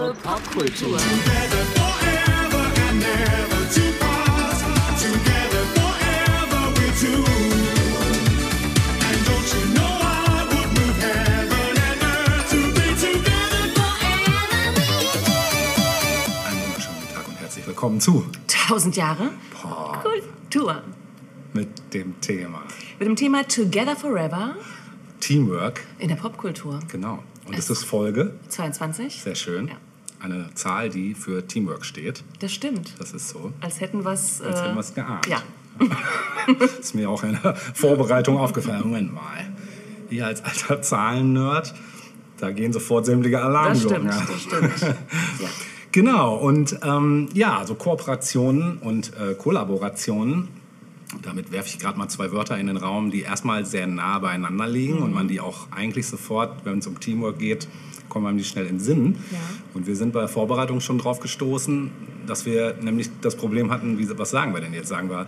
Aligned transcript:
Jahre 0.00 0.14
Popkultur. 0.14 0.96
Einen 15.30 16.60
wunderschönen 16.66 16.96
guten 17.00 17.14
Tag 17.14 17.28
und 17.28 17.40
herzlich 17.40 17.66
willkommen 17.66 18.00
zu 18.00 18.24
1000 18.66 18.96
Jahre 18.96 19.30
Boah, 19.62 20.02
Kultur. 20.02 20.82
mit 21.52 21.94
dem 21.94 22.20
Thema 22.20 22.62
Mit 22.98 23.08
dem 23.08 23.16
Thema 23.16 23.44
Together 23.46 23.94
Forever 23.96 24.56
Teamwork. 25.20 25.82
in 25.98 26.08
der 26.08 26.16
Popkultur. 26.16 26.80
Genau. 26.88 27.22
Und 27.46 27.58
es 27.58 27.68
ist 27.70 27.84
Folge, 27.84 28.34
22? 28.48 29.22
sehr 29.22 29.34
schön, 29.34 29.68
Ja. 29.68 29.74
Eine 30.20 30.52
Zahl, 30.54 30.88
die 30.90 31.14
für 31.14 31.46
Teamwork 31.46 31.84
steht. 31.84 32.22
Das 32.40 32.52
stimmt. 32.52 32.94
Das 32.98 33.12
ist 33.12 33.28
so. 33.28 33.52
Als 33.60 33.80
hätten 33.80 34.04
wir 34.04 34.12
es. 34.12 34.40
Als 34.42 34.62
hätten 34.62 34.74
wir 34.74 34.80
es 34.80 34.94
geahnt. 34.94 35.26
Ja. 35.26 35.42
ist 36.80 36.94
mir 36.94 37.08
auch 37.08 37.22
in 37.24 37.38
der 37.42 37.54
Vorbereitung 37.56 38.36
aufgefallen. 38.38 38.82
Moment 38.84 39.14
mal. 39.14 39.48
Ihr 40.10 40.26
als 40.26 40.44
alter 40.44 40.82
Zahlen-Nerd, 40.82 41.72
da 42.38 42.50
gehen 42.50 42.72
sofort 42.72 43.06
sämtliche 43.06 43.36
Das 43.36 43.44
Alarmglocken. 43.46 44.12
stimmt, 44.12 44.28
das 44.28 44.78
stimmt. 44.80 44.96
Ja. 45.40 45.48
Genau, 45.92 46.36
und 46.36 46.78
ähm, 46.84 47.28
ja, 47.34 47.64
so 47.66 47.74
Kooperationen 47.74 48.78
und 48.78 49.12
äh, 49.16 49.34
Kollaborationen. 49.34 50.48
Damit 51.22 51.50
werfe 51.50 51.68
ich 51.68 51.80
gerade 51.80 51.98
mal 51.98 52.08
zwei 52.08 52.30
Wörter 52.30 52.56
in 52.58 52.68
den 52.68 52.76
Raum, 52.76 53.10
die 53.10 53.22
erstmal 53.22 53.66
sehr 53.66 53.88
nah 53.88 54.20
beieinander 54.20 54.68
liegen 54.68 54.98
und 54.98 55.12
man 55.12 55.26
die 55.26 55.40
auch 55.40 55.66
eigentlich 55.72 56.06
sofort, 56.06 56.64
wenn 56.64 56.78
es 56.78 56.86
um 56.86 57.00
Teamwork 57.00 57.40
geht, 57.40 57.66
kommen 58.10 58.26
einem 58.26 58.36
die 58.36 58.44
schnell 58.44 58.66
in 58.66 58.74
den 58.76 58.80
Sinn. 58.80 59.16
Ja. 59.30 59.38
Und 59.72 59.86
wir 59.86 59.96
sind 59.96 60.12
bei 60.12 60.20
der 60.20 60.28
Vorbereitung 60.28 60.80
schon 60.80 60.98
drauf 60.98 61.20
gestoßen, 61.20 61.90
dass 62.26 62.44
wir 62.44 62.74
nämlich 62.82 63.08
das 63.22 63.34
Problem 63.36 63.70
hatten, 63.70 63.98
wie, 63.98 64.06
was 64.18 64.28
sagen 64.30 64.52
wir 64.52 64.60
denn 64.60 64.74
jetzt? 64.74 64.88
Sagen 64.88 65.08
wir 65.08 65.26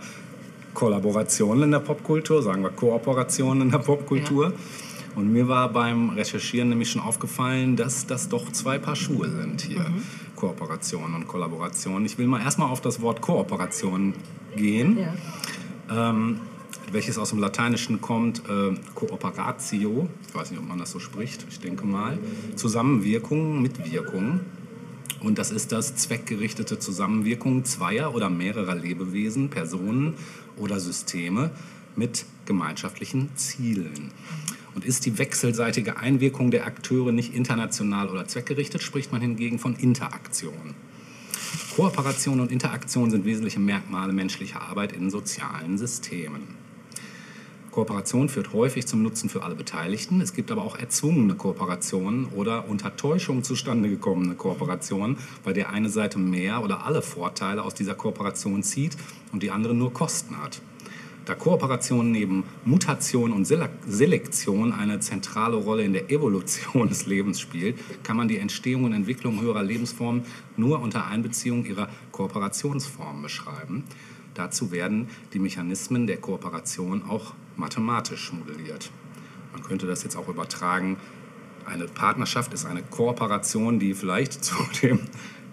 Kollaborationen 0.75 1.63
in 1.63 1.71
der 1.71 1.79
Popkultur, 1.79 2.41
sagen 2.43 2.61
wir 2.61 2.69
Kooperationen 2.69 3.63
in 3.63 3.71
der 3.71 3.79
Popkultur. 3.79 4.53
Und 5.15 5.31
mir 5.31 5.47
war 5.47 5.69
beim 5.69 6.09
Recherchieren 6.09 6.69
nämlich 6.69 6.89
schon 6.89 7.01
aufgefallen, 7.01 7.75
dass 7.75 8.07
das 8.07 8.29
doch 8.29 8.51
zwei 8.51 8.79
Paar 8.79 8.95
Schuhe 8.95 9.29
sind 9.29 9.61
hier. 9.61 9.85
Kooperation 10.35 11.13
und 11.13 11.27
Kollaboration. 11.27 12.03
Ich 12.05 12.17
will 12.17 12.25
mal 12.27 12.41
erstmal 12.41 12.69
auf 12.69 12.81
das 12.81 13.01
Wort 13.01 13.21
Kooperation 13.21 14.13
gehen, 14.55 14.97
Ja. 15.89 16.09
ähm, 16.09 16.39
welches 16.93 17.17
aus 17.17 17.31
dem 17.31 17.39
Lateinischen 17.39 18.01
kommt, 18.01 18.43
äh, 18.47 18.75
Cooperatio, 18.95 20.07
ich 20.27 20.35
weiß 20.35 20.51
nicht, 20.51 20.59
ob 20.59 20.67
man 20.67 20.77
das 20.77 20.91
so 20.91 20.99
spricht, 20.99 21.45
ich 21.49 21.59
denke 21.59 21.85
mal, 21.85 22.17
Zusammenwirkung, 22.55 23.61
Mitwirkung. 23.61 24.41
Und 25.21 25.37
das 25.37 25.51
ist 25.51 25.71
das 25.71 25.95
zweckgerichtete 25.95 26.79
Zusammenwirkung 26.79 27.63
zweier 27.65 28.13
oder 28.13 28.29
mehrerer 28.29 28.75
Lebewesen, 28.75 29.49
Personen 29.49 30.15
oder 30.57 30.79
Systeme 30.79 31.51
mit 31.95 32.25
gemeinschaftlichen 32.45 33.29
Zielen. 33.35 34.11
Und 34.75 34.85
ist 34.85 35.05
die 35.05 35.17
wechselseitige 35.17 35.97
Einwirkung 35.97 36.51
der 36.51 36.65
Akteure 36.65 37.11
nicht 37.11 37.33
international 37.33 38.09
oder 38.09 38.27
zweckgerichtet, 38.27 38.81
spricht 38.81 39.11
man 39.11 39.21
hingegen 39.21 39.59
von 39.59 39.75
Interaktion. 39.75 40.75
Kooperation 41.75 42.39
und 42.39 42.51
Interaktion 42.51 43.11
sind 43.11 43.25
wesentliche 43.25 43.59
Merkmale 43.59 44.13
menschlicher 44.13 44.61
Arbeit 44.61 44.91
in 44.91 45.09
sozialen 45.09 45.77
Systemen. 45.77 46.62
Kooperation 47.73 48.29
führt 48.29 48.53
häufig 48.53 48.85
zum 48.85 49.01
Nutzen 49.01 49.29
für 49.29 49.41
alle 49.41 49.55
Beteiligten. 49.55 50.21
Es 50.21 50.33
gibt 50.33 50.51
aber 50.51 50.61
auch 50.61 50.77
erzwungene 50.77 51.33
Kooperationen 51.33 52.27
oder 52.27 52.69
unter 52.69 52.95
Täuschung 52.95 53.43
zustande 53.43 53.89
gekommene 53.89 54.35
Kooperationen, 54.35 55.17
bei 55.43 55.53
der 55.53 55.71
eine 55.71 55.89
Seite 55.89 56.19
mehr 56.19 56.63
oder 56.63 56.85
alle 56.85 57.01
Vorteile 57.01 57.63
aus 57.63 57.73
dieser 57.73 57.95
Kooperation 57.95 58.61
zieht 58.61 58.95
und 59.31 59.41
die 59.41 59.49
andere 59.49 59.73
nur 59.73 59.91
Kosten 59.91 60.37
hat. 60.37 60.61
Da 61.25 61.33
Kooperation 61.33 62.11
neben 62.11 62.43
Mutation 62.63 63.31
und 63.31 63.47
Sele- 63.47 63.71
Selektion 63.87 64.71
eine 64.71 64.99
zentrale 64.99 65.55
Rolle 65.55 65.83
in 65.83 65.93
der 65.93 66.11
Evolution 66.11 66.87
des 66.89 67.07
Lebens 67.07 67.39
spielt, 67.39 67.79
kann 68.03 68.17
man 68.17 68.27
die 68.27 68.37
Entstehung 68.37 68.83
und 68.83 68.93
Entwicklung 68.93 69.41
höherer 69.41 69.63
Lebensformen 69.63 70.25
nur 70.57 70.79
unter 70.79 71.07
Einbeziehung 71.07 71.65
ihrer 71.65 71.89
Kooperationsformen 72.11 73.23
beschreiben. 73.23 73.83
Dazu 74.35 74.71
werden 74.71 75.09
die 75.33 75.39
Mechanismen 75.39 76.05
der 76.05 76.17
Kooperation 76.17 77.03
auch 77.09 77.33
mathematisch 77.57 78.31
modelliert. 78.33 78.91
Man 79.51 79.63
könnte 79.63 79.85
das 79.87 80.03
jetzt 80.03 80.15
auch 80.15 80.27
übertragen. 80.27 80.97
Eine 81.65 81.85
Partnerschaft 81.85 82.53
ist 82.53 82.65
eine 82.65 82.81
Kooperation, 82.83 83.79
die 83.79 83.93
vielleicht 83.93 84.33
zu 84.43 84.55
dem, 84.81 84.99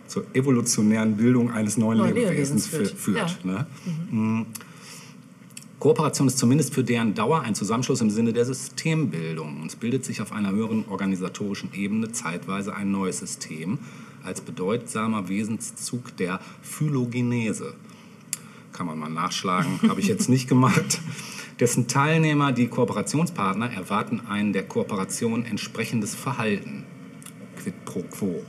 zur 0.07 0.25
evolutionären 0.35 1.17
Bildung 1.17 1.51
eines 1.53 1.77
neuen, 1.77 1.99
Neuen 1.99 2.15
Lebewesens 2.15 2.71
Lebewesens 2.73 2.97
fü- 2.99 3.03
führt. 3.03 3.31
führt. 3.31 3.45
Ne? 3.45 3.67
Mm. 4.11 4.43
Kooperation 5.79 6.27
ist 6.29 6.37
zumindest 6.39 6.75
für 6.75 6.85
deren 6.85 7.15
Dauer 7.15 7.41
ein 7.41 7.55
Zusammenschluss 7.55 8.03
im 8.03 8.11
Sinne 8.11 8.33
der 8.35 8.45
Systembildung. 8.45 9.63
Und 9.63 9.69
es 9.69 9.77
bildet 9.77 10.05
sich 10.05 10.21
auf 10.21 10.31
einer 10.33 10.51
höheren 10.51 10.85
organisatorischen 10.89 11.73
Ebene 11.73 12.13
zeitweise 12.13 12.75
ein 12.75 12.91
neues 12.91 13.19
System 13.21 13.79
als 14.23 14.43
bedeutsamer 14.43 15.29
Wesenszug 15.31 16.15
der 16.19 16.41
Phylogenese. 16.61 17.73
Kann 18.75 18.87
man 18.87 18.99
mal 18.99 19.09
nachschlagen, 19.09 19.81
habe 19.89 20.01
ich 20.01 20.07
jetzt 20.07 20.29
nicht 20.29 20.49
gemacht. 20.49 21.01
Dessen 21.61 21.87
Teilnehmer, 21.89 22.53
die 22.53 22.69
Kooperationspartner, 22.69 23.71
erwarten 23.71 24.23
ein 24.29 24.55
der 24.55 24.67
Kooperation 24.67 25.45
entsprechendes 25.45 26.15
Verhalten. 26.15 26.85
Quid 27.57 27.85
pro 27.85 28.03
quo. 28.03 28.43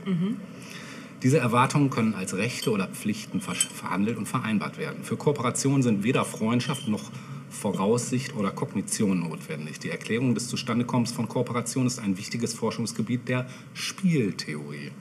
Diese 1.21 1.37
Erwartungen 1.37 1.89
können 1.89 2.15
als 2.15 2.35
Rechte 2.35 2.71
oder 2.71 2.87
Pflichten 2.87 3.41
ver- 3.41 3.53
verhandelt 3.53 4.17
und 4.17 4.27
vereinbart 4.27 4.77
werden. 4.77 5.03
Für 5.03 5.17
Kooperation 5.17 5.83
sind 5.83 6.03
weder 6.03 6.23
Freundschaft 6.23 6.87
noch 6.87 7.11
Voraussicht 7.49 8.33
oder 8.35 8.49
Kognition 8.51 9.19
notwendig. 9.19 9.79
Die 9.79 9.89
Erklärung 9.89 10.33
des 10.33 10.47
Zustandekommens 10.47 11.11
von 11.11 11.27
Kooperation 11.27 11.85
ist 11.85 11.99
ein 11.99 12.17
wichtiges 12.17 12.53
Forschungsgebiet 12.53 13.27
der 13.27 13.45
Spieltheorie. 13.73 14.91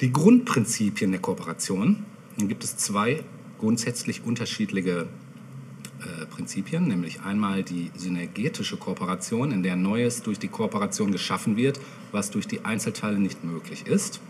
Die 0.00 0.12
Grundprinzipien 0.12 1.12
der 1.12 1.20
Kooperation, 1.20 2.04
dann 2.36 2.48
gibt 2.48 2.64
es 2.64 2.76
zwei 2.76 3.22
grundsätzlich 3.58 4.24
unterschiedliche 4.24 5.06
äh, 6.06 6.26
Prinzipien, 6.26 6.86
nämlich 6.86 7.20
einmal 7.22 7.62
die 7.62 7.90
synergetische 7.96 8.76
Kooperation, 8.76 9.50
in 9.52 9.62
der 9.62 9.76
Neues 9.76 10.22
durch 10.22 10.38
die 10.38 10.48
Kooperation 10.48 11.12
geschaffen 11.12 11.56
wird, 11.56 11.80
was 12.12 12.30
durch 12.30 12.46
die 12.46 12.64
Einzelteile 12.64 13.18
nicht 13.18 13.44
möglich 13.44 13.86
ist. 13.86 14.20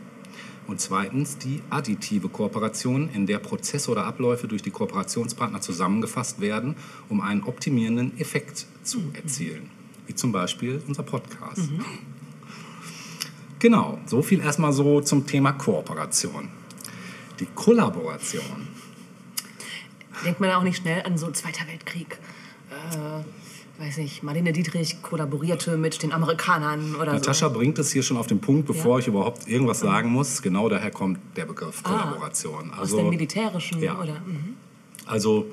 Und 0.67 0.81
zweitens 0.81 1.39
die 1.39 1.63
additive 1.71 2.29
Kooperation, 2.29 3.09
in 3.11 3.27
der 3.27 3.39
Prozesse 3.39 3.91
oder 3.91 4.05
Abläufe 4.05 4.49
durch 4.49 4.63
die 4.63 4.71
Kooperationspartner 4.71 5.61
zusammengefasst 5.61 6.41
werden, 6.41 6.75
um 7.09 7.21
einen 7.21 7.45
optimierenden 7.45 8.19
Effekt 8.19 8.67
zu 8.83 9.01
erzielen. 9.13 9.71
Wie 10.07 10.15
zum 10.15 10.33
Beispiel 10.33 10.83
unser 10.89 11.03
Podcast. 11.03 11.69
Genau, 13.59 13.99
so 14.07 14.23
viel 14.23 14.41
erstmal 14.41 14.73
so 14.73 15.01
zum 15.01 15.27
Thema 15.27 15.53
Kooperation. 15.53 16.49
Die 17.39 17.47
Kollaboration. 17.55 18.69
Denkt 20.25 20.41
man 20.41 20.51
auch 20.53 20.63
nicht 20.63 20.79
schnell 20.79 21.03
an 21.05 21.19
so 21.19 21.31
Zweiter 21.31 21.67
Weltkrieg. 21.69 22.19
Äh, 22.71 23.83
weiß 23.83 23.99
nicht, 23.99 24.23
Marlene 24.23 24.53
Dietrich 24.53 25.03
kollaborierte 25.03 25.77
mit 25.77 26.03
den 26.03 26.13
Amerikanern 26.13 26.95
oder 26.97 27.13
Natascha 27.13 27.49
so. 27.49 27.55
bringt 27.55 27.79
es 27.79 27.93
hier 27.93 28.03
schon 28.03 28.17
auf 28.17 28.27
den 28.27 28.41
Punkt, 28.41 28.67
bevor 28.67 28.95
Ja. 28.97 29.01
ich 29.01 29.07
überhaupt 29.09 29.47
irgendwas 29.47 29.81
sagen 29.81 30.09
muss. 30.11 30.41
Genau 30.43 30.69
daher 30.69 30.91
kommt 30.91 31.19
der 31.37 31.45
Begriff 31.45 31.83
Kollaboration. 31.83 32.73
Ah, 32.75 32.81
Aus 32.83 32.95
dem 32.97 33.09
Militärischen 33.11 33.81
ja. 33.83 33.99
oder? 34.01 34.15
Mhm. 34.27 34.55
Also 35.05 35.47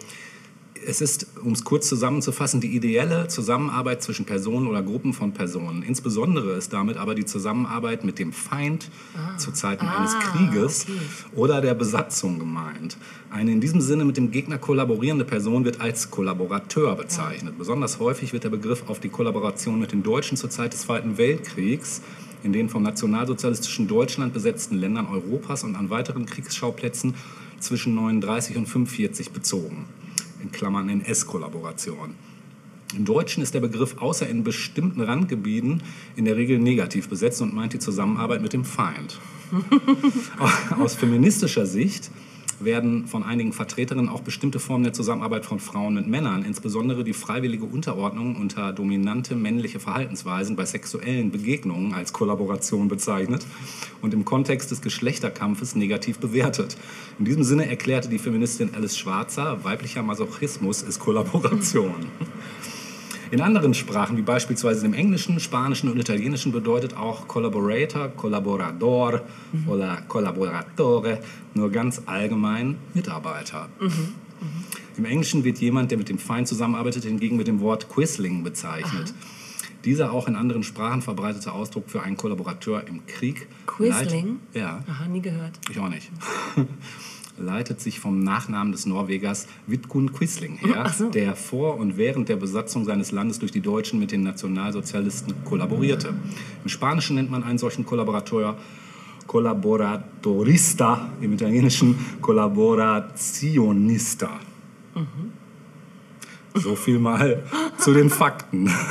es 0.85 1.01
ist, 1.01 1.27
um 1.43 1.53
es 1.53 1.63
kurz 1.63 1.87
zusammenzufassen, 1.87 2.61
die 2.61 2.75
ideelle 2.75 3.27
Zusammenarbeit 3.27 4.03
zwischen 4.03 4.25
Personen 4.25 4.67
oder 4.67 4.81
Gruppen 4.81 5.13
von 5.13 5.33
Personen. 5.33 5.83
Insbesondere 5.83 6.53
ist 6.53 6.73
damit 6.73 6.97
aber 6.97 7.15
die 7.15 7.25
Zusammenarbeit 7.25 8.03
mit 8.03 8.19
dem 8.19 8.33
Feind 8.33 8.89
zu 9.37 9.51
Zeiten 9.51 9.85
eines 9.85 10.13
Ah, 10.15 10.19
Krieges 10.19 10.83
okay. 10.83 10.99
oder 11.35 11.61
der 11.61 11.73
Besatzung 11.73 12.39
gemeint. 12.39 12.97
Eine 13.29 13.51
in 13.51 13.61
diesem 13.61 13.81
Sinne 13.81 14.05
mit 14.05 14.17
dem 14.17 14.31
Gegner 14.31 14.57
kollaborierende 14.57 15.25
Person 15.25 15.65
wird 15.65 15.81
als 15.81 16.11
Kollaborateur 16.11 16.95
bezeichnet. 16.95 17.57
Besonders 17.57 17.99
häufig 17.99 18.33
wird 18.33 18.43
der 18.43 18.49
Begriff 18.49 18.83
auf 18.87 18.99
die 18.99 19.09
Kollaboration 19.09 19.79
mit 19.79 19.91
den 19.91 20.03
Deutschen 20.03 20.37
zur 20.37 20.49
Zeit 20.49 20.73
des 20.73 20.81
Zweiten 20.81 21.17
Weltkriegs 21.17 22.01
in 22.43 22.51
den 22.51 22.67
vom 22.69 22.83
nationalsozialistischen 22.83 23.87
Deutschland 23.87 24.33
besetzten 24.33 24.75
Ländern 24.75 25.07
Europas 25.07 25.63
und 25.63 25.75
an 25.75 25.89
weiteren 25.89 26.25
Kriegsschauplätzen 26.25 27.13
zwischen 27.59 27.95
39 27.95 28.57
und 28.57 28.67
45 28.67 29.31
bezogen. 29.31 29.85
In 30.43 30.51
Klammern 30.51 30.89
NS-Kollaboration. 30.89 32.15
Im 32.97 33.05
Deutschen 33.05 33.41
ist 33.41 33.53
der 33.53 33.61
Begriff 33.61 33.95
außer 33.99 34.27
in 34.27 34.43
bestimmten 34.43 34.99
Randgebieten 34.99 35.81
in 36.17 36.25
der 36.25 36.35
Regel 36.35 36.59
negativ 36.59 37.07
besetzt 37.07 37.41
und 37.41 37.53
meint 37.53 37.71
die 37.71 37.79
Zusammenarbeit 37.79 38.41
mit 38.41 38.51
dem 38.51 38.65
Feind. 38.65 39.19
Aus 40.77 40.95
feministischer 40.95 41.65
Sicht 41.65 42.11
werden 42.65 43.07
von 43.07 43.23
einigen 43.23 43.53
Vertreterinnen 43.53 44.09
auch 44.09 44.21
bestimmte 44.21 44.59
Formen 44.59 44.83
der 44.83 44.93
Zusammenarbeit 44.93 45.45
von 45.45 45.59
Frauen 45.59 45.95
mit 45.95 46.07
Männern, 46.07 46.43
insbesondere 46.43 47.03
die 47.03 47.13
freiwillige 47.13 47.65
Unterordnung 47.65 48.35
unter 48.35 48.73
dominante 48.73 49.35
männliche 49.35 49.79
Verhaltensweisen 49.79 50.55
bei 50.55 50.65
sexuellen 50.65 51.31
Begegnungen 51.31 51.93
als 51.93 52.13
Kollaboration 52.13 52.87
bezeichnet 52.87 53.45
und 54.01 54.13
im 54.13 54.25
Kontext 54.25 54.71
des 54.71 54.81
Geschlechterkampfes 54.81 55.75
negativ 55.75 56.19
bewertet. 56.19 56.77
In 57.19 57.25
diesem 57.25 57.43
Sinne 57.43 57.69
erklärte 57.69 58.09
die 58.09 58.19
Feministin 58.19 58.71
Alice 58.75 58.97
Schwarzer, 58.97 59.63
weiblicher 59.63 60.03
Masochismus 60.03 60.81
ist 60.81 60.99
Kollaboration. 60.99 61.93
In 63.33 63.41
anderen 63.41 63.73
Sprachen, 63.73 64.15
wie 64.15 64.21
beispielsweise 64.21 64.83
dem 64.83 64.93
Englischen, 64.93 65.39
Spanischen 65.39 65.89
und 65.89 65.97
Italienischen, 65.97 66.51
bedeutet 66.51 66.95
auch 66.95 67.27
Collaborator, 67.27 68.09
Collaborador 68.09 69.23
mhm. 69.51 69.69
oder 69.69 70.03
Collaboratore 70.07 71.17
nur 71.55 71.71
ganz 71.71 72.03
allgemein 72.05 72.77
Mitarbeiter. 72.93 73.69
Mhm. 73.79 73.87
Mhm. 73.87 74.13
Im 74.97 75.05
Englischen 75.05 75.43
wird 75.43 75.57
jemand, 75.57 75.89
der 75.89 75.97
mit 75.97 76.09
dem 76.09 76.19
Feind 76.19 76.47
zusammenarbeitet, 76.47 77.05
hingegen 77.05 77.35
mit 77.35 77.47
dem 77.47 77.59
Wort 77.59 77.89
Quisling 77.89 78.43
bezeichnet. 78.43 79.15
Aha. 79.17 79.27
Dieser 79.83 80.11
auch 80.11 80.27
in 80.27 80.35
anderen 80.35 80.61
Sprachen 80.61 81.01
verbreitete 81.01 81.53
Ausdruck 81.53 81.89
für 81.89 82.03
einen 82.03 82.17
Kollaborateur 82.17 82.87
im 82.87 83.03
Krieg. 83.07 83.47
Quisling? 83.65 84.41
ja. 84.53 84.83
Aha, 84.87 85.07
nie 85.07 85.21
gehört. 85.21 85.59
Ich 85.71 85.79
auch 85.79 85.89
nicht. 85.89 86.11
leitet 87.37 87.81
sich 87.81 87.99
vom 87.99 88.19
Nachnamen 88.19 88.71
des 88.71 88.85
Norwegers 88.85 89.47
Vidkun 89.67 90.13
Quisling 90.13 90.57
her, 90.57 90.91
so. 90.95 91.09
der 91.09 91.35
vor 91.35 91.77
und 91.77 91.97
während 91.97 92.29
der 92.29 92.35
Besatzung 92.35 92.85
seines 92.85 93.11
Landes 93.11 93.39
durch 93.39 93.51
die 93.51 93.61
Deutschen 93.61 93.99
mit 93.99 94.11
den 94.11 94.21
Nationalsozialisten 94.23 95.33
kollaborierte. 95.43 96.13
Im 96.63 96.69
Spanischen 96.69 97.15
nennt 97.15 97.31
man 97.31 97.43
einen 97.43 97.57
solchen 97.57 97.85
Kollaborateur 97.85 98.57
Collaboratorista, 99.25 101.09
im 101.21 101.31
Italienischen 101.33 101.97
Collaborationista. 102.21 104.29
Mhm. 104.95 105.31
So 106.55 106.75
viel 106.75 106.99
mal 106.99 107.43
zu 107.77 107.93
den 107.93 108.09
Fakten. 108.09 108.69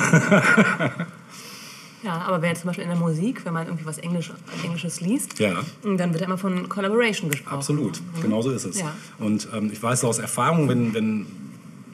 Ja, 2.02 2.20
aber 2.22 2.42
wenn 2.42 2.56
zum 2.56 2.66
Beispiel 2.66 2.84
in 2.84 2.90
der 2.90 2.98
Musik, 2.98 3.44
wenn 3.44 3.52
man 3.52 3.66
irgendwie 3.66 3.86
was 3.86 3.98
Englisch, 3.98 4.32
Englisches 4.64 5.00
liest, 5.00 5.38
ja. 5.38 5.54
dann 5.82 6.12
wird 6.12 6.22
immer 6.22 6.38
von 6.38 6.68
Collaboration 6.68 7.30
gesprochen. 7.30 7.56
Absolut, 7.56 8.00
mhm. 8.00 8.22
genau 8.22 8.42
so 8.42 8.50
ist 8.50 8.64
es. 8.64 8.80
Ja. 8.80 8.92
Und 9.18 9.48
ähm, 9.54 9.70
ich 9.72 9.82
weiß 9.82 10.04
aus 10.04 10.18
Erfahrung, 10.18 10.68
wenn, 10.68 10.94
wenn 10.94 11.26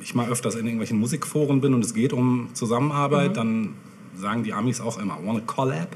ich 0.02 0.14
mal 0.14 0.28
öfters 0.28 0.55
in 0.55 0.64
irgendwelchen 0.64 0.99
Musikforen 0.99 1.60
bin 1.60 1.75
und 1.75 1.84
es 1.84 1.93
geht 1.93 2.12
um 2.12 2.49
Zusammenarbeit, 2.55 3.31
mhm. 3.31 3.34
dann 3.34 3.75
sagen 4.16 4.43
die 4.43 4.52
Amis 4.52 4.81
auch 4.81 4.99
immer, 4.99 5.19
wanna 5.22 5.40
collab? 5.40 5.94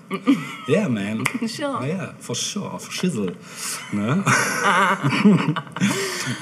yeah, 0.68 0.88
man. 0.88 1.24
Sure. 1.46 1.78
Oh, 1.80 1.84
yeah, 1.84 2.14
for 2.20 2.36
sure, 2.36 2.78
for 2.78 2.92
shizzle. 2.92 3.34
Ne? 3.90 4.22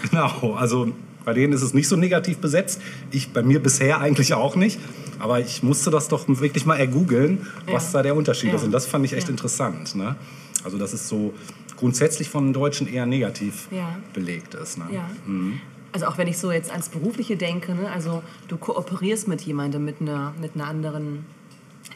genau, 0.10 0.54
also 0.54 0.92
bei 1.24 1.32
denen 1.32 1.52
ist 1.52 1.62
es 1.62 1.74
nicht 1.74 1.88
so 1.88 1.96
negativ 1.96 2.38
besetzt. 2.38 2.80
Ich 3.10 3.32
bei 3.32 3.42
mir 3.42 3.62
bisher 3.62 4.00
eigentlich 4.00 4.34
auch 4.34 4.56
nicht. 4.56 4.78
Aber 5.20 5.40
ich 5.40 5.62
musste 5.62 5.90
das 5.90 6.08
doch 6.08 6.24
wirklich 6.26 6.66
mal 6.66 6.76
ergoogeln, 6.76 7.46
was 7.66 7.92
ja. 7.92 7.98
da 7.98 8.02
der 8.02 8.16
Unterschied 8.16 8.50
ja. 8.50 8.56
ist. 8.56 8.64
Und 8.64 8.72
das 8.72 8.86
fand 8.86 9.04
ich 9.04 9.12
echt 9.12 9.28
ja. 9.28 9.30
interessant. 9.30 9.94
Ne? 9.94 10.16
Also, 10.64 10.78
dass 10.78 10.92
es 10.92 11.08
so 11.08 11.34
grundsätzlich 11.76 12.28
von 12.28 12.46
den 12.46 12.52
Deutschen 12.52 12.86
eher 12.86 13.06
negativ 13.06 13.68
belegt 14.12 14.54
ist. 14.54 14.78
Ne? 14.78 14.84
Mhm. 15.26 15.60
Also 15.92 16.06
auch 16.06 16.18
wenn 16.18 16.28
ich 16.28 16.38
so 16.38 16.52
jetzt 16.52 16.70
ans 16.70 16.88
Berufliche 16.88 17.36
denke, 17.36 17.74
ne? 17.74 17.90
also 17.90 18.22
du 18.48 18.56
kooperierst 18.58 19.26
mit 19.26 19.40
jemandem, 19.40 19.84
mit 19.84 20.00
einer, 20.00 20.34
mit 20.40 20.54
einer 20.54 20.66
anderen 20.66 21.24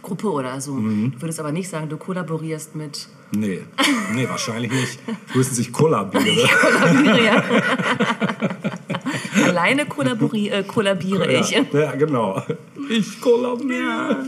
Gruppe 0.02 0.32
oder 0.32 0.60
so. 0.60 0.72
Mhm. 0.72 1.12
Du 1.12 1.22
würdest 1.22 1.38
aber 1.38 1.52
nicht 1.52 1.68
sagen, 1.68 1.88
du 1.88 1.96
kollaborierst 1.96 2.74
mit... 2.74 3.08
Nee, 3.32 3.60
nee 4.14 4.28
wahrscheinlich 4.28 4.72
nicht. 4.72 4.98
Höchstens 5.32 5.58
ich 5.58 5.72
kollabiere. 5.72 6.24
ich 6.24 6.50
kollabiere, 6.50 7.24
ja. 7.24 7.44
Alleine 9.44 9.84
kollabori- 9.84 10.50
äh, 10.50 10.62
kollabiere 10.64 11.32
ja, 11.32 11.40
ich. 11.40 11.50
Ja, 11.72 11.92
genau. 11.92 12.42
Ich 12.88 13.20
kollabiere. 13.20 14.26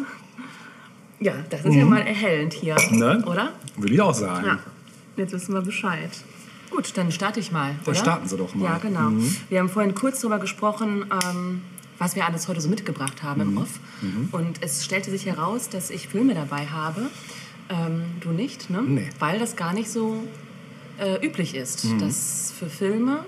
Ja, 1.20 1.34
das 1.50 1.60
ist 1.60 1.72
mhm. 1.72 1.78
ja 1.78 1.84
mal 1.84 2.00
erhellend 2.00 2.52
hier, 2.52 2.76
ne? 2.90 3.22
oder? 3.26 3.52
Will 3.76 3.92
ich 3.92 4.00
auch 4.00 4.14
sagen. 4.14 4.46
Ja. 4.46 4.58
Jetzt 5.16 5.32
wissen 5.32 5.54
wir 5.54 5.62
Bescheid. 5.62 6.10
Gut, 6.70 6.92
dann 6.96 7.10
starte 7.10 7.40
ich 7.40 7.52
mal. 7.52 7.74
Dann 7.84 7.94
oder? 7.94 7.94
starten 7.94 8.28
Sie 8.28 8.36
doch 8.36 8.54
mal. 8.54 8.64
Ja, 8.64 8.78
genau. 8.78 9.10
Mhm. 9.10 9.36
Wir 9.48 9.60
haben 9.60 9.68
vorhin 9.68 9.94
kurz 9.94 10.20
darüber 10.20 10.38
gesprochen, 10.38 11.06
ähm, 11.24 11.62
was 11.98 12.16
wir 12.16 12.26
alles 12.26 12.48
heute 12.48 12.60
so 12.60 12.68
mitgebracht 12.68 13.22
haben 13.22 13.42
mhm. 13.42 13.56
im 13.56 13.62
Off. 13.62 13.80
Mhm. 14.02 14.28
Und 14.32 14.62
es 14.62 14.84
stellte 14.84 15.10
sich 15.10 15.26
heraus, 15.26 15.68
dass 15.70 15.90
ich 15.90 16.08
Filme 16.08 16.34
dabei 16.34 16.66
habe. 16.66 17.02
Ähm, 17.68 18.04
du 18.20 18.30
nicht, 18.30 18.68
ne? 18.68 18.82
Nee. 18.82 19.08
Weil 19.18 19.38
das 19.38 19.56
gar 19.56 19.72
nicht 19.72 19.90
so 19.90 20.22
äh, 20.98 21.24
üblich 21.26 21.54
ist, 21.54 21.84
mhm. 21.84 21.98
dass 21.98 22.52
für 22.58 22.68
Filme 22.68 23.24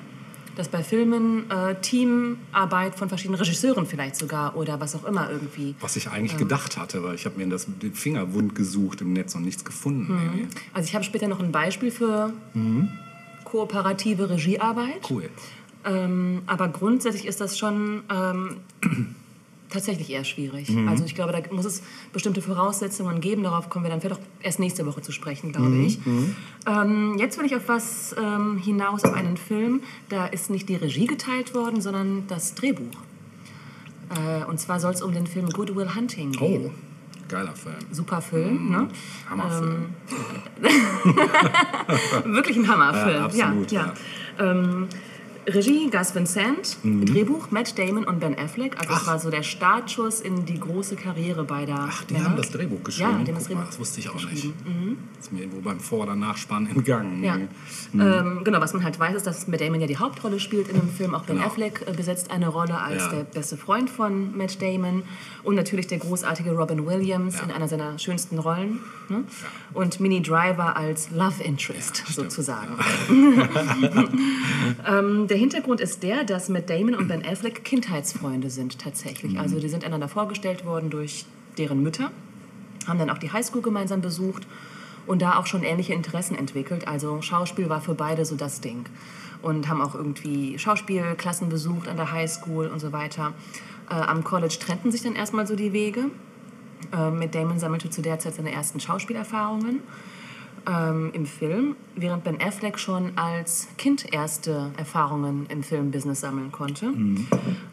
dass 0.58 0.66
bei 0.66 0.82
Filmen 0.82 1.48
äh, 1.52 1.76
Teamarbeit 1.76 2.96
von 2.96 3.08
verschiedenen 3.08 3.38
Regisseuren 3.38 3.86
vielleicht 3.86 4.16
sogar 4.16 4.56
oder 4.56 4.80
was 4.80 4.96
auch 4.96 5.04
immer 5.04 5.30
irgendwie. 5.30 5.76
Was 5.78 5.94
ich 5.94 6.10
eigentlich 6.10 6.32
ähm, 6.32 6.38
gedacht 6.38 6.76
hatte, 6.76 7.04
weil 7.04 7.14
ich 7.14 7.24
habe 7.26 7.36
mir 7.38 7.46
das, 7.46 7.68
den 7.80 7.94
Finger 7.94 8.34
wund 8.34 8.56
gesucht 8.56 9.00
im 9.00 9.12
Netz 9.12 9.36
und 9.36 9.44
nichts 9.44 9.64
gefunden. 9.64 10.12
Mhm. 10.12 10.48
Also 10.72 10.88
ich 10.88 10.96
habe 10.96 11.04
später 11.04 11.28
noch 11.28 11.38
ein 11.38 11.52
Beispiel 11.52 11.92
für 11.92 12.32
mhm. 12.54 12.88
kooperative 13.44 14.30
Regiearbeit. 14.30 15.08
Cool. 15.08 15.30
Ähm, 15.84 16.42
aber 16.46 16.66
grundsätzlich 16.66 17.26
ist 17.26 17.40
das 17.40 17.56
schon 17.56 18.02
ähm, 18.12 18.56
tatsächlich 19.68 20.10
eher 20.10 20.24
schwierig. 20.24 20.70
Mhm. 20.70 20.88
Also 20.88 21.04
ich 21.04 21.14
glaube, 21.14 21.32
da 21.32 21.54
muss 21.54 21.64
es 21.64 21.82
bestimmte 22.12 22.42
Voraussetzungen 22.42 23.20
geben. 23.20 23.42
Darauf 23.42 23.68
kommen 23.68 23.84
wir 23.84 23.90
dann 23.90 24.00
vielleicht 24.00 24.20
auch 24.20 24.24
erst 24.42 24.60
nächste 24.60 24.86
Woche 24.86 25.02
zu 25.02 25.12
sprechen, 25.12 25.52
glaube 25.52 25.68
mhm. 25.68 25.84
ich. 25.84 26.06
Mhm. 26.06 26.36
Ähm, 26.66 27.16
jetzt 27.18 27.38
will 27.38 27.46
ich 27.46 27.54
auf 27.54 27.68
was 27.68 28.14
ähm, 28.18 28.58
hinaus, 28.58 29.04
auf 29.04 29.14
einen 29.14 29.36
Film. 29.36 29.82
Da 30.08 30.26
ist 30.26 30.50
nicht 30.50 30.68
die 30.68 30.76
Regie 30.76 31.06
geteilt 31.06 31.54
worden, 31.54 31.80
sondern 31.80 32.26
das 32.28 32.54
Drehbuch. 32.54 32.84
Äh, 34.10 34.44
und 34.44 34.58
zwar 34.58 34.80
soll 34.80 34.92
es 34.92 35.02
um 35.02 35.12
den 35.12 35.26
Film 35.26 35.48
Good 35.50 35.74
Will 35.76 35.94
Hunting 35.94 36.32
gehen. 36.32 36.66
Oh. 36.66 36.70
Geiler 37.28 37.54
Film. 37.54 37.76
Super 37.90 38.22
Film, 38.22 38.70
ne? 38.70 38.88
Hammerfilm. 39.28 39.86
Ähm, 40.64 41.14
wirklich 42.34 42.56
ein 42.56 42.66
Hammerfilm. 42.66 43.16
Ja, 43.16 43.24
absolut, 43.26 43.70
ja. 43.70 43.92
ja. 44.38 44.50
Ähm, 44.50 44.88
Regie 45.48 45.88
Gus 45.90 46.14
Vincent, 46.14 46.76
mhm. 46.82 47.06
Drehbuch 47.06 47.50
Matt 47.50 47.78
Damon 47.78 48.04
und 48.04 48.20
Ben 48.20 48.38
Affleck. 48.38 48.78
Also 48.78 48.92
Ach. 48.92 48.98
das 48.98 49.06
war 49.06 49.18
so 49.18 49.30
der 49.30 49.42
Startschuss 49.42 50.20
in 50.20 50.44
die 50.44 50.60
große 50.60 50.96
Karriere 50.96 51.44
beider. 51.44 51.88
Ach, 51.88 52.04
die 52.04 52.14
Männer. 52.14 52.26
haben 52.26 52.36
das 52.36 52.50
Drehbuch 52.50 52.82
geschrieben. 52.84 53.10
Ja, 53.10 53.24
die 53.24 53.30
haben 53.30 53.38
das 53.38 53.46
Drehbuch 53.46 53.66
das 53.66 53.78
wusste 53.78 54.00
ich 54.00 54.10
auch 54.10 54.30
nicht. 54.30 54.44
Mhm. 54.66 54.98
Ist 55.18 55.32
mir 55.32 55.40
irgendwo 55.40 55.60
beim 55.60 55.80
Vor- 55.80 56.02
oder 56.02 56.16
Nachspann 56.16 56.66
entgangen. 56.66 57.24
Ja. 57.24 57.36
Mhm. 57.36 58.00
Ähm, 58.00 58.40
genau, 58.44 58.60
was 58.60 58.74
man 58.74 58.84
halt 58.84 58.98
weiß, 58.98 59.16
ist, 59.16 59.26
dass 59.26 59.48
Matt 59.48 59.60
Damon 59.60 59.80
ja 59.80 59.86
die 59.86 59.96
Hauptrolle 59.96 60.38
spielt 60.38 60.68
in 60.68 60.78
dem 60.78 60.90
Film. 60.90 61.14
Auch 61.14 61.22
Ben 61.22 61.36
genau. 61.36 61.48
Affleck 61.48 61.82
äh, 61.86 61.92
besetzt 61.92 62.30
eine 62.30 62.48
Rolle 62.48 62.78
als 62.78 63.04
ja. 63.04 63.08
der 63.10 63.24
beste 63.24 63.56
Freund 63.56 63.88
von 63.88 64.36
Matt 64.36 64.60
Damon. 64.60 65.02
Und 65.42 65.54
natürlich 65.54 65.86
der 65.86 65.98
großartige 65.98 66.52
Robin 66.52 66.86
Williams 66.86 67.36
ja. 67.36 67.44
in 67.44 67.50
einer 67.52 67.68
seiner 67.68 67.98
schönsten 67.98 68.38
Rollen. 68.38 68.80
Ne? 69.08 69.24
Und 69.74 70.00
Minnie 70.00 70.22
Driver 70.22 70.76
als 70.76 71.10
Love 71.10 71.42
Interest 71.42 72.02
sozusagen. 72.08 72.78
ähm, 74.86 75.26
der 75.28 75.36
Hintergrund 75.36 75.80
ist 75.80 76.02
der, 76.02 76.24
dass 76.24 76.48
Matt 76.48 76.68
Damon 76.68 76.94
und 76.94 77.08
Ben 77.08 77.24
Affleck 77.24 77.64
Kindheitsfreunde 77.64 78.50
sind 78.50 78.78
tatsächlich. 78.78 79.32
Mhm. 79.32 79.40
Also 79.40 79.60
die 79.60 79.68
sind 79.68 79.84
einander 79.84 80.08
vorgestellt 80.08 80.64
worden 80.64 80.90
durch 80.90 81.24
deren 81.56 81.82
Mütter, 81.82 82.10
haben 82.86 82.98
dann 82.98 83.10
auch 83.10 83.18
die 83.18 83.32
Highschool 83.32 83.62
gemeinsam 83.62 84.00
besucht 84.00 84.46
und 85.06 85.22
da 85.22 85.38
auch 85.38 85.46
schon 85.46 85.62
ähnliche 85.62 85.94
Interessen 85.94 86.36
entwickelt. 86.36 86.86
Also 86.86 87.22
Schauspiel 87.22 87.68
war 87.68 87.80
für 87.80 87.94
beide 87.94 88.24
so 88.24 88.36
das 88.36 88.60
Ding. 88.60 88.84
Und 89.40 89.68
haben 89.68 89.80
auch 89.80 89.94
irgendwie 89.94 90.58
Schauspielklassen 90.58 91.48
besucht 91.48 91.86
an 91.88 91.96
der 91.96 92.10
Highschool 92.10 92.66
und 92.66 92.80
so 92.80 92.92
weiter. 92.92 93.32
Äh, 93.88 93.94
am 93.94 94.24
College 94.24 94.56
trennten 94.60 94.90
sich 94.90 95.02
dann 95.02 95.14
erstmal 95.14 95.46
so 95.46 95.54
die 95.54 95.72
Wege. 95.72 96.06
Äh, 96.92 97.10
Matt 97.10 97.34
Damon 97.34 97.58
sammelte 97.58 97.90
zu 97.90 98.02
der 98.02 98.18
Zeit 98.18 98.34
seine 98.34 98.52
ersten 98.52 98.80
Schauspielerfahrungen 98.80 99.80
ähm, 100.68 101.10
im 101.12 101.26
Film, 101.26 101.76
während 101.96 102.24
Ben 102.24 102.40
Affleck 102.40 102.78
schon 102.78 103.12
als 103.16 103.68
Kind 103.78 104.12
erste 104.12 104.70
Erfahrungen 104.76 105.46
im 105.48 105.62
Filmbusiness 105.62 106.20
sammeln 106.20 106.52
konnte. 106.52 106.86
Mhm. 106.86 107.26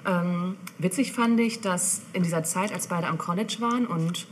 Ähm, 0.05 0.55
witzig 0.77 1.11
fand 1.11 1.39
ich, 1.39 1.61
dass 1.61 2.01
in 2.13 2.23
dieser 2.23 2.43
Zeit, 2.43 2.73
als 2.73 2.87
beide 2.87 3.07
am 3.07 3.17
College 3.17 3.57
waren 3.59 3.85
und 3.85 4.27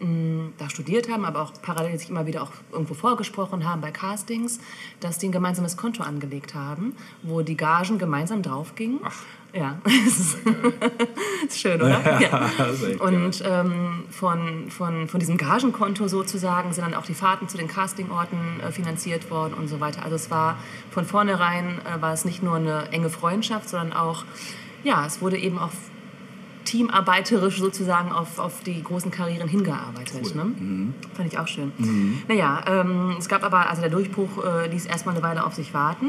mh, 0.00 0.08
mm, 0.08 0.52
da 0.58 0.70
studiert 0.70 1.10
haben, 1.10 1.24
aber 1.24 1.42
auch 1.42 1.52
parallel 1.60 1.98
sich 1.98 2.10
immer 2.10 2.26
wieder 2.26 2.42
auch 2.42 2.52
irgendwo 2.72 2.94
vorgesprochen 2.94 3.68
haben 3.68 3.80
bei 3.80 3.90
Castings, 3.90 4.60
dass 5.00 5.18
die 5.18 5.28
ein 5.28 5.32
gemeinsames 5.32 5.76
Konto 5.76 6.02
angelegt 6.02 6.54
haben, 6.54 6.94
wo 7.22 7.42
die 7.42 7.56
Gagen 7.56 7.98
gemeinsam 7.98 8.42
draufgingen. 8.42 9.00
Ach. 9.02 9.22
Ja, 9.54 9.78
ist 11.46 11.60
schön, 11.60 11.80
oder? 11.80 12.20
Ja, 12.20 12.50
Und 12.98 13.42
ähm, 13.46 14.04
von, 14.10 14.68
von, 14.68 15.06
von 15.06 15.20
diesem 15.20 15.36
Gagenkonto 15.36 16.08
sozusagen 16.08 16.72
sind 16.72 16.84
dann 16.84 16.94
auch 16.94 17.06
die 17.06 17.14
Fahrten 17.14 17.48
zu 17.48 17.56
den 17.56 17.68
Castingorten 17.68 18.60
äh, 18.60 18.72
finanziert 18.72 19.30
worden 19.30 19.54
und 19.54 19.68
so 19.68 19.78
weiter. 19.78 20.02
Also 20.02 20.16
es 20.16 20.28
war 20.28 20.58
von 20.90 21.04
vornherein 21.04 21.78
äh, 21.84 22.02
war 22.02 22.12
es 22.12 22.24
nicht 22.24 22.42
nur 22.42 22.56
eine 22.56 22.88
enge 22.90 23.10
Freundschaft, 23.10 23.68
sondern 23.68 23.92
auch, 23.92 24.24
ja, 24.82 25.06
es 25.06 25.22
wurde 25.22 25.38
eben 25.38 25.58
auch 25.58 25.70
teamarbeiterisch 26.64 27.58
sozusagen 27.58 28.12
auf, 28.12 28.38
auf 28.38 28.62
die 28.62 28.82
großen 28.82 29.10
Karrieren 29.10 29.48
hingearbeitet. 29.48 30.34
Ne? 30.34 30.46
Fand 31.14 31.32
ich 31.32 31.38
auch 31.38 31.46
schön. 31.48 31.72
Naja, 32.28 32.62
ähm, 32.66 33.16
es 33.18 33.28
gab 33.28 33.44
aber, 33.44 33.68
also 33.68 33.82
der 33.82 33.90
Durchbruch 33.90 34.44
äh, 34.44 34.68
ließ 34.68 34.86
erstmal 34.86 35.14
eine 35.14 35.24
Weile 35.24 35.44
auf 35.44 35.54
sich 35.54 35.74
warten. 35.74 36.08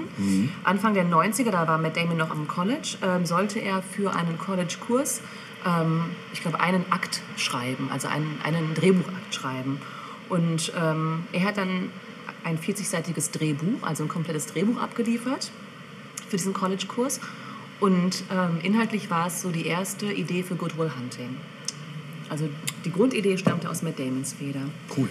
Anfang 0.64 0.94
der 0.94 1.06
90er, 1.06 1.52
da 1.52 1.68
war 1.68 1.78
Matt 1.78 1.98
Damon 1.98 2.18
noch 2.18 2.32
am 2.32 2.48
College, 2.48 2.98
ähm, 3.02 3.26
sollte 3.26 3.60
er 3.60 3.82
für 3.82 4.16
einen 4.16 4.38
College-Kurs, 4.38 5.22
ähm, 5.66 6.06
ich 6.34 6.42
glaube, 6.42 6.60
einen 6.60 6.86
Akt 6.92 7.22
schreiben, 7.38 7.90
also 7.92 8.08
einen, 8.08 8.40
einen 8.44 8.74
Drehbuchakt 8.74 9.34
schreiben. 9.34 9.80
Und 10.30 10.72
ähm, 10.80 11.24
er 11.32 11.44
hat 11.44 11.58
dann 11.58 11.90
ein 12.44 12.58
40-seitiges 12.60 13.32
Drehbuch, 13.32 13.82
also 13.82 14.04
ein 14.04 14.10
komplettes 14.10 14.48
Drehbuch 14.48 14.82
abgeliefert 14.82 15.52
für 16.30 16.38
diesen 16.38 16.54
College-Kurs. 16.54 17.20
Und 17.80 18.24
ähm, 18.32 18.60
inhaltlich 18.64 19.10
war 19.10 19.28
es 19.28 19.42
so 19.42 19.50
die 19.52 19.66
erste 19.66 20.12
Idee 20.12 20.44
für 20.44 20.56
Good 20.56 20.78
Will 20.78 20.92
Hunting. 20.98 21.38
Also 22.30 22.50
die 22.84 22.92
Grundidee 22.92 23.38
stammte 23.38 23.70
aus 23.70 23.84
Matt 23.84 24.00
Damons 24.00 24.34
Feder. 24.34 24.62
Cool. 24.96 25.10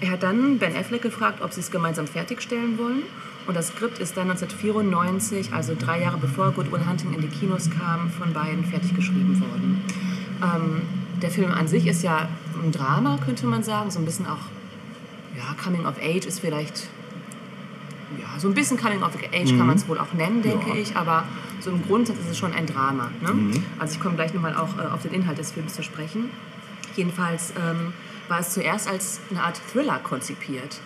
Er 0.00 0.12
hat 0.12 0.22
dann 0.22 0.58
Ben 0.58 0.74
Affleck 0.74 1.02
gefragt, 1.02 1.42
ob 1.42 1.52
sie 1.52 1.60
es 1.60 1.70
gemeinsam 1.70 2.06
fertigstellen 2.06 2.78
wollen. 2.78 3.02
Und 3.46 3.56
das 3.56 3.68
Skript 3.68 3.98
ist 3.98 4.16
dann 4.16 4.30
1994, 4.30 5.52
also 5.52 5.74
drei 5.78 6.00
Jahre 6.00 6.16
bevor 6.18 6.52
Good 6.52 6.72
Will 6.72 6.86
Hunting 6.86 7.12
in 7.12 7.20
die 7.20 7.28
Kinos 7.28 7.68
kam, 7.70 8.10
von 8.10 8.32
beiden 8.32 8.64
fertig 8.64 8.94
geschrieben 8.94 9.40
worden. 9.40 9.82
Ähm, 10.42 10.82
der 11.20 11.30
Film 11.30 11.50
an 11.50 11.68
sich 11.68 11.86
ist 11.86 12.02
ja 12.02 12.28
ein 12.62 12.72
Drama, 12.72 13.18
könnte 13.24 13.46
man 13.46 13.62
sagen. 13.62 13.90
So 13.90 13.98
ein 13.98 14.04
bisschen 14.04 14.26
auch, 14.26 14.38
ja, 15.36 15.54
Coming 15.62 15.84
of 15.84 15.96
Age 15.98 16.26
ist 16.26 16.40
vielleicht, 16.40 16.88
ja, 18.18 18.38
so 18.38 18.48
ein 18.48 18.54
bisschen 18.54 18.76
Coming 18.78 19.02
of 19.02 19.12
Age 19.16 19.50
kann 19.56 19.66
man 19.66 19.76
es 19.76 19.88
wohl 19.88 19.98
auch 19.98 20.12
nennen, 20.12 20.42
denke 20.42 20.70
Ja. 20.70 20.74
ich. 20.76 20.96
Aber 20.96 21.24
so 21.60 21.70
im 21.70 21.82
Grundsatz 21.86 22.18
ist 22.18 22.30
es 22.30 22.38
schon 22.38 22.52
ein 22.52 22.66
Drama. 22.66 23.10
Ne? 23.20 23.62
Also 23.78 23.94
ich 23.94 24.00
komme 24.00 24.16
gleich 24.16 24.32
nochmal 24.34 24.54
auch 24.54 24.78
äh, 24.78 24.82
auf 24.92 25.02
den 25.02 25.12
Inhalt 25.12 25.38
des 25.38 25.52
Films 25.52 25.74
zu 25.74 25.82
sprechen. 25.82 26.30
Jedenfalls 26.96 27.50
ähm, 27.50 27.92
war 28.28 28.40
es 28.40 28.50
zuerst 28.50 28.88
als 28.88 29.20
eine 29.30 29.42
Art 29.42 29.60
Thriller 29.72 29.98
konzipiert. 30.02 30.80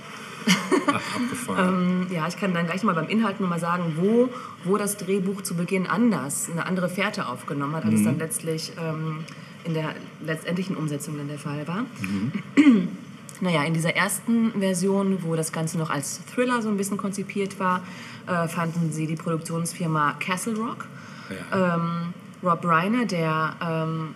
Ach, 0.89 1.01
abgefahren. 1.17 2.07
Ja, 2.11 2.29
ich 2.29 2.37
kann 2.37 2.53
dann 2.53 2.67
gleich 2.67 2.83
mal 2.83 2.95
beim 2.95 3.09
Inhalt 3.09 3.41
nur 3.41 3.49
mal 3.49 3.59
sagen, 3.59 3.95
wo, 3.97 4.29
wo 4.65 4.77
das 4.77 4.97
Drehbuch 4.99 5.41
zu 5.43 5.55
Beginn 5.55 5.87
anders, 5.87 6.49
eine 6.53 6.67
andere 6.67 6.89
Fährte 6.89 7.27
aufgenommen 7.29 7.75
hat, 7.75 7.85
als 7.87 7.95
es 7.95 8.05
dann 8.05 8.19
letztlich 8.19 8.73
ähm, 8.79 9.21
in 9.65 9.73
der 9.75 9.95
letztendlichen 10.25 10.77
Umsetzung 10.77 11.17
dann 11.17 11.29
der 11.29 11.39
Fall 11.39 11.67
war. 11.67 11.85
Naja, 13.41 13.65
in 13.65 13.75
dieser 13.75 13.95
ersten 13.95 14.53
Version, 14.59 15.19
wo 15.23 15.37
das 15.37 15.53
Ganze 15.53 15.79
noch 15.79 15.91
als 15.91 16.25
Thriller 16.27 16.63
so 16.63 16.69
ein 16.69 16.77
bisschen 16.77 16.97
konzipiert 16.97 17.59
war, 17.59 17.83
äh, 18.27 18.49
fanden 18.49 18.93
sie 18.93 19.07
die 19.07 19.17
Produktionsfirma 19.17 20.15
Castle 20.21 20.57
Rock. 20.57 20.87
ja. 21.31 21.77
Ähm, 21.77 22.15
Rob 22.43 22.65
Reiner, 22.65 23.07
der 23.07 23.57
ähm, 23.63 24.15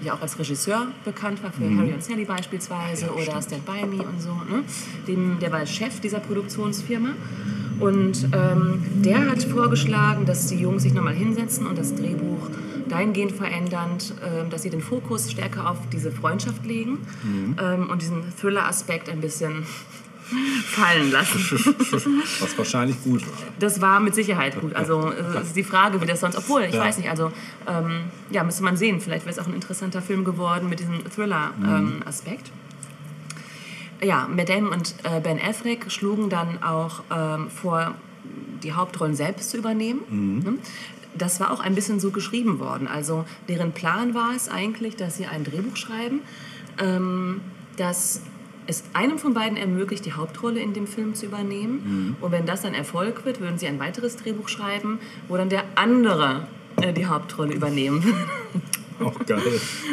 ja 0.00 0.14
auch 0.14 0.22
als 0.22 0.38
Regisseur 0.38 0.88
bekannt 1.04 1.42
war, 1.42 1.52
für 1.52 1.64
Harry 1.64 1.92
und 1.92 2.02
Sally 2.02 2.24
beispielsweise 2.24 3.10
oder 3.10 3.40
Stand 3.42 3.64
By 3.64 3.86
Me 3.86 4.02
und 4.02 4.20
so. 4.20 4.32
Ne? 4.32 4.64
Dem, 5.06 5.38
der 5.38 5.52
war 5.52 5.64
Chef 5.66 6.00
dieser 6.00 6.20
Produktionsfirma. 6.20 7.10
Und 7.78 8.28
ähm, 8.32 8.82
der 9.04 9.30
hat 9.30 9.42
vorgeschlagen, 9.42 10.24
dass 10.24 10.46
die 10.46 10.56
Jungs 10.56 10.82
sich 10.82 10.94
nochmal 10.94 11.14
hinsetzen 11.14 11.66
und 11.66 11.76
das 11.76 11.94
Drehbuch 11.94 12.48
dahingehend 12.88 13.32
verändernd, 13.32 14.14
ähm, 14.24 14.48
dass 14.48 14.62
sie 14.62 14.70
den 14.70 14.80
Fokus 14.80 15.30
stärker 15.30 15.70
auf 15.70 15.78
diese 15.92 16.10
Freundschaft 16.10 16.64
legen 16.64 16.98
ähm, 17.60 17.90
und 17.90 18.00
diesen 18.00 18.22
Thriller-Aspekt 18.40 19.10
ein 19.10 19.20
bisschen 19.20 19.66
fallen 20.66 21.10
lassen. 21.12 21.40
Was 22.40 22.58
wahrscheinlich 22.58 23.02
gut 23.04 23.22
war. 23.26 23.32
Das 23.58 23.80
war 23.80 24.00
mit 24.00 24.14
Sicherheit 24.14 24.60
gut. 24.60 24.74
Also 24.74 25.12
äh, 25.12 25.42
ist 25.42 25.54
die 25.56 25.62
Frage, 25.64 26.00
wie 26.00 26.06
das 26.06 26.20
sonst. 26.20 26.36
Obwohl, 26.36 26.62
ich 26.62 26.74
Ja. 26.74 26.80
weiß 26.84 26.98
nicht. 26.98 27.08
Also 27.10 27.32
ähm, 27.66 28.04
ja, 28.30 28.42
müsste 28.44 28.62
man 28.64 28.76
sehen. 28.76 29.00
Vielleicht 29.00 29.24
wäre 29.24 29.32
es 29.32 29.38
auch 29.38 29.46
ein 29.46 29.54
interessanter 29.54 30.02
Film 30.02 30.24
geworden 30.24 30.68
mit 30.68 30.80
diesem 30.80 30.98
Thriller-Aspekt. 31.10 32.50
ja, 34.02 34.28
Matt 34.28 34.48
Damon 34.48 34.72
und 34.72 34.94
äh, 35.04 35.20
Ben 35.20 35.40
Affleck 35.40 35.90
schlugen 35.90 36.28
dann 36.28 36.62
auch 36.62 37.02
ähm, 37.10 37.48
vor, 37.50 37.94
die 38.62 38.72
Hauptrollen 38.72 39.14
selbst 39.14 39.50
zu 39.50 39.56
übernehmen. 39.56 40.42
Ne? 40.44 40.54
Das 41.16 41.40
war 41.40 41.50
auch 41.50 41.60
ein 41.60 41.74
bisschen 41.74 41.98
so 42.00 42.10
geschrieben 42.10 42.58
worden. 42.58 42.88
Also 42.88 43.24
deren 43.48 43.72
Plan 43.72 44.12
war 44.14 44.34
es 44.34 44.48
eigentlich, 44.48 44.96
dass 44.96 45.16
sie 45.16 45.26
ein 45.26 45.44
Drehbuch 45.44 45.76
schreiben, 45.76 46.20
ähm, 46.78 47.40
das 47.76 48.20
es 48.66 48.84
einem 48.94 49.18
von 49.18 49.32
beiden 49.34 49.56
ermöglicht, 49.56 50.04
die 50.06 50.12
Hauptrolle 50.12 50.60
in 50.60 50.72
dem 50.74 50.86
Film 50.86 51.14
zu 51.14 51.26
übernehmen. 51.26 52.16
Und 52.20 52.32
wenn 52.32 52.46
das 52.46 52.62
dann 52.62 52.74
Erfolg 52.74 53.24
wird, 53.24 53.40
würden 53.40 53.58
sie 53.58 53.66
ein 53.66 53.78
weiteres 53.78 54.16
Drehbuch 54.16 54.48
schreiben, 54.48 54.98
wo 55.28 55.36
dann 55.36 55.48
der 55.48 55.64
andere 55.76 56.46
äh, 56.82 56.92
die 56.92 57.06
Hauptrolle 57.06 57.54
übernehmen 57.54 58.02
würde. 58.04 58.18
Auch 58.98 59.18
geil. 59.26 59.42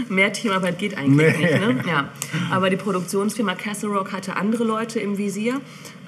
Mehr 0.09 0.31
Teamarbeit 0.33 0.79
geht 0.79 0.97
eigentlich 0.97 1.37
Nee. 1.37 1.45
nicht. 1.45 1.59
Ne? 1.59 1.83
Ja. 1.87 2.09
Aber 2.51 2.69
die 2.69 2.77
Produktionsfirma 2.77 3.53
Castle 3.55 3.89
Rock 3.89 4.11
hatte 4.13 4.35
andere 4.37 4.63
Leute 4.63 4.99
im 4.99 5.17
Visier. 5.17 5.59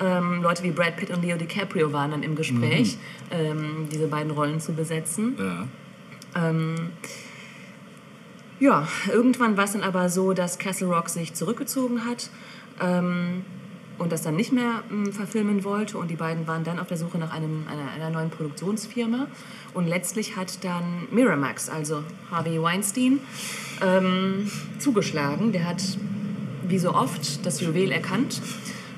Ähm, 0.01 0.41
Leute 0.41 0.63
wie 0.63 0.72
Brad 0.72 0.98
Pitt 0.98 1.10
und 1.12 1.22
Leo 1.22 1.38
DiCaprio 1.38 1.91
waren 1.93 2.12
dann 2.12 2.24
im 2.24 2.36
Gespräch, 2.36 2.98
ähm, 3.31 3.88
diese 3.91 4.07
beiden 4.07 4.31
Rollen 4.31 4.60
zu 4.60 4.74
besetzen. 4.74 5.36
Ja. 5.38 5.67
Ja, 8.60 8.88
irgendwann 9.12 9.58
war 9.58 9.66
es 9.66 9.74
dann 9.74 9.84
aber 9.84 10.10
so, 10.10 10.34
dass 10.34 10.58
Castle 10.58 10.88
Rock 10.88 11.10
sich 11.10 11.34
zurückgezogen 11.34 12.06
hat 12.06 12.30
ähm, 12.82 13.44
und 13.98 14.14
das 14.14 14.22
dann 14.22 14.38
nicht 14.38 14.54
mehr 14.54 14.84
ähm, 14.90 15.12
verfilmen 15.12 15.66
wollte. 15.66 15.98
Und 15.98 16.10
die 16.10 16.16
beiden 16.16 16.48
waren 16.48 16.64
dann 16.64 16.80
auf 16.80 16.88
der 16.88 16.96
Suche 16.96 17.18
nach 17.18 17.34
einem, 17.34 17.66
einer, 17.70 17.92
einer 17.92 18.10
neuen 18.10 18.30
Produktionsfirma. 18.30 19.28
Und 19.74 19.88
letztlich 19.88 20.38
hat 20.38 20.64
dann 20.64 21.08
Miramax, 21.12 21.70
also 21.70 22.04
Harvey 22.32 22.62
Weinstein, 22.62 23.20
ähm, 23.86 24.50
zugeschlagen. 24.80 25.52
Der 25.52 25.66
hat, 25.66 25.84
wie 26.66 26.80
so 26.80 26.94
oft, 26.94 27.46
das 27.46 27.60
Juwel 27.60 27.92
erkannt. 27.92 28.42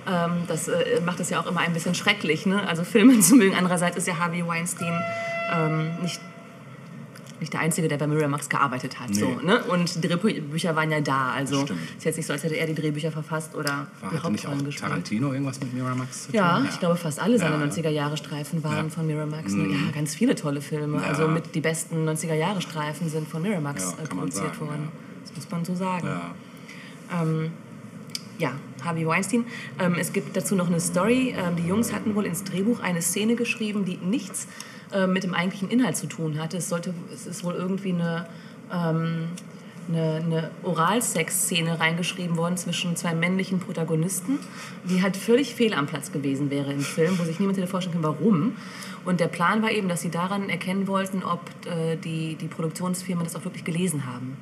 Ähm, 0.08 0.44
das 0.48 0.68
äh, 0.68 1.02
macht 1.04 1.20
es 1.20 1.32
ja 1.32 1.40
auch 1.40 1.48
immer 1.48 1.62
ein 1.62 1.74
bisschen 1.74 1.96
schrecklich, 1.96 2.46
ne? 2.46 2.68
also 2.68 2.84
Filme 2.84 3.20
zu 3.22 3.36
mögen. 3.36 3.56
Andererseits 3.56 3.98
ist 3.98 4.08
ja 4.08 4.20
Harvey 4.20 4.46
Weinstein 4.46 5.02
ähm, 5.52 5.90
nicht 6.04 6.22
nicht 7.39 7.53
der 7.53 7.60
Einzige, 7.62 7.88
der 7.88 7.98
bei 7.98 8.08
Miramax 8.08 8.50
gearbeitet 8.50 9.00
hat. 9.00 9.13
So, 9.13 9.25
Nee. 9.25 9.46
ne? 9.46 9.63
Und 9.65 10.03
die 10.03 10.08
Drehbücher 10.08 10.75
waren 10.75 10.91
ja 10.91 11.01
da. 11.01 11.32
Also 11.32 11.62
Stimmt. 11.63 11.79
ist 11.98 12.03
jetzt 12.06 12.17
nicht 12.17 12.25
so, 12.25 12.34
als 12.34 12.44
hätte 12.44 12.56
er 12.56 12.67
die 12.67 12.75
Drehbücher 12.75 13.12
verfasst 13.12 13.56
oder 13.56 13.88
War, 14.01 14.12
die 14.12 14.17
Hauptrollen 14.17 14.65
gespielt. 14.65 14.89
Tarantino 14.89 15.34
irgendwas 15.34 15.60
mit 15.60 15.74
Miramax 15.74 16.24
zu 16.24 16.27
tun? 16.27 16.36
Ja, 16.36 16.63
ich 16.70 16.79
glaube 16.79 16.96
fast 16.96 17.20
alle 17.20 17.38
seine 17.38 17.56
Ja, 17.56 17.62
ja. 17.62 17.65
90er-Jahre-Streifen 17.67 18.63
waren 18.63 18.86
Ja. 18.86 18.89
von 18.89 19.06
Miramax. 19.08 19.53
Ne? 19.53 19.67
Ja, 19.70 19.91
ganz 19.94 20.15
viele 20.15 20.36
tolle 20.36 20.62
Filme. 20.62 20.98
Ja. 21.01 21.08
Also 21.08 21.27
mit 21.27 21.53
die 21.56 21.62
besten 21.62 22.06
90er-Jahre-Streifen 22.08 23.10
sind 23.10 23.27
von 23.27 23.41
Miramax 23.41 23.96
Ja, 23.98 24.03
äh, 24.03 24.08
produziert 24.08 24.56
sagen, 24.56 24.60
worden. 24.67 24.88
Das 25.24 25.36
muss 25.36 25.51
man 25.51 25.65
so 25.65 25.75
sagen. 25.75 26.08
Ja. 26.08 26.32
Ja, 28.39 28.51
Harvey 28.84 29.08
Weinstein. 29.08 29.46
Ähm, 29.79 29.96
es 30.00 30.13
gibt 30.13 30.38
dazu 30.38 30.56
noch 30.56 30.67
eine 30.67 30.79
Story. 30.79 31.34
Ähm, 31.36 31.56
die 31.56 31.67
Jungs 31.67 31.91
hatten 31.91 32.13
wohl 32.13 32.25
ins 32.25 32.44
Drehbuch 32.44 32.82
eine 32.82 33.01
Szene 33.01 33.36
geschrieben, 33.36 33.84
die 33.84 33.98
nichts 33.98 34.48
äh, 34.91 35.08
mit 35.08 35.24
dem 35.24 35.34
eigentlichen 35.34 35.70
Inhalt 35.70 35.98
zu 35.98 36.08
tun 36.08 36.39
hatte. 36.41 36.58
Es, 36.58 36.70
sollte, 36.70 36.94
es 37.13 37.27
ist 37.27 37.44
wohl 37.44 37.53
irgendwie 37.53 37.94
eine, 37.94 38.27
ähm, 38.72 39.29
eine, 39.89 40.22
eine 40.24 40.51
Oralsex-Szene 40.63 41.79
reingeschrieben 41.79 42.38
worden 42.38 42.58
zwischen 42.58 42.96
zwei 42.96 43.13
männlichen 43.13 43.60
Protagonisten, 43.60 44.39
die 44.86 45.01
halt 45.01 45.17
völlig 45.17 45.56
fehl 45.56 45.74
am 45.74 45.88
Platz 45.88 46.12
gewesen 46.12 46.50
wäre 46.50 46.72
im 46.72 46.82
Film, 46.82 47.20
wo 47.20 47.24
sich 47.24 47.39
niemand 47.39 47.58
hätte 47.58 47.67
vorstellen 47.67 48.01
können, 48.01 48.15
warum. 48.20 48.56
Und 49.08 49.22
der 49.22 49.28
Plan 49.30 49.62
war 49.62 49.72
eben, 49.72 49.88
dass 49.88 50.02
sie 50.02 50.12
daran 50.12 50.50
erkennen 50.50 50.86
wollten, 50.86 51.24
ob 51.24 51.40
äh, 51.66 51.96
die, 51.96 52.36
die 52.36 52.48
Produktionsfirmen 52.48 53.24
das 53.24 53.38
auch 53.38 53.46
wirklich 53.46 53.64
gelesen 53.64 54.06
haben. 54.06 54.36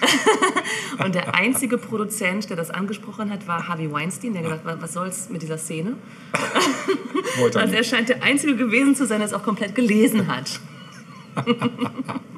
Und 1.04 1.14
der 1.14 1.34
einzige 1.34 1.76
Produzent, 1.76 2.48
der 2.48 2.56
das 2.56 2.70
angesprochen 2.70 3.30
hat, 3.30 3.46
war 3.46 3.68
Harvey 3.68 3.92
Weinstein, 3.92 4.32
der 4.32 4.42
gesagt 4.42 4.64
hat, 4.64 4.80
was 4.80 4.94
soll's 4.94 5.28
mit 5.28 5.42
dieser 5.42 5.58
Szene? 5.58 5.96
Er 7.52 7.60
Also 7.60 7.74
er 7.74 7.84
scheint 7.84 8.08
der 8.08 8.22
Einzige 8.22 8.56
gewesen 8.56 8.96
zu 8.96 9.06
sein, 9.06 9.18
der 9.18 9.26
es 9.26 9.34
auch 9.34 9.42
komplett 9.42 9.74
gelesen 9.74 10.26
hat. 10.26 10.58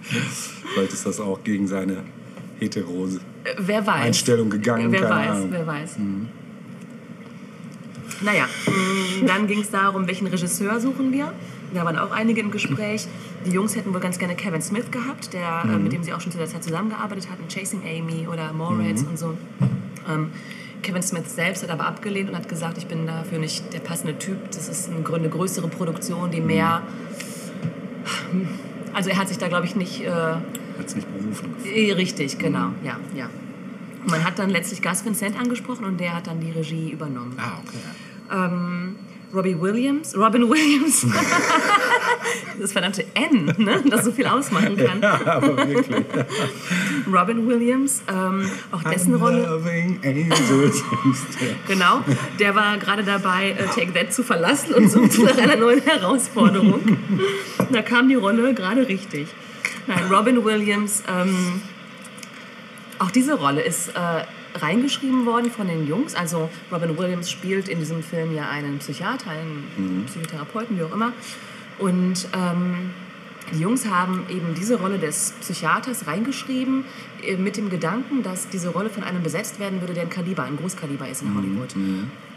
Vielleicht 0.03 0.93
ist 0.93 1.07
das 1.07 1.21
auch 1.21 1.43
gegen 1.45 1.67
seine 1.69 2.03
heterose 2.59 3.21
Äh, 3.45 3.55
Wer 3.59 3.87
weiß. 3.87 4.07
Einstellung 4.07 4.50
gegangen. 4.50 4.91
Wer 4.93 5.09
weiß, 5.09 5.31
Ahnung. 5.31 5.49
wer 5.53 5.67
weiß. 5.67 5.97
Naja, 8.23 8.47
mh, 8.67 9.27
dann 9.27 9.47
ging 9.47 9.61
es 9.61 9.71
darum, 9.71 10.07
welchen 10.07 10.27
Regisseur 10.27 10.81
suchen 10.81 11.12
wir. 11.12 11.33
Da 11.73 11.85
waren 11.85 11.99
auch 11.99 12.11
einige 12.11 12.41
im 12.41 12.50
Gespräch. 12.50 13.07
Die 13.47 13.50
Jungs 13.50 13.77
hätten 13.77 13.95
wohl 13.95 14.00
ganz 14.00 14.19
gerne 14.19 14.35
Kevin 14.35 14.61
Smith 14.62 14.91
gehabt, 14.91 15.33
der, 15.33 15.65
äh, 15.65 15.79
mit 15.79 15.93
dem 15.93 16.03
sie 16.03 16.12
auch 16.12 16.21
schon 16.21 16.33
zu 16.33 16.39
der 16.39 16.47
Zeit 16.49 16.65
zusammengearbeitet 16.65 17.31
hatten, 17.31 17.49
Chasing 17.49 17.83
Amy 17.83 18.27
oder 18.27 18.53
Mallrats 18.53 19.03
und 19.03 19.19
so. 19.19 19.37
Ähm, 20.09 20.31
Kevin 20.83 21.03
Smith 21.03 21.35
selbst 21.35 21.62
hat 21.62 21.71
aber 21.71 21.87
abgelehnt 21.87 22.31
und 22.31 22.37
hat 22.37 22.49
gesagt, 22.49 22.79
ich 22.79 22.87
bin 22.87 23.07
dafür 23.07 23.39
nicht 23.39 23.73
der 23.73 23.81
passende 23.81 24.19
Typ. 24.19 24.50
Das 24.50 24.69
ist 24.69 24.91
eine, 24.91 25.07
eine 25.15 25.29
größere 25.29 25.69
Produktion, 25.69 26.31
die 26.31 26.41
mehr... 26.41 26.83
Also 28.93 29.11
er 29.11 29.19
hat 29.19 29.29
sich 29.29 29.39
da, 29.39 29.49
glaube 29.49 29.67
ich, 29.67 29.77
nicht... 29.77 30.03
Äh, 30.03 30.37
Jetzt 30.79 30.97
nicht 30.97 31.09
berufen. 31.12 31.55
Eh, 31.65 31.93
Richtig, 31.93 32.39
genau, 32.39 32.71
ja, 32.83 32.97
ja. 33.15 33.29
Und 34.03 34.11
Man 34.11 34.25
hat 34.25 34.39
dann 34.39 34.49
letztlich 34.49 34.81
Gus 34.81 35.05
Vincent 35.05 35.39
angesprochen 35.39 35.85
und 35.85 36.00
der 36.00 36.15
hat 36.15 36.27
dann 36.27 36.41
die 36.41 36.50
Regie 36.50 36.91
übernommen. 36.91 37.37
Ah, 37.39 37.59
okay. 37.62 37.77
Ähm, 38.33 38.97
Robbie 39.32 39.60
Williams, 39.60 40.16
Robin 40.16 40.49
Williams, 40.49 41.06
das 42.60 42.72
verdammte 42.72 43.04
N, 43.14 43.54
ne? 43.58 43.82
das 43.88 44.04
so 44.04 44.10
viel 44.10 44.26
ausmachen 44.26 44.76
kann. 44.76 45.00
Ja, 45.00 45.37
aber 45.37 45.56
wirklich. 45.56 45.87
Robin 47.06 47.46
Williams, 47.46 48.02
ähm, 48.08 48.50
auch 48.72 48.82
dessen 48.82 49.14
Rolle. 49.14 49.46
Loving 49.46 50.00
angels. 50.04 50.82
Genau, 51.68 52.02
der 52.40 52.54
war 52.56 52.76
gerade 52.78 53.04
dabei, 53.04 53.50
äh, 53.50 53.66
Take 53.66 53.92
That 53.92 54.12
zu 54.12 54.25
verlassen 54.25 54.75
und 54.75 54.90
suchte 54.90 55.22
nach 55.22 55.38
einer 55.38 55.56
neuen 55.56 55.82
Herausforderung. 55.82 56.80
Da 57.72 57.82
kam 57.82 58.08
die 58.08 58.16
Rolle 58.16 58.52
gerade 58.52 58.88
richtig. 58.88 59.28
Nein, 59.87 60.04
Robin 60.10 60.44
Williams, 60.44 61.04
ähm, 61.08 61.62
auch 62.99 63.12
diese 63.12 63.34
Rolle 63.34 63.60
ist 63.60 63.90
äh, 63.90 64.25
reingeschrieben 64.54 65.26
worden 65.26 65.50
von 65.50 65.69
den 65.69 65.87
Jungs. 65.87 66.14
Also 66.14 66.49
Robin 66.73 66.97
Williams 66.99 67.30
spielt 67.30 67.69
in 67.69 67.78
diesem 67.78 68.02
Film 68.02 68.35
ja 68.35 68.49
einen 68.49 68.78
Psychiater, 68.78 69.30
einen 69.30 70.04
Psychotherapeuten, 70.07 70.78
wie 70.78 70.83
auch 70.83 70.92
immer. 70.92 71.12
Und 71.78 72.28
ähm, 72.35 72.90
die 73.52 73.61
Jungs 73.61 73.88
haben 73.88 74.25
eben 74.28 74.54
diese 74.54 74.78
Rolle 74.78 74.99
des 74.99 75.35
Psychiaters 75.40 76.07
reingeschrieben 76.07 76.85
äh, 77.23 77.37
mit 77.37 77.57
dem 77.57 77.71
Gedanken, 77.71 78.23
dass 78.23 78.49
diese 78.49 78.69
Rolle 78.71 78.90
von 78.90 79.02
einem 79.02 79.23
besetzt 79.23 79.59
werden 79.59 79.80
würde, 79.80 79.95
der 79.95 80.04
ein 80.04 80.11
Kaliber, 80.11 80.45
ein 80.45 80.57
Großkaliber 80.57 81.09
ist 81.09 81.23
in 81.23 81.35
Hollywood. 81.35 81.75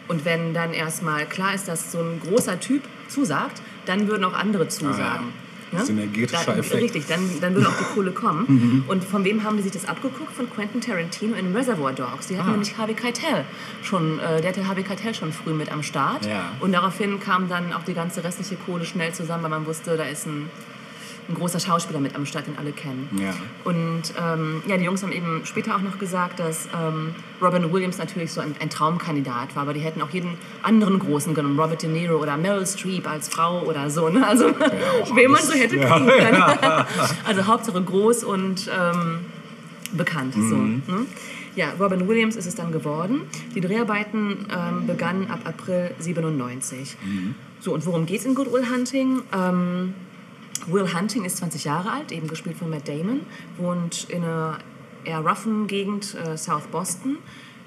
Und 0.08 0.26
wenn 0.26 0.54
dann 0.54 0.74
erstmal 0.74 1.26
klar 1.26 1.54
ist, 1.54 1.68
dass 1.68 1.92
so 1.92 2.00
ein 2.00 2.20
großer 2.20 2.60
Typ 2.60 2.84
zusagt, 3.08 3.62
dann 3.86 4.08
würden 4.08 4.24
auch 4.26 4.34
andere 4.34 4.68
zusagen. 4.68 5.28
Ne? 5.74 5.86
Synergetischer 5.86 6.44
dann, 6.46 6.60
Effekt. 6.60 6.84
Richtig, 6.84 7.06
dann, 7.08 7.20
dann 7.42 7.56
würde 7.56 7.68
auch 7.70 7.78
die 7.78 7.94
Kohle 7.96 8.12
kommen. 8.12 8.84
Und 8.88 9.04
von 9.04 9.24
wem 9.24 9.44
haben 9.44 9.58
die 9.58 9.64
sich 9.64 9.72
das 9.72 9.86
abgeguckt? 9.86 10.32
Von 10.34 10.50
Quentin 10.50 10.82
Tarantino 10.82 11.36
in 11.36 11.56
Reservoir 11.56 11.94
Dogs. 11.94 12.28
Die 12.28 12.38
hatten 12.38 12.50
Ah. 12.50 12.52
nämlich 12.52 12.78
Harvey 12.78 12.94
Keitel 12.94 13.46
schon, 13.82 14.20
äh, 14.20 14.42
der 14.42 14.50
hatte 14.52 14.68
Harvey 14.68 14.84
Keitel 14.84 15.14
schon 15.14 15.32
früh 15.34 15.54
mit 15.54 15.72
am 15.72 15.84
Start. 15.84 16.26
Ja. 16.26 16.52
Und 16.60 16.72
daraufhin 16.74 17.20
kam 17.20 17.50
dann 17.50 17.74
auch 17.74 17.84
die 17.84 17.94
ganze 17.94 18.24
restliche 18.24 18.56
Kohle 18.56 18.86
schnell 18.86 19.14
zusammen, 19.14 19.44
weil 19.44 19.50
man 19.50 19.66
wusste, 19.66 19.98
da 19.98 20.04
ist 20.04 20.26
ein, 20.28 20.50
ein 21.30 21.36
großer 21.36 21.60
Schauspieler 21.60 22.00
mit 22.00 22.16
am 22.16 22.26
Start, 22.26 22.48
den 22.48 22.58
alle 22.58 22.72
kennen. 22.72 23.10
Ja. 23.20 23.34
Und 23.64 24.14
ähm, 24.20 24.62
ja, 24.68 24.78
die 24.78 24.84
Jungs 24.84 25.04
haben 25.04 25.12
eben 25.12 25.42
später 25.46 25.76
auch 25.76 25.82
noch 25.82 25.98
gesagt, 25.98 26.40
dass 26.40 26.68
ähm, 26.78 27.16
Robin 27.42 27.72
Williams 27.72 27.98
natürlich 27.98 28.32
so 28.32 28.42
ein, 28.42 28.56
ein 28.60 28.70
Traumkandidat 28.70 29.56
war, 29.56 29.64
aber 29.64 29.74
die 29.74 29.80
hätten 29.80 30.02
auch 30.02 30.10
jeden 30.10 30.38
anderen 30.62 31.00
Großen 31.00 31.34
genommen, 31.34 31.60
Robert 31.60 31.82
De 31.82 31.90
Niro 31.90 32.16
oder 32.16 32.38
Meryl 32.38 32.66
Streep 32.66 33.10
als 33.10 33.30
Frau 33.30 33.64
oder 33.64 33.90
so. 33.90 34.10
Ne? 34.10 34.26
Also, 34.26 34.46
wen 35.16 35.32
man 35.32 35.42
so 35.42 35.54
hätte 35.54 35.78
kriegen 35.78 36.08
können. 36.08 36.44
also 37.26 37.48
Hauptsache 37.48 37.82
groß 37.82 38.24
und 38.24 38.70
ähm, 38.78 39.20
bekannt. 39.94 40.34
So, 40.34 40.56
ne? 40.56 40.82
Ja, 41.56 41.74
Robin 41.80 42.08
Williams 42.08 42.36
ist 42.36 42.48
es 42.48 42.56
dann 42.56 42.72
geworden. 42.72 43.22
Die 43.54 43.62
Dreharbeiten 43.62 44.48
ähm, 44.52 44.88
begannen 44.88 45.30
ab 45.30 45.42
April 45.44 45.92
97. 46.00 46.98
So, 47.60 47.74
und 47.74 47.86
worum 47.86 48.06
geht 48.06 48.22
es 48.22 48.26
in 48.26 48.34
Good 48.34 48.52
Will 48.52 48.70
Hunting? 48.70 49.22
Ähm, 49.32 49.94
Will 50.68 50.94
Hunting 50.94 51.26
ist 51.26 51.38
20 51.38 51.66
Jahre 51.66 51.92
alt, 51.92 52.12
eben 52.12 52.28
gespielt 52.28 52.58
von 52.58 52.70
Matt 52.70 52.88
Damon, 52.88 53.22
wohnt 53.58 54.10
in 54.10 54.24
einer 54.24 54.60
eher 55.04 55.20
roughen 55.20 55.68
Gegend, 55.68 56.16
äh, 56.16 56.38
South 56.38 56.68
Boston, 56.68 57.18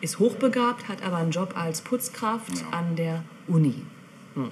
ist 0.00 0.18
hochbegabt, 0.18 0.88
hat 0.88 1.02
aber 1.02 1.16
einen 1.16 1.30
Job 1.30 1.54
als 1.56 1.80
Putzkraft 1.80 2.64
an 2.70 2.96
der 2.96 3.24
Uni. 3.46 3.82
Hm. 4.34 4.50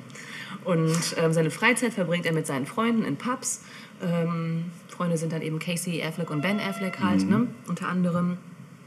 Und 0.64 1.16
ähm, 1.18 1.32
seine 1.32 1.50
Freizeit 1.50 1.92
verbringt 1.92 2.26
er 2.26 2.32
mit 2.32 2.46
seinen 2.46 2.66
Freunden 2.66 3.04
in 3.04 3.16
Pubs. 3.16 3.62
Ähm, 4.02 4.66
Freunde 4.88 5.18
sind 5.18 5.32
dann 5.32 5.42
eben 5.42 5.58
Casey 5.58 6.02
Affleck 6.02 6.30
und 6.30 6.40
Ben 6.40 6.58
Affleck 6.60 7.00
halt, 7.00 7.28
ne, 7.28 7.48
unter 7.68 7.88
anderem. 7.88 8.38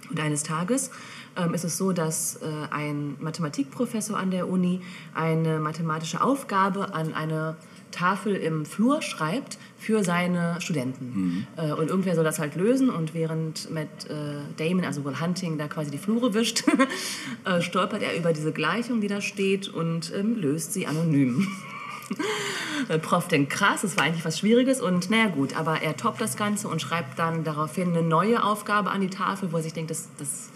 Und 0.09 0.19
eines 0.19 0.43
Tages 0.43 0.89
ähm, 1.35 1.53
ist 1.53 1.65
es 1.65 1.77
so, 1.77 1.91
dass 1.91 2.37
äh, 2.37 2.45
ein 2.71 3.17
Mathematikprofessor 3.19 4.17
an 4.17 4.31
der 4.31 4.47
Uni 4.47 4.81
eine 5.13 5.59
mathematische 5.59 6.21
Aufgabe 6.21 6.93
an 6.93 7.13
eine 7.13 7.57
Tafel 7.91 8.35
im 8.35 8.65
Flur 8.65 9.01
schreibt 9.01 9.57
für 9.77 10.03
seine 10.03 10.59
Studenten. 10.59 11.47
Äh, 11.55 11.73
und 11.73 11.89
irgendwer 11.89 12.15
soll 12.15 12.23
das 12.23 12.39
halt 12.39 12.55
lösen 12.55 12.89
und 12.89 13.13
während 13.13 13.71
Matt 13.71 13.87
äh, 14.09 14.41
Damon, 14.57 14.85
also 14.85 15.05
Will 15.05 15.19
Hunting, 15.19 15.57
da 15.57 15.67
quasi 15.67 15.91
die 15.91 15.97
Flure 15.97 16.33
wischt, 16.33 16.63
äh, 17.45 17.61
stolpert 17.61 18.01
er 18.01 18.17
über 18.17 18.33
diese 18.33 18.51
Gleichung, 18.51 19.01
die 19.01 19.07
da 19.07 19.21
steht 19.21 19.69
und 19.69 20.13
ähm, 20.15 20.35
löst 20.35 20.73
sie 20.73 20.87
anonym. 20.87 21.47
Prof 23.01 23.27
denkt, 23.27 23.51
krass, 23.51 23.81
das 23.81 23.97
war 23.97 24.05
eigentlich 24.05 24.23
was 24.23 24.39
Schwieriges 24.39 24.79
und 24.81 25.09
naja 25.09 25.27
gut, 25.27 25.57
aber 25.57 25.81
er 25.81 25.97
toppt 25.97 26.21
das 26.21 26.37
Ganze 26.37 26.69
und 26.69 26.81
schreibt 26.81 27.19
dann 27.19 27.43
daraufhin 27.43 27.89
eine 27.89 28.01
neue 28.01 28.43
Aufgabe 28.43 28.91
an 28.91 29.01
die 29.01 29.09
Tafel, 29.09 29.51
wo 29.51 29.57
er 29.57 29.63
sich 29.63 29.73
denkt, 29.73 29.91
das, 29.91 30.07
das, 30.17 30.49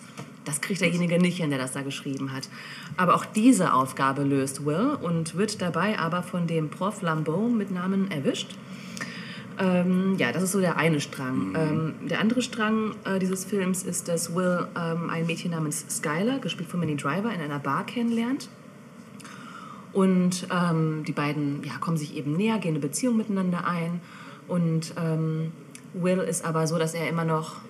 das 0.52 0.60
kriegt 0.60 0.82
derjenige 0.82 1.18
nicht 1.18 1.38
hin, 1.38 1.50
der 1.50 1.60
das 1.60 1.72
da 1.72 1.82
geschrieben 1.82 2.34
hat. 2.34 2.50
Aber 2.98 3.16
auch 3.16 3.26
diese 3.26 3.74
Aufgabe 3.74 4.24
löst 4.24 4.66
Will 4.66 4.98
und 5.02 5.36
wird 5.36 5.62
dabei 5.62 5.98
aber 5.98 6.24
von 6.24 6.46
dem 6.46 6.70
Prof 6.70 7.02
Lambeau 7.02 7.48
mit 7.48 7.72
Namen 7.72 8.12
erwischt. 8.12 8.56
Ähm, 9.58 10.16
ja, 10.18 10.34
das 10.34 10.44
ist 10.44 10.52
so 10.52 10.60
der 10.60 10.76
eine 10.76 11.00
Strang. 11.00 11.54
Ähm, 11.56 12.08
der 12.10 12.20
andere 12.20 12.42
Strang 12.42 12.96
äh, 13.06 13.18
dieses 13.20 13.46
Films 13.46 13.84
ist, 13.84 14.10
dass 14.10 14.36
Will 14.36 14.68
ähm, 14.76 15.10
ein 15.10 15.26
Mädchen 15.26 15.52
namens 15.52 15.86
Skylar, 15.90 16.40
gespielt 16.40 16.70
von 16.70 16.82
Minnie 16.82 16.98
Driver, 16.98 17.34
in 17.34 17.40
einer 17.40 17.60
Bar 17.60 17.86
kennenlernt. 17.86 18.50
Und 19.94 20.48
ähm, 20.52 21.04
die 21.06 21.12
beiden 21.14 21.64
ja, 21.64 21.78
kommen 21.80 21.98
sich 21.98 22.16
eben 22.18 22.36
näher, 22.36 22.60
gehen 22.60 22.72
eine 22.72 22.80
Beziehung 22.80 23.16
miteinander 23.18 23.66
ein. 23.66 24.02
Und 24.48 24.94
ähm, 24.98 25.52
Will 25.94 26.20
ist 26.20 26.44
aber 26.44 26.68
so, 26.68 26.78
dass 26.78 26.94
er 26.94 27.08
immer 27.08 27.26
noch, 27.26 27.62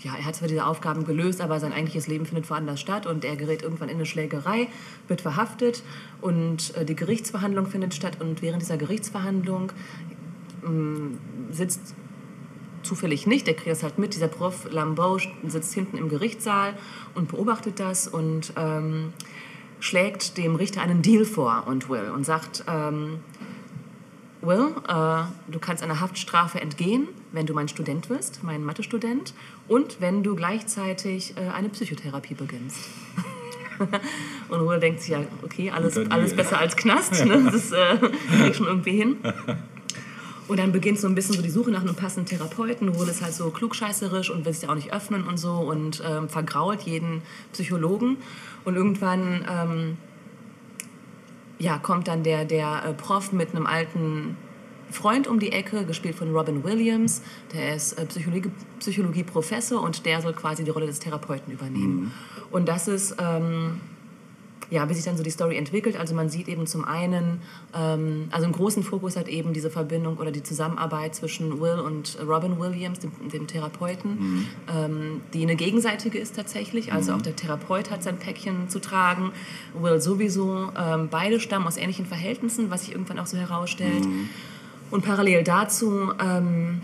ja, 0.00 0.14
er 0.16 0.26
hat 0.26 0.36
zwar 0.36 0.48
diese 0.48 0.66
Aufgaben 0.66 1.04
gelöst, 1.04 1.40
aber 1.40 1.58
sein 1.58 1.72
eigentliches 1.72 2.06
Leben 2.06 2.26
findet 2.26 2.48
woanders 2.50 2.80
statt 2.80 3.06
und 3.06 3.24
er 3.24 3.36
gerät 3.36 3.62
irgendwann 3.62 3.88
in 3.88 3.96
eine 3.96 4.06
Schlägerei, 4.06 4.68
wird 5.08 5.20
verhaftet 5.20 5.82
und 6.20 6.76
äh, 6.76 6.84
die 6.84 6.96
Gerichtsverhandlung 6.96 7.66
findet 7.66 7.94
statt. 7.94 8.18
Und 8.20 8.42
während 8.42 8.62
dieser 8.62 8.76
Gerichtsverhandlung 8.76 9.72
ähm, 10.64 11.18
sitzt 11.50 11.94
zufällig 12.82 13.26
nicht, 13.26 13.46
der 13.46 13.54
kriegt 13.54 13.70
das 13.70 13.82
halt 13.82 13.98
mit, 13.98 14.14
dieser 14.14 14.28
Prof 14.28 14.70
Lambeau 14.70 15.18
sitzt 15.46 15.74
hinten 15.74 15.96
im 15.96 16.08
Gerichtssaal 16.08 16.74
und 17.14 17.28
beobachtet 17.28 17.80
das 17.80 18.06
und 18.06 18.52
ähm, 18.56 19.12
schlägt 19.80 20.38
dem 20.38 20.54
Richter 20.54 20.82
einen 20.82 21.02
Deal 21.02 21.24
vor 21.24 21.64
und 21.66 21.88
Will 21.88 22.10
und 22.10 22.24
sagt, 22.24 22.64
ähm, 22.68 23.20
Will, 24.46 24.72
äh, 24.88 25.52
du 25.52 25.58
kannst 25.58 25.82
einer 25.82 26.00
Haftstrafe 26.00 26.60
entgehen, 26.60 27.08
wenn 27.32 27.46
du 27.46 27.54
mein 27.54 27.68
Student 27.68 28.08
wirst, 28.08 28.42
mein 28.42 28.64
Mathestudent, 28.64 29.34
und 29.68 30.00
wenn 30.00 30.22
du 30.22 30.36
gleichzeitig 30.36 31.36
äh, 31.36 31.48
eine 31.50 31.68
Psychotherapie 31.68 32.34
beginnst. 32.34 32.88
und 34.48 34.66
Will 34.66 34.80
denkt 34.80 35.00
sich 35.00 35.10
ja, 35.10 35.20
okay, 35.42 35.70
alles, 35.70 35.98
alles 36.10 36.34
besser 36.34 36.58
als 36.58 36.76
Knast, 36.76 37.24
ne? 37.24 37.42
das 37.44 37.54
ist, 37.54 37.72
äh, 37.72 37.98
krieg 38.42 38.54
schon 38.54 38.66
irgendwie 38.66 38.96
hin. 38.96 39.16
Und 40.48 40.60
dann 40.60 40.70
beginnt 40.70 41.00
so 41.00 41.08
ein 41.08 41.14
bisschen 41.14 41.34
so 41.34 41.42
die 41.42 41.50
Suche 41.50 41.70
nach 41.70 41.80
einem 41.80 41.96
passenden 41.96 42.26
Therapeuten. 42.26 42.98
Will 42.98 43.08
ist 43.08 43.20
halt 43.20 43.34
so 43.34 43.50
klugscheißerisch 43.50 44.30
und 44.30 44.44
will 44.44 44.52
sich 44.52 44.68
auch 44.68 44.76
nicht 44.76 44.92
öffnen 44.92 45.24
und 45.24 45.38
so 45.38 45.54
und 45.54 46.02
ähm, 46.06 46.28
vergrault 46.28 46.82
jeden 46.82 47.22
Psychologen. 47.52 48.18
Und 48.64 48.76
irgendwann 48.76 49.44
ähm, 49.50 49.96
ja, 51.58 51.78
kommt 51.78 52.08
dann 52.08 52.22
der, 52.22 52.44
der 52.44 52.84
äh, 52.84 52.92
Prof 52.92 53.32
mit 53.32 53.54
einem 53.54 53.66
alten 53.66 54.36
Freund 54.90 55.26
um 55.26 55.40
die 55.40 55.52
Ecke, 55.52 55.84
gespielt 55.84 56.14
von 56.14 56.34
Robin 56.34 56.62
Williams. 56.64 57.22
Der 57.52 57.74
ist 57.74 57.94
äh, 57.94 58.06
Psychologie, 58.06 58.50
Psychologieprofessor 58.78 59.82
und 59.82 60.06
der 60.06 60.22
soll 60.22 60.32
quasi 60.32 60.64
die 60.64 60.70
Rolle 60.70 60.86
des 60.86 61.00
Therapeuten 61.00 61.52
übernehmen. 61.52 62.12
Und 62.50 62.68
das 62.68 62.88
ist, 62.88 63.16
ähm, 63.18 63.80
ja, 64.70 64.88
wie 64.88 64.94
sich 64.94 65.04
dann 65.04 65.16
so 65.16 65.22
die 65.22 65.30
Story 65.30 65.56
entwickelt. 65.56 65.96
Also 65.96 66.14
man 66.14 66.28
sieht 66.28 66.48
eben 66.48 66.66
zum 66.66 66.84
einen, 66.84 67.40
ähm, 67.74 68.28
also 68.30 68.44
einen 68.44 68.52
großen 68.52 68.82
Fokus 68.82 69.16
hat 69.16 69.28
eben 69.28 69.52
diese 69.52 69.70
Verbindung 69.70 70.18
oder 70.18 70.30
die 70.30 70.42
Zusammenarbeit 70.42 71.14
zwischen 71.14 71.60
Will 71.60 71.78
und 71.78 72.18
Robin 72.26 72.58
Williams, 72.58 72.98
dem, 72.98 73.12
dem 73.32 73.46
Therapeuten, 73.46 74.48
ähm, 74.74 75.20
die 75.32 75.42
eine 75.42 75.56
gegenseitige 75.56 76.18
ist 76.18 76.36
tatsächlich. 76.36 76.92
Also 76.92 77.12
auch 77.12 77.22
der 77.22 77.36
Therapeut 77.36 77.90
hat 77.90 78.02
sein 78.02 78.18
Päckchen 78.18 78.68
zu 78.68 78.80
tragen, 78.80 79.32
Will 79.74 80.00
sowieso. 80.00 80.70
Ähm, 80.76 81.08
beide 81.10 81.40
stammen 81.40 81.66
aus 81.66 81.76
ähnlichen 81.76 82.06
Verhältnissen, 82.06 82.70
was 82.70 82.82
sich 82.82 82.92
irgendwann 82.92 83.18
auch 83.18 83.26
so 83.26 83.36
herausstellt. 83.36 84.06
Und 84.90 85.04
parallel 85.04 85.42
dazu 85.42 86.12
ähm, 86.20 86.80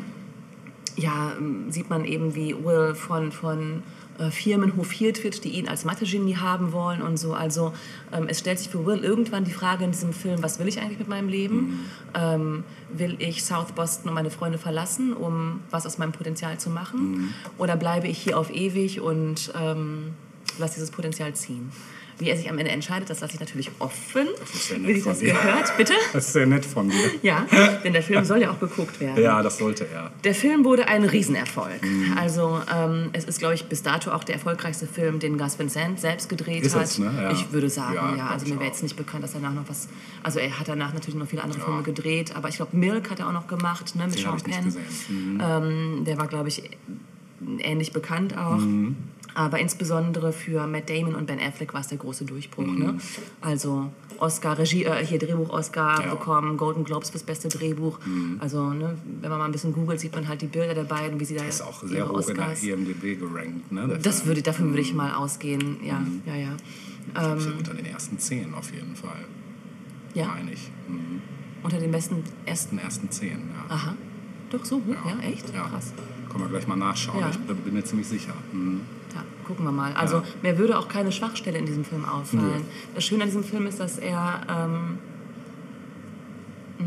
ja, 0.96 1.32
ähm, 1.38 1.70
sieht 1.70 1.90
man 1.90 2.04
eben, 2.04 2.34
wie 2.34 2.54
Will 2.64 2.94
von, 2.94 3.32
von 3.32 3.82
Firmen 4.30 4.76
hofiert 4.76 5.24
wird, 5.24 5.44
die 5.44 5.50
ihn 5.50 5.68
als 5.68 5.84
Mathe-Genie 5.84 6.36
haben 6.36 6.72
wollen 6.72 7.02
und 7.02 7.16
so. 7.16 7.34
Also 7.34 7.72
ähm, 8.12 8.26
es 8.28 8.38
stellt 8.38 8.58
sich 8.58 8.68
für 8.68 8.84
Will 8.86 8.98
irgendwann 8.98 9.44
die 9.44 9.52
Frage 9.52 9.84
in 9.84 9.92
diesem 9.92 10.12
Film, 10.12 10.42
was 10.42 10.58
will 10.58 10.68
ich 10.68 10.80
eigentlich 10.80 10.98
mit 10.98 11.08
meinem 11.08 11.28
Leben? 11.28 11.88
Ähm, 12.14 12.64
will 12.92 13.16
ich 13.18 13.44
South 13.44 13.72
Boston 13.72 14.08
und 14.08 14.14
meine 14.14 14.30
Freunde 14.30 14.58
verlassen, 14.58 15.12
um 15.12 15.60
was 15.70 15.86
aus 15.86 15.98
meinem 15.98 16.12
Potenzial 16.12 16.58
zu 16.58 16.70
machen? 16.70 17.34
Oder 17.58 17.76
bleibe 17.76 18.08
ich 18.08 18.18
hier 18.18 18.38
auf 18.38 18.50
ewig 18.54 19.00
und 19.00 19.52
ähm, 19.58 20.14
lasse 20.58 20.74
dieses 20.74 20.90
Potenzial 20.90 21.34
ziehen? 21.34 21.70
Wie 22.18 22.28
er 22.28 22.36
sich 22.36 22.48
am 22.50 22.58
Ende 22.58 22.70
entscheidet, 22.70 23.10
das 23.10 23.20
lasse 23.20 23.34
ich 23.34 23.40
natürlich 23.40 23.70
offen, 23.78 24.26
Das 24.38 24.54
ist 24.54 24.68
sehr 24.68 24.78
nett 24.78 24.88
wie 24.88 24.94
sich 24.94 25.04
das 25.04 25.20
gehört. 25.20 25.76
Bitte? 25.76 25.92
Das 26.12 26.26
ist 26.26 26.32
sehr 26.34 26.46
nett 26.46 26.64
von 26.64 26.88
dir. 26.90 27.10
Ja, 27.22 27.46
denn 27.84 27.92
der 27.92 28.02
Film 28.02 28.24
soll 28.24 28.40
ja 28.42 28.50
auch 28.50 28.60
geguckt 28.60 29.00
werden. 29.00 29.22
Ja, 29.22 29.42
das 29.42 29.58
sollte 29.58 29.86
er. 29.92 30.12
Der 30.24 30.34
Film 30.34 30.64
wurde 30.64 30.88
ein 30.88 31.04
Riesenerfolg. 31.04 31.82
Mhm. 31.82 32.16
Also 32.18 32.60
ähm, 32.74 33.10
es 33.12 33.24
ist, 33.24 33.38
glaube 33.38 33.54
ich, 33.54 33.64
bis 33.64 33.82
dato 33.82 34.10
auch 34.10 34.24
der 34.24 34.34
erfolgreichste 34.36 34.86
Film, 34.86 35.18
den 35.18 35.38
Gus 35.38 35.58
Van 35.58 35.68
Sant 35.68 36.00
selbst 36.00 36.28
gedreht 36.28 36.64
Ist 36.64 36.74
hat. 36.74 36.84
es, 36.84 36.98
ne? 36.98 37.12
Ja. 37.16 37.32
Ich 37.32 37.52
würde 37.52 37.70
sagen, 37.70 37.94
Ja, 37.94 38.16
ja. 38.16 38.26
Also 38.28 38.46
mir 38.46 38.56
wäre 38.56 38.66
jetzt 38.66 38.82
nicht 38.82 38.96
bekannt, 38.96 39.24
dass 39.24 39.34
er 39.34 39.40
danach 39.40 39.54
noch 39.54 39.68
was... 39.68 39.88
Also 40.22 40.38
er 40.38 40.58
hat 40.58 40.68
danach 40.68 40.92
natürlich 40.92 41.14
noch 41.16 41.26
viele 41.26 41.42
andere 41.42 41.60
Filme 41.60 41.82
gedreht, 41.82 42.36
aber 42.36 42.48
ich 42.48 42.56
glaube, 42.56 42.76
Milk 42.76 43.10
hat 43.10 43.20
er 43.20 43.28
auch 43.28 43.32
noch 43.32 43.46
gemacht, 43.46 43.94
ne, 43.96 44.06
mit 44.06 44.16
Den 44.16 44.22
Sean 44.22 44.42
Penn. 44.42 44.76
Mhm. 45.08 45.40
Ähm, 45.42 46.04
der 46.04 46.18
war, 46.18 46.26
glaube 46.28 46.48
ich, 46.48 46.62
ähnlich 47.60 47.92
bekannt 47.92 48.36
auch. 48.36 48.58
Mhm. 48.58 48.96
Aber 49.34 49.58
insbesondere 49.60 50.30
für 50.32 50.66
Matt 50.66 50.90
Damon 50.90 51.14
und 51.14 51.26
Ben 51.26 51.40
Affleck 51.40 51.72
war 51.72 51.80
es 51.80 51.88
der 51.88 51.96
große 51.96 52.26
Durchbruch. 52.26 52.66
Ne? 52.66 52.98
Also 53.40 53.90
Oscar, 54.18 54.58
Regie, 54.58 54.84
äh, 54.84 55.04
hier 55.06 55.18
Drehbuch-Oscar 55.18 55.94
Mhm. 55.94 56.00
Ja. 56.00 56.06
Mhm. 56.06 56.10
bekommen, 56.18 56.56
Golden 56.58 56.84
Globes 56.84 57.08
fürs 57.10 57.22
beste 57.22 57.48
Drehbuch. 57.48 57.98
Also 58.40 58.70
ne, 58.74 58.94
wenn 59.22 59.30
man 59.30 59.38
mal 59.38 59.46
ein 59.46 59.52
bisschen 59.52 59.72
googelt, 59.72 60.00
sieht 60.00 60.14
man 60.14 60.28
halt 60.28 60.42
die 60.42 60.48
Bilder 60.48 60.74
der 60.74 60.84
beiden, 60.84 61.18
wie 61.18 61.24
sie 61.24 61.34
da 61.36 61.44
Ist 61.44 61.62
auch 61.62 61.82
sehr 61.82 62.06
hoch 62.08 62.28
in 62.28 62.34
der 62.36 62.44
Oscars... 62.50 62.62
IMDb 62.62 63.18
gerankt, 63.18 63.72
ne? 63.72 63.98
Das 64.02 64.16
Film. 64.18 64.28
würde, 64.28 64.42
davon 64.42 64.68
würde 64.68 64.82
ich 64.82 64.92
mal 64.92 65.14
ausgehen, 65.14 65.78
ja, 65.82 65.98
Mhm. 66.00 66.20
ja, 66.26 66.36
ja. 66.36 66.56
Glaub, 67.14 67.40
so 67.40 67.50
unter 67.50 67.72
den 67.74 67.86
ersten 67.86 68.18
zehn 68.18 68.52
auf 68.54 68.70
jeden 68.72 68.94
Fall, 68.94 69.24
Ja, 70.14 70.26
meine 70.26 70.52
ich. 70.52 70.70
Mhm. 70.88 71.22
unter 71.62 71.78
den 71.78 71.90
besten 71.90 72.22
ersten... 72.44 72.76
Den 72.76 72.84
ersten 72.84 73.10
zehn, 73.10 73.30
ja. 73.30 73.74
Aha, 73.74 73.94
doch 74.50 74.64
so 74.64 74.76
hoch, 74.76 74.94
ja, 75.06 75.26
echt? 75.26 75.52
Ja. 75.54 75.62
Krass. 75.68 75.94
Können 76.32 76.44
wir 76.44 76.48
gleich 76.48 76.66
mal 76.66 76.76
nachschauen. 76.76 77.20
Ja. 77.20 77.28
Ich 77.30 77.38
bin 77.38 77.74
mir 77.74 77.84
ziemlich 77.84 78.08
sicher. 78.08 78.32
Mhm. 78.52 78.80
Ja, 79.14 79.22
gucken 79.46 79.64
wir 79.66 79.72
mal. 79.72 79.92
Also 79.92 80.16
Ja. 80.16 80.22
mir 80.42 80.58
würde 80.58 80.78
auch 80.78 80.88
keine 80.88 81.12
Schwachstelle 81.12 81.58
in 81.58 81.66
diesem 81.66 81.84
Film 81.84 82.04
auffallen. 82.06 82.64
Das 82.94 83.04
Schöne 83.04 83.24
an 83.24 83.28
diesem 83.28 83.44
Film 83.44 83.66
ist, 83.66 83.78
dass 83.80 83.98
er 83.98 84.40
ähm, 84.48 84.98
mh, 86.78 86.86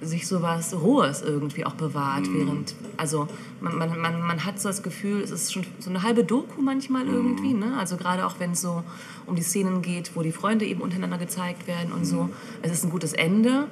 sich 0.00 0.26
so 0.26 0.42
was 0.42 0.72
Rohes 0.74 1.22
irgendwie 1.22 1.64
auch 1.66 1.74
bewahrt, 1.74 2.26
Mhm. 2.28 2.34
während, 2.38 2.74
also 2.96 3.26
man, 3.60 3.76
man, 3.78 3.98
man, 4.00 4.20
man 4.22 4.44
hat 4.44 4.60
so 4.60 4.68
das 4.68 4.82
Gefühl, 4.82 5.20
es 5.22 5.30
ist 5.30 5.52
schon 5.52 5.64
so 5.80 5.90
eine 5.90 6.02
halbe 6.02 6.24
Doku 6.24 6.62
manchmal 6.62 7.04
Mhm. 7.04 7.14
irgendwie, 7.14 7.54
ne? 7.54 7.76
also 7.78 7.96
gerade 7.96 8.24
auch 8.26 8.38
wenn 8.38 8.52
es 8.52 8.60
so 8.60 8.82
um 9.26 9.34
die 9.34 9.42
Szenen 9.42 9.82
geht, 9.82 10.14
wo 10.14 10.22
die 10.22 10.32
Freunde 10.32 10.64
eben 10.66 10.80
untereinander 10.80 11.18
gezeigt 11.18 11.66
werden 11.66 11.92
und 11.92 12.00
Mhm. 12.00 12.04
so. 12.04 12.28
Es 12.62 12.72
ist 12.72 12.84
ein 12.84 12.90
gutes 12.90 13.12
Ende. 13.12 13.66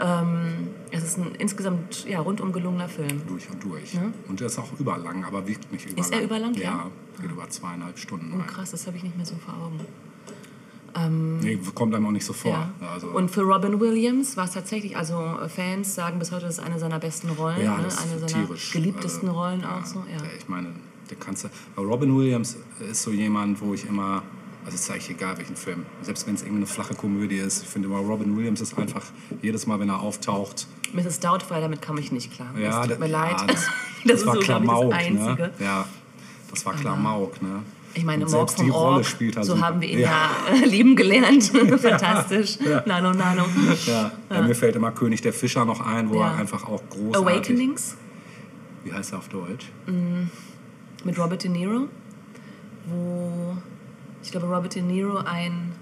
Ähm, 0.00 0.68
es 0.90 1.02
ist 1.04 1.18
ein 1.18 1.34
insgesamt 1.38 2.06
ja, 2.08 2.20
rundum 2.20 2.52
gelungener 2.52 2.88
Film. 2.88 3.22
Durch 3.26 3.50
und 3.50 3.62
durch. 3.64 3.98
Und 4.28 4.40
der 4.40 4.46
ist 4.46 4.58
auch 4.58 4.68
überlang, 4.78 5.24
aber 5.24 5.46
wirkt 5.46 5.70
nicht 5.72 5.86
überlang. 5.86 6.00
Ist 6.04 6.12
er 6.12 6.22
überlang, 6.22 6.54
ja? 6.54 6.62
Ja, 6.62 6.90
geht 7.20 7.30
über 7.30 7.48
zweieinhalb 7.48 7.98
Stunden. 7.98 8.40
Oh, 8.40 8.46
krass, 8.46 8.70
das 8.70 8.86
habe 8.86 8.96
ich 8.96 9.02
nicht 9.02 9.16
mehr 9.16 9.26
so 9.26 9.34
vor 9.36 9.54
Augen. 9.54 9.80
Nee, 11.08 11.58
kommt 11.74 11.94
einem 11.94 12.06
auch 12.06 12.10
nicht 12.10 12.24
so 12.24 12.32
vor. 12.32 12.52
Ja. 12.52 12.88
Also, 12.92 13.08
Und 13.08 13.30
für 13.30 13.42
Robin 13.42 13.80
Williams 13.80 14.36
war 14.36 14.44
es 14.44 14.52
tatsächlich, 14.52 14.96
also 14.96 15.18
äh, 15.42 15.48
Fans 15.48 15.94
sagen 15.94 16.18
bis 16.18 16.32
heute, 16.32 16.46
das 16.46 16.58
ist 16.58 16.64
eine 16.64 16.78
seiner 16.78 16.98
besten 16.98 17.30
Rollen, 17.30 17.62
ja, 17.62 17.76
ne? 17.76 17.84
eine 17.84 17.90
seiner 17.90 18.26
tierisch. 18.26 18.72
geliebtesten 18.72 19.28
Also, 19.28 19.40
Rollen 19.40 19.64
auch 19.64 19.84
so. 19.84 20.04
Ja. 20.10 20.22
Ich 20.38 20.48
meine, 20.48 20.68
der 21.10 21.16
kannst 21.18 21.44
du. 21.44 21.48
Robin 21.80 22.16
Williams 22.16 22.56
ist 22.90 23.02
so 23.02 23.10
jemand, 23.10 23.60
wo 23.60 23.74
ich 23.74 23.86
immer. 23.86 24.22
Also 24.64 24.74
es 24.74 24.80
ist 24.80 24.90
eigentlich 24.90 25.10
egal, 25.10 25.38
welchen 25.38 25.54
Film. 25.54 25.86
Selbst 26.02 26.26
wenn 26.26 26.34
es 26.34 26.42
irgendeine 26.42 26.66
flache 26.66 26.92
Komödie 26.94 27.36
ist. 27.36 27.62
Ich 27.62 27.68
finde 27.68 27.86
immer, 27.86 27.98
Robin 27.98 28.36
Williams 28.36 28.60
ist 28.60 28.76
einfach 28.76 29.04
jedes 29.40 29.64
Mal, 29.68 29.78
wenn 29.78 29.88
er 29.88 30.00
auftaucht, 30.00 30.66
Mrs. 30.92 31.20
Doubtfire, 31.20 31.60
damit 31.60 31.82
kam 31.82 31.98
ich 31.98 32.10
nicht 32.10 32.32
klar. 32.32 32.48
Ja, 32.58 32.80
das 32.80 32.88
tut 32.88 33.00
mir 33.00 33.06
leid. 33.06 33.36
das, 33.46 33.46
das, 33.46 33.66
das, 34.04 34.26
war 34.26 34.34
so, 34.34 34.40
glaube 34.40 34.64
ich, 34.64 34.70
Klamauk, 34.70 34.90
das 34.90 34.98
Einzige. 34.98 35.42
ne? 35.42 35.52
Ja, 35.60 35.86
das 36.50 36.66
war 36.66 36.74
Klamauk, 36.74 37.42
ne? 37.42 37.62
Ich 37.96 38.04
meine, 38.04 38.24
Und 38.26 38.32
Morg 38.32 38.50
vom 38.50 38.64
die 38.66 38.70
Rolle 38.70 38.96
Org, 38.96 39.06
spielt 39.06 39.36
er 39.36 39.44
so 39.44 39.54
super. 39.54 39.66
haben 39.66 39.80
wir 39.80 39.88
ihn 39.88 40.00
ja, 40.00 40.28
äh, 40.52 40.64
lieben 40.66 40.94
gelernt. 40.96 41.44
Fantastisch. 41.80 42.58
Nano, 42.84 43.12
nano. 43.14 43.46
Ja, 43.86 44.12
ja. 44.30 44.42
mir 44.42 44.54
fällt 44.54 44.76
immer 44.76 44.90
König 44.92 45.22
der 45.22 45.32
Fischer 45.32 45.64
noch 45.64 45.80
ein, 45.80 46.10
wo 46.10 46.16
Ja. 46.16 46.32
er 46.32 46.36
einfach 46.36 46.64
auch 46.68 46.82
großartig... 46.90 47.16
Awakenings 47.16 47.96
Wie 48.84 48.92
heißt 48.92 49.12
er 49.12 49.18
auf 49.18 49.28
Deutsch? 49.28 49.66
mit 51.04 51.18
Robert 51.18 51.42
De 51.44 51.50
Niro, 51.50 51.88
wo 52.86 53.56
ich 54.22 54.30
glaube, 54.32 54.46
Robert 54.46 54.74
De 54.74 54.82
Niro 54.82 55.18
ein 55.18 55.72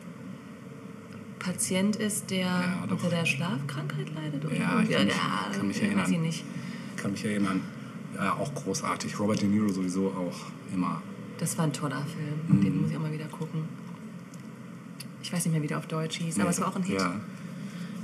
Patient 1.38 1.96
ist, 1.96 2.30
der 2.30 2.40
Ja, 2.46 2.84
unter 2.88 3.08
der 3.08 3.24
Schlafkrankheit 3.26 4.14
leidet. 4.14 4.44
Oder 4.44 4.54
Ja, 4.54 4.80
ich 4.82 4.90
kann 4.90 5.04
mich- 5.06 5.14
ja, 5.14 5.56
kann 5.56 5.66
mich 5.66 5.76
Weiß 5.76 5.82
erinnern. 5.82 6.12
ich 6.12 6.18
nicht. 6.18 6.44
kann 6.96 7.10
mich 7.12 7.24
erinnern. 7.24 7.60
Ja, 8.16 8.34
auch 8.34 8.54
großartig. 8.54 9.18
Robert 9.18 9.40
De 9.42 9.48
Niro 9.48 9.68
sowieso 9.68 10.06
auch 10.08 10.72
immer. 10.74 11.02
Das 11.38 11.56
war 11.58 11.64
ein 11.64 11.72
toller 11.72 12.04
Film. 12.06 12.58
Mhm. 12.58 12.64
Den 12.64 12.80
muss 12.82 12.90
ich 12.90 12.96
auch 12.96 13.00
mal 13.02 13.12
wieder 13.12 13.26
gucken. 13.26 13.62
Ich 15.22 15.32
weiß 15.32 15.44
nicht 15.46 15.52
mehr, 15.52 15.62
wie 15.62 15.66
der 15.66 15.78
auf 15.78 15.86
Deutsch 15.86 16.18
hieß, 16.18 16.38
aber 16.40 16.50
es 16.50 16.60
war 16.60 16.68
auch 16.68 16.76
ein 16.76 16.82
Hit. 16.82 16.98
Ja, 17.00 17.14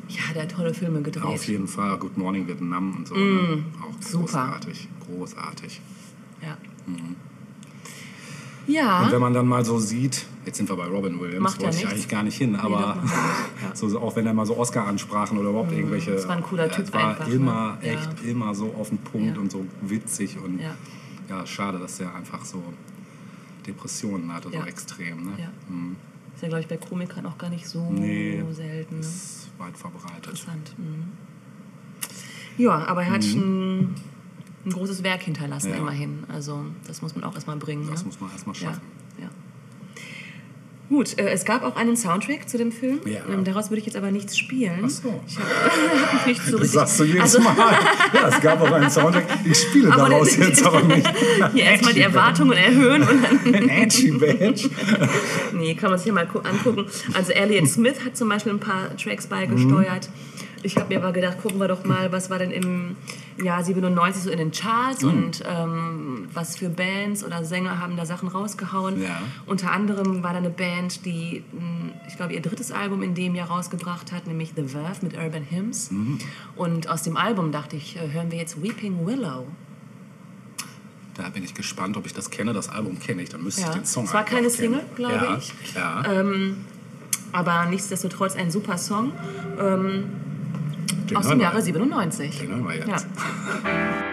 Ja, 0.09 0.33
der 0.35 0.43
hat 0.43 0.51
tolle 0.53 0.75
Filme 0.75 1.03
gedreht. 1.03 1.25
auf 1.25 1.45
jeden 1.47 1.69
Fall. 1.69 1.97
Good 1.99 2.17
Morning 2.19 2.47
Vietnam 2.49 2.97
und 2.97 3.07
so. 3.09 3.15
ne? 3.15 3.63
Auch 3.83 3.91
Mm, 3.97 4.03
super. 4.03 4.23
großartig. 4.25 4.89
Großartig. 5.07 5.81
Ja. 6.43 6.57
Und 6.87 7.17
Ja, 8.67 9.11
wenn 9.11 9.21
man 9.21 9.33
dann 9.35 9.47
mal 9.49 9.65
so 9.65 9.79
sieht, 9.79 10.27
jetzt 10.47 10.57
sind 10.59 10.69
wir 10.69 10.77
bei 10.77 10.87
Robin 10.87 11.19
Williams, 11.21 11.43
Macht 11.43 11.61
ja 11.61 11.67
wollte 11.69 11.79
ich 11.79 11.89
eigentlich 11.89 12.09
gar 12.09 12.23
nicht 12.23 12.37
hin, 12.39 12.55
aber 12.57 12.79
macht 12.97 12.97
ja 13.63 13.69
ja. 13.69 13.75
so, 13.77 13.99
auch 14.01 14.15
wenn 14.17 14.27
er 14.27 14.35
mal 14.35 14.47
so 14.47 14.57
Oscar-Ansprachen 14.57 15.39
oder 15.39 15.51
überhaupt 15.51 15.73
irgendwelche. 15.73 16.13
das 16.13 16.27
war 16.29 16.37
ein 16.37 16.43
cooler 16.43 16.67
Ja, 16.67 16.73
Typ 16.75 16.87
Es 16.87 16.93
war 16.93 17.09
einfach, 17.11 17.27
ne? 17.29 17.35
immer, 17.35 17.79
Ja. 17.83 17.93
echt 17.93 18.25
immer 18.25 18.55
so 18.55 18.75
auf 18.79 18.89
den 18.91 18.99
Punkt 18.99 19.37
Ja. 19.37 19.41
und 19.43 19.51
so 19.51 19.65
witzig 19.83 20.39
und 20.39 20.61
Ja. 20.61 20.75
ja, 21.29 21.47
schade, 21.47 21.79
dass 21.79 21.99
er 22.01 22.15
einfach 22.15 22.45
so 22.45 22.63
Depressionen 23.63 24.33
hatte, 24.33 24.49
Ja. 24.51 24.61
so 24.63 24.67
extrem. 24.67 25.25
Ne? 25.25 25.33
Ja. 25.39 25.49
Mhm. 25.69 25.97
ist 26.35 26.43
ja, 26.43 26.49
glaube 26.49 26.63
ich, 26.63 26.69
bei 26.69 26.77
Komikern 26.77 27.27
auch 27.27 27.37
gar 27.39 27.51
nicht 27.51 27.67
so 27.67 27.91
Nee, 27.91 28.43
selten. 28.53 28.95
Ne? 28.97 29.01
ist 29.01 29.49
weit 29.59 29.77
verbreitet. 29.77 30.27
Interessant. 30.27 30.75
Mhm. 30.79 31.05
Ja, 32.59 32.87
aber 32.87 33.03
er 33.05 33.11
hat 33.13 33.25
schon 33.25 33.95
ein 34.65 34.71
großes 34.71 35.03
Werk 35.03 35.23
hinterlassen, 35.23 35.69
Mhm. 35.69 35.75
Ja. 35.75 35.81
immerhin. 35.81 36.25
Also, 36.29 36.65
das 36.87 37.01
muss 37.03 37.15
man 37.15 37.25
auch 37.25 37.35
erstmal 37.35 37.57
bringen. 37.57 37.87
Das 37.91 38.01
ne? 38.01 38.07
muss 38.07 38.21
man 38.21 38.31
erstmal 38.31 38.55
ja. 38.57 38.61
schaffen. 38.69 38.83
Gut, 40.91 41.17
äh, 41.19 41.31
es 41.31 41.45
gab 41.45 41.63
auch 41.63 41.77
einen 41.77 41.97
Soundtrack 41.97 42.49
zu 42.49 42.59
dem 42.59 42.73
Film. 42.73 43.01
Ja. 43.07 43.21
Ähm, 43.33 43.45
daraus 43.45 43.71
würde 43.71 43.79
ich 43.79 43.87
jetzt 43.87 43.97
aber 43.97 44.11
nichts 44.11 44.37
spielen. 44.37 44.81
Ach 44.85 44.91
so. 44.91 45.21
Ich 45.27 45.39
habe 45.39 45.49
nicht 46.29 46.43
so 46.45 46.59
Das 46.59 46.73
sagst 46.73 46.99
du 47.01 47.05
jedes 47.05 47.23
also, 47.23 47.41
Mal. 47.41 47.55
Ja, 48.13 48.29
es 48.29 48.41
gab 48.41 48.61
auch 48.61 48.73
einen 48.73 48.91
Soundtrack. 48.91 49.25
Ich 49.49 49.57
spiele 49.57 49.93
Aber 49.93 50.09
daraus 50.09 50.37
der- 50.37 50.49
jetzt 50.49 50.67
aber 50.67 50.83
nicht. 50.83 51.07
Hier 51.55 51.63
erstmal 51.65 51.95
die 51.95 52.01
Erwartungen 52.03 52.59
erhöhen 52.59 53.03
und 53.03 53.23
dann. 53.23 53.69
Edgy 53.71 54.11
Badge. 54.11 54.69
Nee, 55.53 55.75
kann 55.77 55.91
man 55.91 55.99
sich 56.01 56.09
ja 56.09 56.13
mal 56.13 56.27
gu- 56.27 56.41
angucken. 56.41 56.87
Also 57.15 57.33
Elliot 57.33 57.69
Smith 57.69 58.05
hat 58.05 58.17
zum 58.17 58.29
Beispiel 58.29 58.53
ein 58.53 58.61
paar 58.61 58.95
Tracks 58.97 59.29
beigesteuert. 59.29 60.09
Ich 60.63 60.77
habe 60.77 60.89
mir 60.93 61.01
aber 61.03 61.13
gedacht, 61.13 61.41
gucken 61.41 61.59
wir 61.59 61.69
doch 61.69 61.85
mal, 61.85 62.13
was 62.13 62.29
war 62.29 62.39
denn 62.39 62.51
im 62.51 62.97
Jahr 63.43 63.65
97 63.65 64.23
so 64.25 64.31
in 64.31 64.39
den 64.39 64.51
Charts 64.51 65.03
und 65.05 65.43
ähm, 65.49 66.29
was 66.35 66.57
für 66.57 66.69
Bands 66.69 67.25
oder 67.25 67.45
Sänger 67.45 67.79
haben 67.81 67.97
da 67.97 68.05
Sachen 68.05 68.29
rausgehauen. 68.29 69.03
Ja. 69.03 69.23
Unter 69.47 69.73
anderem 69.73 70.23
war 70.23 70.33
da 70.33 70.39
eine 70.39 70.51
Band, 70.51 71.07
die, 71.07 71.43
mh, 71.53 71.93
ich 72.09 72.17
glaube, 72.17 72.35
ihr 72.35 72.43
drittes 72.43 72.73
Album 72.73 73.03
in 73.03 73.15
dem 73.15 73.35
Jahr 73.35 73.49
rausgebracht 73.49 74.13
hat, 74.13 74.27
nämlich 74.27 74.53
The 74.55 74.65
Verve 74.65 74.99
mit 75.03 75.17
Urban 75.17 75.45
Hymns. 75.49 75.91
Und 76.57 76.89
aus 76.91 77.03
dem 77.03 77.17
Album 77.17 77.53
dachte 77.53 77.77
ich, 77.77 77.97
äh, 77.97 78.11
hören 78.13 78.31
wir 78.31 78.39
jetzt 78.39 78.63
Weeping 78.63 79.07
Willow. 79.07 79.47
Da 81.15 81.29
bin 81.31 81.43
ich 81.45 81.55
gespannt, 81.55 81.97
ob 81.97 82.07
ich 82.07 82.15
das 82.15 82.31
kenne. 82.31 82.53
Das 82.53 82.69
Album 82.69 82.99
kenne 82.99 83.23
ich, 83.23 83.29
dann 83.31 83.43
müsste 83.43 83.63
Ja. 83.63 83.69
ich 83.71 83.75
den 83.77 83.85
Song 83.85 84.05
Es 84.05 84.15
war 84.15 84.25
keine. 84.25 84.49
Single, 84.51 84.83
glaube 84.95 85.15
ja. 85.25 85.37
ich. 85.39 85.53
Ja, 85.75 86.03
Ähm, 86.13 86.59
aber 87.33 87.67
nichtsdestotrotz 87.67 88.37
ein 88.37 88.51
super 88.51 88.77
Song 88.79 89.13
ähm, 89.61 90.05
aus 91.17 91.27
hören 91.27 91.39
dem. 91.39 91.43
Jahre 91.43 91.63
97. 91.63 92.39
Den 92.39 92.49
hören 92.49 92.65
wir 92.69 92.75
jetzt. 92.77 92.89
Ja. 92.89 92.97
Ja, 92.97 94.10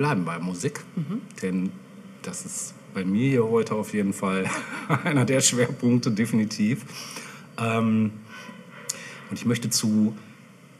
bleiben 0.00 0.24
bei 0.24 0.38
Musik, 0.38 0.80
denn 1.42 1.70
das 2.22 2.46
ist 2.46 2.74
bei 2.94 3.04
mir 3.04 3.28
hier 3.28 3.44
heute 3.44 3.74
auf 3.74 3.92
jeden 3.92 4.14
Fall 4.14 4.48
einer 5.04 5.26
der 5.26 5.42
Schwerpunkte, 5.42 6.10
definitiv. 6.10 6.86
Ähm, 7.58 8.10
und 9.28 9.38
ich 9.38 9.44
möchte 9.44 9.68
zu 9.68 10.16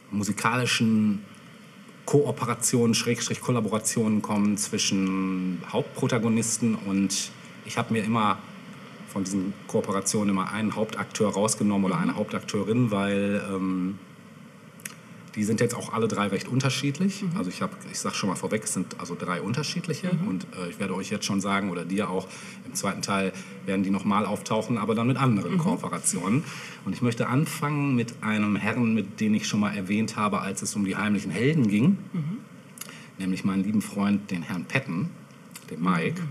musikalischen 0.09 1.23
Kooperationen, 2.05 2.95
Schrägstrich 2.95 3.41
Kollaborationen 3.41 4.23
kommen 4.23 4.57
zwischen 4.57 5.61
Hauptprotagonisten 5.71 6.73
und 6.73 7.29
ich 7.65 7.77
habe 7.77 7.93
mir 7.93 8.03
immer 8.03 8.39
von 9.07 9.23
diesen 9.23 9.53
Kooperationen 9.67 10.29
immer 10.29 10.51
einen 10.51 10.75
Hauptakteur 10.75 11.31
rausgenommen 11.31 11.85
oder 11.85 11.99
eine 11.99 12.15
Hauptakteurin, 12.15 12.89
weil 12.89 13.39
ähm, 13.53 13.99
die 15.35 15.43
sind 15.43 15.61
jetzt 15.61 15.75
auch 15.75 15.93
alle 15.93 16.07
drei 16.07 16.27
recht 16.27 16.47
unterschiedlich. 16.47 17.23
Also 17.37 17.49
ich 17.49 17.61
habe, 17.61 17.73
ich 17.91 17.99
sage 17.99 18.15
schon 18.15 18.29
mal 18.29 18.35
vorweg, 18.35 18.63
es 18.63 18.73
sind 18.73 18.99
also 18.99 19.15
drei 19.17 19.41
unterschiedliche 19.41 20.11
und 20.27 20.45
äh, 20.57 20.69
ich 20.69 20.79
werde 20.79 20.93
euch 20.95 21.09
jetzt 21.09 21.25
schon 21.25 21.39
sagen 21.39 21.69
oder 21.69 21.85
dir 21.85 22.09
auch 22.09 22.27
im 22.65 22.73
zweiten 22.73 23.01
Teil 23.01 23.31
werden 23.65 23.83
die 23.83 23.89
nochmal 23.89 24.25
auftauchen, 24.25 24.77
aber 24.77 24.95
dann 24.95 25.07
mit 25.07 25.17
anderen 25.17 25.57
Kooperationen. 25.57 26.43
Und 26.85 26.93
ich 26.93 27.01
möchte 27.01 27.27
anfangen 27.27 27.95
mit 27.95 28.15
einem 28.21 28.55
Herrn, 28.55 28.93
mit 28.93 29.19
dem 29.19 29.33
ich 29.33 29.47
schon 29.47 29.59
mal 29.59 29.75
erwähnt 29.75 30.17
habe, 30.17 30.41
als 30.41 30.61
es 30.61 30.75
um 30.75 30.85
die 30.85 30.95
heimlichen 30.95 31.31
Helden 31.31 31.67
ging, 31.67 31.97
nämlich 33.17 33.43
meinen 33.43 33.63
lieben 33.63 33.81
Freund, 33.81 34.31
den 34.31 34.41
Herrn 34.41 34.65
Petten, 34.65 35.09
den 35.69 35.81
Mike. 35.81 36.21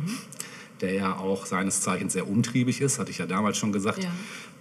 Der 0.81 0.95
ja 0.95 1.17
auch 1.19 1.45
seines 1.45 1.83
Zeichens 1.83 2.15
sehr 2.15 2.27
umtriebig 2.27 2.81
ist, 2.81 2.99
hatte 2.99 3.11
ich 3.11 3.19
ja 3.19 3.27
damals 3.27 3.59
schon 3.59 3.71
gesagt. 3.71 4.03
Ja. 4.03 4.11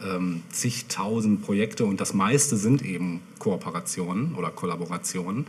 Ähm, 0.05 0.43
zigtausend 0.51 1.41
Projekte 1.43 1.85
und 1.85 1.99
das 1.99 2.13
meiste 2.13 2.55
sind 2.55 2.83
eben 2.83 3.21
Kooperationen 3.37 4.35
oder 4.35 4.49
Kollaborationen. 4.49 5.45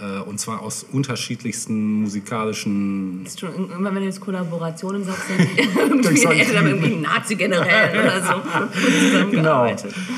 Äh, 0.00 0.20
und 0.20 0.40
zwar 0.40 0.62
aus 0.62 0.86
unterschiedlichsten 0.90 2.02
musikalischen 2.02 3.24
Ist 3.26 3.40
schon, 3.40 3.70
immer 3.70 3.94
wenn 3.94 4.00
du 4.00 4.04
jetzt 4.04 4.20
Kollaborationen 4.20 5.04
sagst, 5.04 5.24
Ich 5.38 6.24
irgendwie, 6.24 6.40
er 6.40 6.52
dann 6.54 6.66
irgendwie 6.66 6.94
ein 6.94 7.02
Nazi-Generell 7.02 8.00
oder 8.00 8.22
so 8.22 9.30
Genau. 9.30 9.66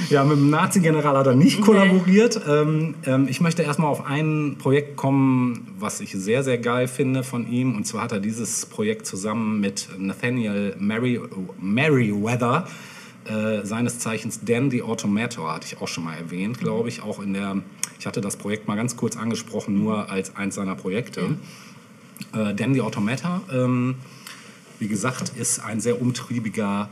Ja, 0.09 0.25
mit 0.25 0.37
dem 0.37 0.51
Nazi-General 0.51 1.17
hat 1.17 1.27
er 1.27 1.35
nicht 1.35 1.61
kollaboriert. 1.61 2.41
Ähm, 2.49 2.95
ähm, 3.07 3.27
ich 3.29 3.41
möchte 3.41 3.63
erstmal 3.63 3.89
auf 3.89 4.07
ein 4.07 4.57
Projekt 4.59 4.97
kommen, 4.97 5.75
was 5.79 6.01
ich 6.01 6.13
sehr, 6.13 6.45
sehr 6.45 6.59
geil 6.59 6.87
finde 6.87 7.25
von 7.25 7.51
ihm. 7.51 7.75
Und 7.75 7.87
zwar 7.87 8.03
hat 8.03 8.13
er 8.13 8.21
dieses 8.21 8.67
Projekt 8.67 9.07
zusammen 9.07 9.61
mit 9.61 9.89
Nathaniel 9.99 10.77
Merri 10.79 11.21
Merriweather, 11.61 12.69
äh, 13.25 13.65
seines 13.65 13.99
Zeichens 13.99 14.41
Dan 14.45 14.71
the 14.71 14.83
Automator, 14.83 15.53
hatte 15.53 15.67
ich 15.67 15.81
auch 15.81 15.89
schon 15.89 16.05
mal 16.05 16.15
erwähnt, 16.15 16.59
glaube 16.59 16.89
ich. 16.89 17.03
Auch 17.03 17.21
in 17.23 17.35
der, 17.35 17.63
ich 17.99 18.07
hatte 18.07 18.21
das 18.21 18.37
Projekt 18.37 18.69
mal 18.69 18.77
ganz 18.77 18.97
kurz 18.97 19.17
angesprochen, 19.17 19.79
nur 19.79 20.11
als 20.11 20.37
eins 20.37 20.55
seiner 20.55 20.75
Projekte. 20.75 21.37
Äh, 22.35 22.55
Dan 22.55 22.75
the 22.75 22.81
Automator, 22.81 23.43
ähm, 23.53 23.97
wie 24.79 24.89
gesagt, 24.89 25.31
ist 25.37 25.61
ein 25.61 25.81
sehr 25.81 26.01
umtriebiger 26.01 26.89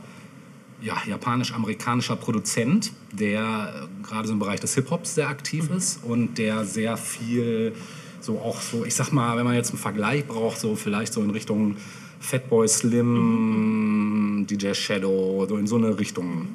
ja, 0.81 0.97
japanisch-amerikanischer 1.05 2.15
Produzent, 2.15 2.91
der 3.11 3.87
gerade 4.03 4.27
so 4.27 4.33
im 4.33 4.39
Bereich 4.39 4.59
des 4.59 4.73
Hip-Hops 4.75 5.15
sehr 5.15 5.27
aktiv 5.27 5.69
ist 5.69 6.03
und 6.03 6.37
der 6.37 6.65
sehr 6.65 6.97
viel 6.97 7.73
so 8.19 8.39
auch 8.39 8.61
so, 8.61 8.85
ich 8.85 8.95
sag 8.95 9.11
mal, 9.11 9.37
wenn 9.37 9.45
man 9.45 9.55
jetzt 9.55 9.71
einen 9.71 9.79
Vergleich 9.79 10.25
braucht, 10.25 10.59
so 10.59 10.75
vielleicht 10.75 11.13
so 11.13 11.23
in 11.23 11.31
Richtung 11.31 11.77
Fatboy 12.21 12.67
Slim, 12.67 14.45
DJ 14.49 14.73
Shadow, 14.73 15.45
so 15.49 15.57
in 15.57 15.67
so 15.67 15.75
eine 15.75 15.99
Richtung 15.99 16.49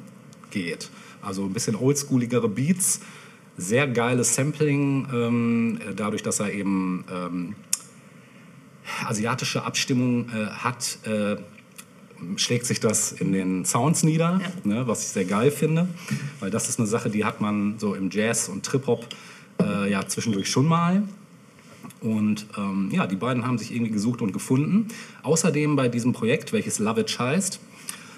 geht. 0.49 0.89
Also 1.21 1.43
ein 1.43 1.53
bisschen 1.53 1.75
oldschooligere 1.75 2.47
Beats, 2.47 3.01
sehr 3.57 3.87
geiles 3.87 4.33
Sampling, 4.33 5.07
ähm, 5.13 5.79
dadurch, 5.95 6.23
dass 6.23 6.39
er 6.39 6.53
eben 6.53 7.03
ähm, 7.11 7.55
asiatische 9.05 9.63
Abstimmung 9.63 10.29
äh, 10.29 10.47
hat, 10.47 10.99
äh, 11.03 11.35
schlägt 12.37 12.65
sich 12.65 12.79
das 12.79 13.11
in 13.11 13.33
den 13.33 13.65
Sounds 13.65 14.03
nieder, 14.03 14.39
ne, 14.63 14.87
was 14.87 15.01
ich 15.01 15.07
sehr 15.09 15.25
geil 15.25 15.51
finde, 15.51 15.87
weil 16.39 16.49
das 16.49 16.69
ist 16.69 16.79
eine 16.79 16.87
Sache, 16.87 17.09
die 17.09 17.25
hat 17.25 17.41
man 17.41 17.77
so 17.77 17.93
im 17.93 18.09
Jazz 18.09 18.47
und 18.47 18.65
Trip-Hop 18.65 19.07
äh, 19.61 19.91
ja 19.91 20.07
zwischendurch 20.07 20.49
schon 20.49 20.65
mal. 20.65 21.03
Und 22.01 22.45
ähm, 22.57 22.89
ja, 22.91 23.07
die 23.07 23.15
beiden 23.15 23.45
haben 23.45 23.57
sich 23.57 23.73
irgendwie 23.73 23.91
gesucht 23.91 24.21
und 24.21 24.31
gefunden. 24.31 24.87
Außerdem 25.23 25.75
bei 25.75 25.87
diesem 25.87 26.13
Projekt, 26.13 26.53
welches 26.53 26.79
Lovage 26.79 27.17
heißt, 27.19 27.59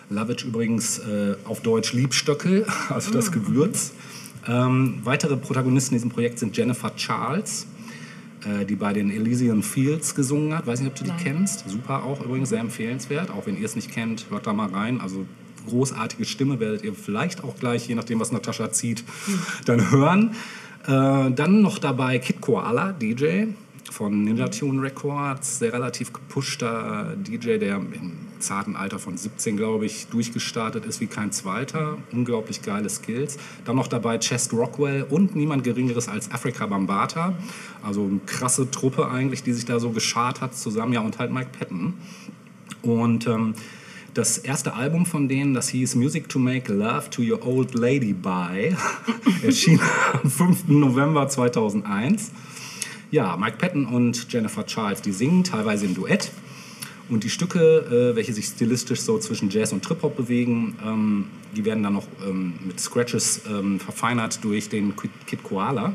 Lovage 0.10 0.48
übrigens 0.48 1.00
äh, 1.00 1.36
auf 1.46 1.62
Deutsch 1.62 1.94
Liebstöckel, 1.94 2.66
also 2.90 3.12
das 3.12 3.32
Gewürz. 3.32 3.94
Ähm, 4.48 5.00
weitere 5.04 5.38
Protagonisten 5.38 5.94
in 5.94 5.98
diesem 6.00 6.12
Projekt 6.12 6.40
sind 6.40 6.56
Jennifer 6.58 6.96
Charles, 6.96 7.68
äh, 8.46 8.66
die 8.66 8.76
bei 8.76 8.94
den 8.94 9.12
Elysian 9.12 9.64
Fields 9.64 10.16
gesungen 10.16 10.58
hat. 10.58 10.66
Weiß 10.66 10.80
nicht, 10.80 10.90
ob 10.90 10.96
du 10.96 11.04
die 11.04 11.24
kennst. 11.24 11.70
Super 11.70 12.04
auch 12.04 12.24
übrigens, 12.24 12.50
sehr 12.50 12.60
empfehlenswert. 12.60 13.30
Auch 13.32 13.46
wenn 13.46 13.58
ihr 13.58 13.66
es 13.66 13.76
nicht 13.76 13.92
kennt, 13.92 14.28
hört 14.30 14.48
da 14.48 14.54
mal 14.54 14.70
rein. 14.70 15.00
Also 15.00 15.26
großartige 15.68 16.26
Stimme 16.26 16.60
werdet 16.60 16.84
ihr 16.84 16.94
vielleicht 16.94 17.44
auch 17.44 17.58
gleich, 17.58 17.88
je 17.88 17.96
nachdem, 17.96 18.20
was 18.20 18.32
Natascha 18.32 18.72
zieht, 18.72 19.04
dann 19.66 19.92
hören. 19.92 20.32
Äh, 20.88 21.32
dann 21.32 21.62
noch 21.62 21.78
dabei 21.78 22.18
Kid 22.20 22.42
Koala, 22.42 22.94
DJ 22.94 23.48
von 23.92 24.24
Ninja 24.24 24.48
Tune 24.48 24.82
Records, 24.82 25.60
sehr 25.60 25.74
relativ 25.74 26.14
gepushter 26.14 27.16
DJ, 27.18 27.58
der 27.58 27.76
im 27.78 28.14
zarten 28.40 28.76
Alter 28.76 29.00
von 29.00 29.18
17, 29.18 29.58
glaube 29.58 29.86
ich, 29.86 30.08
durchgestartet 30.08 30.86
ist 30.86 31.02
wie 31.02 31.08
kein 31.08 31.32
zweiter. 31.32 31.98
Unglaublich 32.12 32.62
geile 32.62 32.90
Skills. 32.90 33.38
Dann 33.66 33.76
noch 33.76 33.88
dabei 33.88 34.18
Chest 34.18 34.54
Rockwell 34.54 35.04
und 35.04 35.36
niemand 35.36 35.64
Geringeres 35.64 36.08
als 36.08 36.32
Africa 36.32 36.66
Bambata. 36.66 37.34
Also 37.84 38.06
eine 38.06 38.20
krasse 38.26 38.72
Truppe 38.72 39.10
eigentlich, 39.10 39.44
die 39.44 39.54
sich 39.54 39.66
da 39.66 39.80
so 39.80 39.92
geschart 39.92 40.42
hat 40.42 40.56
zusammen. 40.56 40.94
Ja, 40.94 41.02
und 41.02 41.20
halt 41.20 41.32
Mike 41.32 41.50
Patton. 41.58 41.96
Und 42.82 43.28
ähm, 43.28 43.54
das 44.14 44.38
erste 44.38 44.74
Album 44.74 45.06
von 45.06 45.28
denen, 45.28 45.54
das 45.54 45.70
hieß 45.70 45.96
Music 45.96 46.30
to 46.30 46.40
Make 46.40 46.74
Love 46.74 47.10
to 47.10 47.22
Your 47.22 47.46
Old 47.46 47.74
Lady 47.76 48.14
By, 48.14 48.76
erschien 49.44 49.80
am 50.24 50.30
5. 50.30 50.68
November 50.68 51.28
2001. 51.28 52.32
Ja, 53.12 53.36
Mike 53.38 53.58
Patton 53.58 53.86
und 53.86 54.32
Jennifer 54.32 54.66
Charles, 54.66 55.02
die 55.02 55.12
singen 55.12 55.44
teilweise 55.44 55.86
im 55.86 55.96
Duett. 55.96 56.32
Und 57.10 57.24
die 57.24 57.30
Stücke, 57.32 58.12
äh, 58.12 58.16
welche 58.16 58.34
sich 58.34 58.46
stilistisch 58.46 59.02
so 59.02 59.18
zwischen 59.18 59.50
Jazz 59.50 59.74
und 59.74 59.84
Trip-Hop 59.84 60.16
bewegen, 60.16 60.76
ähm, 60.86 61.26
die 61.56 61.66
werden 61.66 61.82
dann 61.82 61.94
noch 61.94 62.06
ähm, 62.28 62.54
mit 62.68 62.80
Scratches 62.80 63.42
ähm, 63.50 63.80
verfeinert 63.80 64.44
durch 64.44 64.70
den 64.70 64.94
Kid- 64.96 65.44
Koala. 65.44 65.94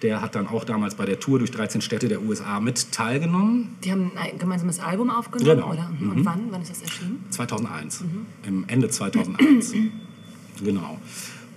Der 0.00 0.22
hat 0.22 0.34
dann 0.34 0.46
auch 0.46 0.64
damals 0.64 0.94
bei 0.94 1.04
der 1.04 1.20
Tour 1.20 1.38
durch 1.38 1.50
13 1.50 1.82
Städte 1.82 2.08
der 2.08 2.22
USA 2.22 2.60
mit 2.60 2.92
teilgenommen. 2.92 3.76
Die 3.84 3.92
haben 3.92 4.10
ein 4.16 4.38
gemeinsames 4.38 4.80
Album 4.80 5.10
aufgenommen, 5.10 5.56
Genau. 5.60 5.70
oder? 5.72 5.90
Und 6.00 6.24
wann? 6.24 6.40
Wann 6.50 6.62
ist 6.62 6.70
das 6.70 6.82
erschienen? 6.82 7.22
2001, 7.30 8.04
im 8.46 8.64
Ende 8.68 8.88
2001. 8.88 9.74
genau. 10.64 10.98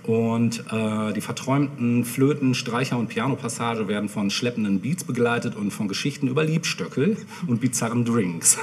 Und 0.04 0.64
äh, 0.72 1.12
die 1.12 1.20
verträumten 1.20 2.04
Flöten, 2.04 2.54
Streicher 2.54 2.98
und 2.98 3.08
Pianopassage 3.08 3.86
werden 3.86 4.08
von 4.08 4.30
schleppenden 4.30 4.80
Beats 4.80 5.04
begleitet 5.04 5.56
und 5.56 5.70
von 5.72 5.88
Geschichten 5.88 6.26
über 6.26 6.44
Liebstöckel 6.44 7.16
und 7.46 7.60
bizarren 7.60 8.04
Drinks. 8.04 8.58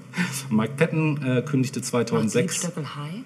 Mike 0.50 0.74
Patton 0.76 1.22
äh, 1.24 1.42
kündigte 1.42 1.80
2006... 1.80 2.56
Stöckel 2.56 2.84
High. 2.94 3.24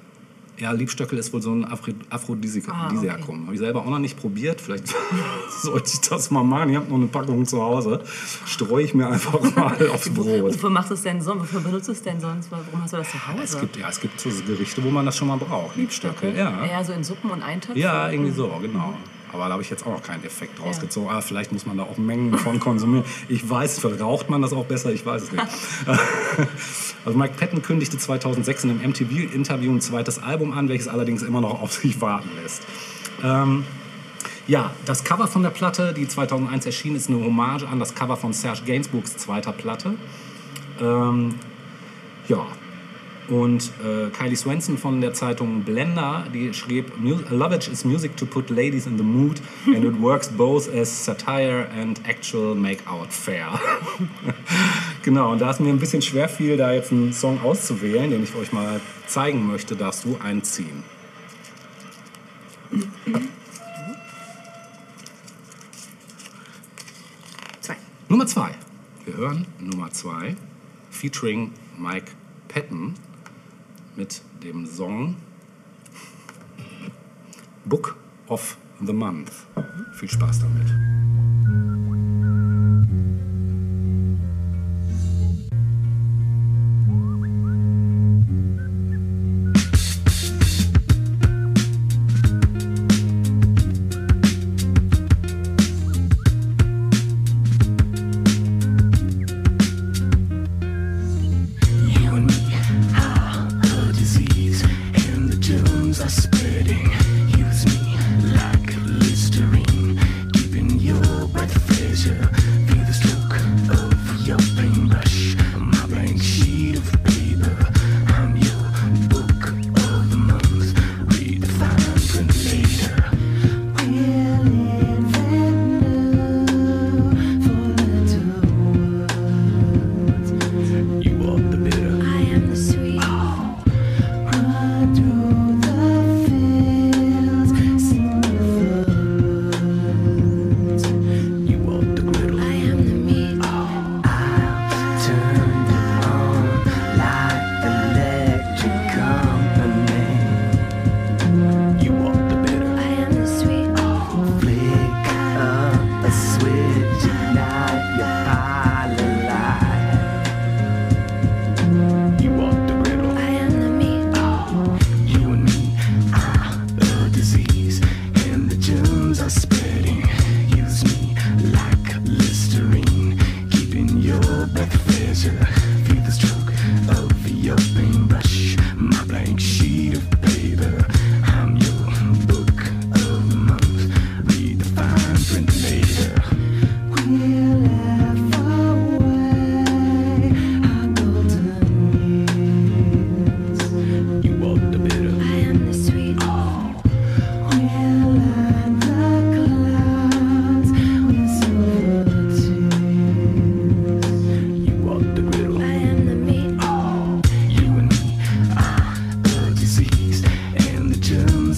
Ja, 0.58 0.72
Liebstöckel 0.72 1.18
ist 1.18 1.32
wohl 1.32 1.42
so 1.42 1.52
ein 1.52 1.64
Aphrodisiakum. 1.64 2.72
Ah, 2.74 2.88
okay. 2.88 3.40
Habe 3.44 3.54
ich 3.54 3.58
selber 3.58 3.80
auch 3.82 3.90
noch 3.90 3.98
nicht 3.98 4.18
probiert. 4.18 4.60
Vielleicht 4.60 4.88
sollte 5.62 5.90
ich 5.92 6.00
das 6.08 6.30
mal 6.30 6.42
machen. 6.42 6.70
Ich 6.70 6.76
habe 6.76 6.88
noch 6.88 6.96
eine 6.96 7.06
Packung 7.06 7.44
zu 7.44 7.62
Hause. 7.62 8.02
Streue 8.46 8.84
ich 8.84 8.94
mir 8.94 9.08
einfach 9.08 9.40
mal 9.56 9.88
aufs 9.90 10.08
Brot. 10.08 10.54
Wofür 10.54 10.70
machst 10.70 10.90
du 10.90 10.94
es 10.94 11.02
denn 11.02 11.20
sonst? 11.20 11.42
Wofür 11.42 11.60
benutzt 11.60 11.88
du 11.88 11.92
es 11.92 12.02
denn 12.02 12.20
sonst? 12.20 12.50
Warum 12.50 12.82
hast 12.82 12.92
du 12.92 12.96
das 12.96 13.10
zu 13.10 13.26
Hause? 13.26 13.42
Es 13.42 13.60
gibt, 13.60 13.76
ja, 13.76 13.88
es 13.88 14.00
gibt 14.00 14.18
so 14.18 14.30
Gerichte, 14.46 14.82
wo 14.82 14.90
man 14.90 15.04
das 15.04 15.16
schon 15.16 15.28
mal 15.28 15.36
braucht. 15.36 15.76
Liebstöckel, 15.76 16.34
ja. 16.34 16.64
Eher 16.64 16.84
so 16.84 16.92
in 16.92 17.04
Suppen 17.04 17.30
und 17.30 17.42
Eintöpfen? 17.42 17.76
Ja, 17.76 18.10
irgendwie 18.10 18.32
so, 18.32 18.50
genau. 18.62 18.94
Aber 19.32 19.46
da 19.46 19.52
habe 19.52 19.62
ich 19.62 19.68
jetzt 19.68 19.84
auch 19.86 19.90
noch 19.90 20.02
keinen 20.02 20.24
Effekt 20.24 20.60
rausgezogen. 20.60 21.10
Ah, 21.10 21.20
vielleicht 21.20 21.52
muss 21.52 21.66
man 21.66 21.76
da 21.76 21.82
auch 21.82 21.98
Mengen 21.98 22.38
von 22.38 22.58
konsumieren. 22.58 23.04
Ich 23.28 23.48
weiß, 23.48 23.80
verraucht 23.80 24.30
man 24.30 24.40
das 24.40 24.54
auch 24.54 24.64
besser, 24.64 24.92
ich 24.92 25.04
weiß 25.04 25.24
es 25.24 25.32
nicht. 25.32 25.44
also 27.06 27.16
Mike 27.16 27.34
Patton 27.38 27.62
kündigte 27.62 27.96
2006 27.96 28.64
in 28.64 28.70
einem 28.70 28.90
MTV-Interview 28.90 29.72
ein 29.72 29.80
zweites 29.80 30.18
Album 30.18 30.52
an, 30.52 30.68
welches 30.68 30.88
allerdings 30.88 31.22
immer 31.22 31.40
noch 31.40 31.62
auf 31.62 31.72
sich 31.72 32.00
warten 32.00 32.30
lässt. 32.42 32.66
Ähm, 33.22 33.64
ja, 34.48 34.72
das 34.84 35.04
Cover 35.04 35.28
von 35.28 35.42
der 35.42 35.50
Platte, 35.50 35.94
die 35.94 36.06
2001 36.06 36.66
erschien, 36.66 36.96
ist 36.96 37.08
eine 37.08 37.24
Hommage 37.24 37.64
an 37.64 37.78
das 37.78 37.94
Cover 37.94 38.16
von 38.16 38.32
Serge 38.32 38.62
Gainsbourgs 38.66 39.16
zweiter 39.16 39.52
Platte. 39.52 39.94
Ähm, 40.80 41.36
ja, 42.28 42.44
und 43.28 43.72
äh, 43.84 44.08
Kylie 44.10 44.36
Swenson 44.36 44.78
von 44.78 45.00
der 45.00 45.12
Zeitung 45.12 45.62
Blender, 45.62 46.26
die 46.32 46.54
schrieb, 46.54 46.92
Lovage 47.30 47.70
is 47.70 47.84
music 47.84 48.16
to 48.16 48.24
put 48.24 48.50
ladies 48.50 48.86
in 48.86 48.96
the 48.96 49.04
mood 49.04 49.40
and 49.66 49.84
it 49.84 50.00
works 50.00 50.28
both 50.28 50.72
as 50.72 51.04
satire 51.04 51.68
and 51.76 52.00
actual 52.08 52.54
make-out 52.54 53.12
fair. 53.12 53.48
genau, 55.02 55.32
und 55.32 55.40
da 55.40 55.50
es 55.50 55.58
mir 55.58 55.70
ein 55.70 55.78
bisschen 55.78 56.02
schwer 56.02 56.28
fiel, 56.28 56.56
da 56.56 56.72
jetzt 56.72 56.92
einen 56.92 57.12
Song 57.12 57.40
auszuwählen, 57.42 58.10
den 58.10 58.22
ich 58.22 58.34
euch 58.36 58.52
mal 58.52 58.80
zeigen 59.06 59.46
möchte, 59.46 59.74
darfst 59.74 60.04
du 60.04 60.16
einziehen. 60.22 60.84
Zwei. 67.60 67.76
Nummer 68.08 68.26
zwei. 68.26 68.50
Wir 69.04 69.16
hören 69.16 69.46
Nummer 69.60 69.90
zwei 69.90 70.36
featuring 70.90 71.52
Mike 71.78 72.12
Patton 72.48 72.94
mit 73.96 74.22
dem 74.42 74.66
Song 74.66 75.16
Book 77.64 77.96
of 78.28 78.58
the 78.84 78.92
Month. 78.92 79.32
Viel 79.94 80.10
Spaß 80.10 80.40
damit. 80.40 81.95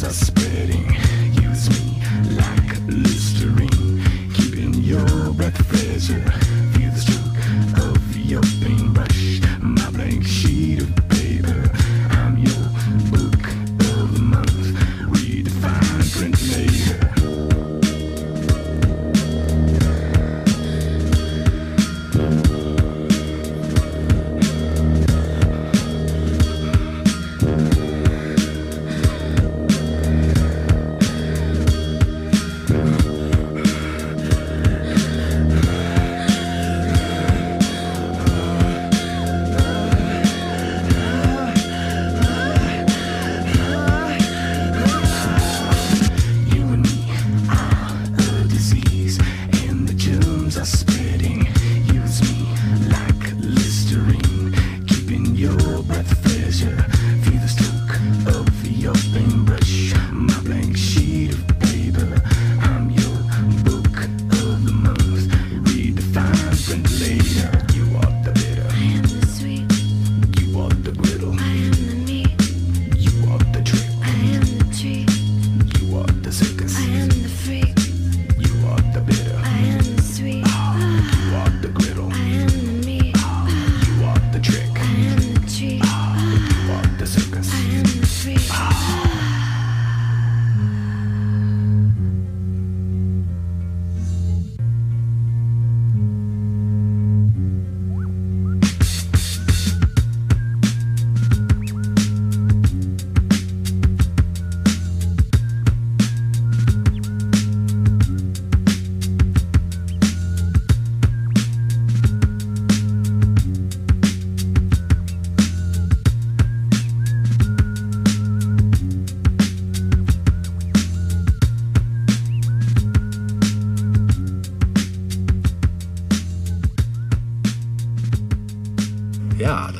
Kansas 0.01 0.29
City. 0.29 0.48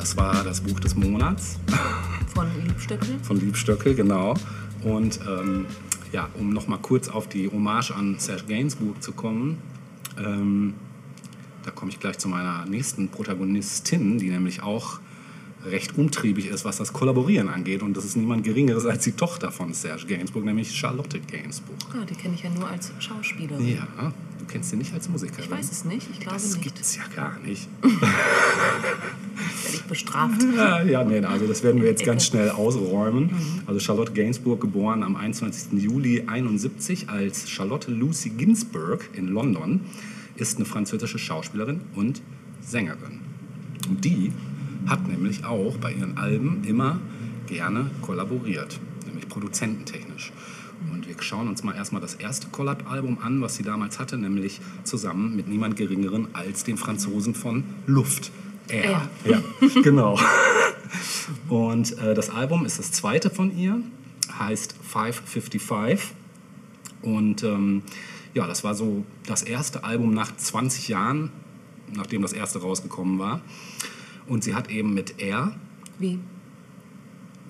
Das 0.09 0.17
war 0.17 0.43
das 0.43 0.61
Buch 0.61 0.79
des 0.79 0.95
Monats. 0.95 1.59
Von 2.33 2.47
Liebstöckel? 2.65 3.19
Von 3.21 3.39
Liebstöckel, 3.39 3.93
genau. 3.93 4.33
Und 4.81 5.19
ähm, 5.29 5.67
ja, 6.11 6.27
um 6.33 6.51
nochmal 6.51 6.79
kurz 6.81 7.09
auf 7.09 7.29
die 7.29 7.47
Hommage 7.47 7.91
an 7.91 8.15
Serge 8.17 8.45
Gainsbourg 8.47 9.03
zu 9.03 9.11
kommen, 9.11 9.59
ähm, 10.17 10.73
da 11.63 11.69
komme 11.69 11.91
ich 11.91 11.99
gleich 11.99 12.17
zu 12.17 12.27
meiner 12.27 12.65
nächsten 12.65 13.09
Protagonistin, 13.09 14.17
die 14.17 14.31
nämlich 14.31 14.63
auch 14.63 14.99
recht 15.63 15.95
umtriebig 15.95 16.47
ist, 16.47 16.65
was 16.65 16.77
das 16.77 16.91
Kollaborieren 16.91 17.47
angeht. 17.47 17.83
Und 17.83 17.95
das 17.95 18.03
ist 18.03 18.17
niemand 18.17 18.43
Geringeres 18.43 18.87
als 18.87 19.03
die 19.03 19.11
Tochter 19.11 19.51
von 19.51 19.75
Serge 19.75 20.07
Gainsbourg, 20.07 20.43
nämlich 20.43 20.75
Charlotte 20.75 21.19
Gainsbourg. 21.19 21.77
Ja, 21.93 22.03
die 22.03 22.15
kenne 22.15 22.33
ich 22.33 22.41
ja 22.41 22.49
nur 22.49 22.67
als 22.67 22.91
Schauspielerin. 22.97 23.67
Ja, 23.67 23.87
du 24.39 24.45
kennst 24.47 24.71
sie 24.71 24.75
nicht 24.75 24.91
als 24.91 25.07
Musikerin. 25.07 25.43
Ich 25.43 25.51
weiß 25.51 25.71
es 25.71 25.85
nicht, 25.85 26.07
ich 26.11 26.19
glaube 26.19 26.33
das 26.33 26.45
nicht. 26.45 26.55
Das 26.55 26.63
gibt 26.63 26.79
es 26.79 26.95
ja 26.95 27.03
gar 27.15 27.37
nicht. 27.41 27.69
Bestraft. 29.89 30.41
Ja, 30.89 31.03
nee, 31.03 31.19
also 31.19 31.47
das 31.47 31.63
werden 31.63 31.81
wir 31.81 31.89
jetzt 31.89 32.05
ganz 32.05 32.25
schnell 32.25 32.49
ausräumen. 32.49 33.31
Also 33.65 33.79
Charlotte 33.79 34.13
Gainsbourg, 34.13 34.61
geboren 34.61 35.03
am 35.03 35.15
21. 35.15 35.81
Juli 35.81 36.23
71 36.27 37.09
als 37.09 37.49
Charlotte 37.49 37.91
Lucy 37.91 38.29
Ginsburg 38.29 39.09
in 39.13 39.27
London, 39.27 39.81
ist 40.37 40.57
eine 40.57 40.65
französische 40.65 41.19
Schauspielerin 41.19 41.81
und 41.95 42.21
Sängerin. 42.61 43.19
Und 43.89 44.05
die 44.05 44.31
hat 44.87 45.07
nämlich 45.07 45.43
auch 45.43 45.77
bei 45.77 45.93
ihren 45.93 46.17
Alben 46.17 46.63
immer 46.65 46.99
gerne 47.47 47.89
kollaboriert, 48.01 48.79
nämlich 49.05 49.27
produzententechnisch. 49.27 50.31
Und 50.93 51.07
wir 51.07 51.15
schauen 51.19 51.49
uns 51.49 51.63
mal 51.63 51.75
erstmal 51.75 52.01
das 52.01 52.15
erste 52.15 52.47
Collab-Album 52.47 53.17
an, 53.21 53.41
was 53.41 53.55
sie 53.55 53.63
damals 53.63 53.99
hatte, 53.99 54.17
nämlich 54.17 54.61
zusammen 54.83 55.35
mit 55.35 55.47
niemand 55.47 55.75
Geringeren 55.75 56.29
als 56.33 56.63
dem 56.63 56.77
Franzosen 56.77 57.35
von 57.35 57.63
Luft. 57.85 58.31
Er. 58.69 59.09
Ja, 59.25 59.41
genau. 59.83 60.19
Und 61.49 61.97
äh, 61.99 62.13
das 62.13 62.29
Album 62.29 62.65
ist 62.65 62.79
das 62.79 62.91
zweite 62.91 63.29
von 63.29 63.55
ihr, 63.55 63.81
heißt 64.37 64.75
555. 64.81 66.15
Und 67.01 67.43
ähm, 67.43 67.83
ja, 68.33 68.47
das 68.47 68.63
war 68.63 68.75
so 68.75 69.05
das 69.25 69.43
erste 69.43 69.83
Album 69.83 70.13
nach 70.13 70.35
20 70.35 70.87
Jahren, 70.87 71.31
nachdem 71.93 72.21
das 72.21 72.33
erste 72.33 72.61
rausgekommen 72.61 73.19
war. 73.19 73.41
Und 74.27 74.43
sie 74.43 74.53
hat 74.53 74.69
eben 74.69 74.93
mit 74.93 75.19
R, 75.21 75.55
Wie? 75.97 76.19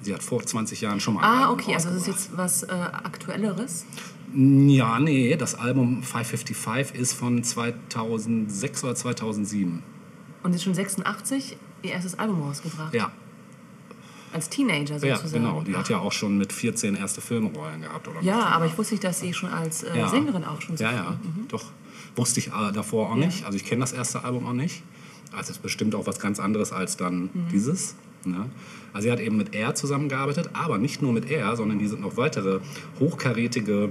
sie 0.01 0.13
hat 0.13 0.23
vor 0.23 0.41
20 0.41 0.81
Jahren 0.81 0.99
schon 0.99 1.15
mal 1.15 1.23
Ah, 1.23 1.51
okay, 1.51 1.73
also 1.73 1.89
das 1.89 2.01
ist 2.01 2.07
jetzt 2.07 2.37
was 2.37 2.63
äh, 2.63 2.71
Aktuelleres. 2.71 3.85
Ja, 4.33 4.99
nee, 4.99 5.35
das 5.35 5.55
Album 5.55 6.03
555 6.03 6.95
ist 6.99 7.13
von 7.13 7.43
2006 7.43 8.83
oder 8.83 8.95
2007. 8.95 9.83
Und 10.43 10.51
sie 10.53 10.57
ist 10.57 10.63
schon 10.63 10.73
86 10.73 11.57
ihr 11.83 11.91
erstes 11.91 12.17
Album 12.19 12.41
rausgebracht. 12.43 12.93
Ja, 12.93 13.11
Als 14.33 14.49
Teenager 14.49 14.97
ja 14.97 15.15
sozusagen. 15.17 15.43
genau. 15.43 15.61
Die 15.61 15.75
hat 15.75 15.89
ja 15.89 15.97
auch 15.99 16.11
schon 16.11 16.37
mit 16.37 16.53
14 16.53 16.95
erste 16.95 17.19
Filmrollen 17.21 17.81
gehabt. 17.81 18.07
Oder 18.07 18.21
Ja, 18.21 18.39
aber 18.47 18.65
ich 18.67 18.77
wusste 18.77 18.93
nicht, 18.93 19.03
dass 19.03 19.19
sie 19.19 19.33
schon 19.33 19.49
als 19.49 19.83
äh, 19.83 19.97
Ja. 19.97 20.07
Sängerin 20.07 20.43
auch 20.43 20.61
schon 20.61 20.77
so 20.77 20.83
Ja, 20.83 20.91
ja, 20.91 21.19
doch. 21.47 21.65
Wusste 22.15 22.39
ich 22.39 22.47
äh, 22.49 22.71
davor 22.73 23.09
auch 23.11 23.17
Ja. 23.17 23.25
nicht. 23.25 23.45
Also 23.45 23.55
ich 23.57 23.65
kenne 23.65 23.81
das 23.81 23.91
erste 23.93 24.23
Album 24.23 24.45
auch 24.45 24.53
nicht. 24.53 24.83
Also 25.31 25.43
es 25.43 25.57
ist 25.57 25.61
bestimmt 25.61 25.95
auch 25.95 26.05
was 26.07 26.19
ganz 26.19 26.39
anderes 26.39 26.71
als 26.71 26.95
dann 26.97 27.23
Mhm. 27.33 27.47
dieses. 27.51 27.95
Ne? 28.25 28.49
Also 28.93 29.05
sie 29.07 29.11
hat 29.11 29.19
eben 29.19 29.37
mit 29.37 29.55
R 29.55 29.73
zusammengearbeitet, 29.75 30.49
aber 30.53 30.77
nicht 30.77 31.01
nur 31.01 31.13
mit 31.13 31.29
R, 31.31 31.55
sondern 31.55 31.79
hier 31.79 31.89
sind 31.89 32.01
noch 32.01 32.17
weitere 32.17 32.59
hochkarätige 32.99 33.89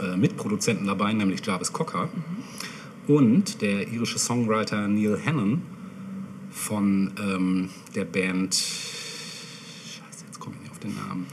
äh, 0.00 0.16
Mitproduzenten 0.16 0.86
dabei, 0.86 1.12
nämlich 1.12 1.44
Jarvis 1.46 1.72
Cocker 1.72 2.06
Mhm. 2.06 2.44
Und 3.06 3.62
der 3.62 3.88
irische 3.88 4.18
Songwriter 4.18 4.88
Neil 4.88 5.20
Hannon 5.24 5.62
von 6.50 7.12
ähm, 7.20 7.70
der 7.94 8.04
Band. 8.04 8.54
Scheiße, 8.54 10.24
jetzt 10.26 10.40
komme 10.40 10.56
ich 10.56 10.62
nicht 10.62 10.72
auf 10.72 10.78
den 10.78 10.94
Namen. 10.94 11.26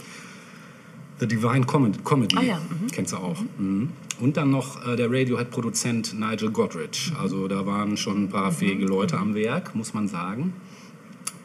The 1.19 1.27
Divine 1.27 1.65
Comedy. 1.65 1.99
Comedy. 2.03 2.35
Ah 2.37 2.41
ja, 2.41 2.57
mhm. 2.57 2.87
Kennst 2.91 3.13
du 3.13 3.17
auch. 3.17 3.39
Mhm. 3.57 3.89
Und 4.19 4.37
dann 4.37 4.51
noch 4.51 4.85
äh, 4.85 4.95
der 4.95 5.09
Radiohead-Produzent 5.09 6.19
Nigel 6.19 6.51
Godrich. 6.51 7.11
Mhm. 7.11 7.19
Also 7.19 7.47
da 7.47 7.65
waren 7.65 7.97
schon 7.97 8.23
ein 8.23 8.29
paar 8.29 8.51
fähige 8.51 8.85
Leute 8.85 9.17
am 9.17 9.33
Werk, 9.35 9.75
muss 9.75 9.93
man 9.93 10.07
sagen. 10.07 10.53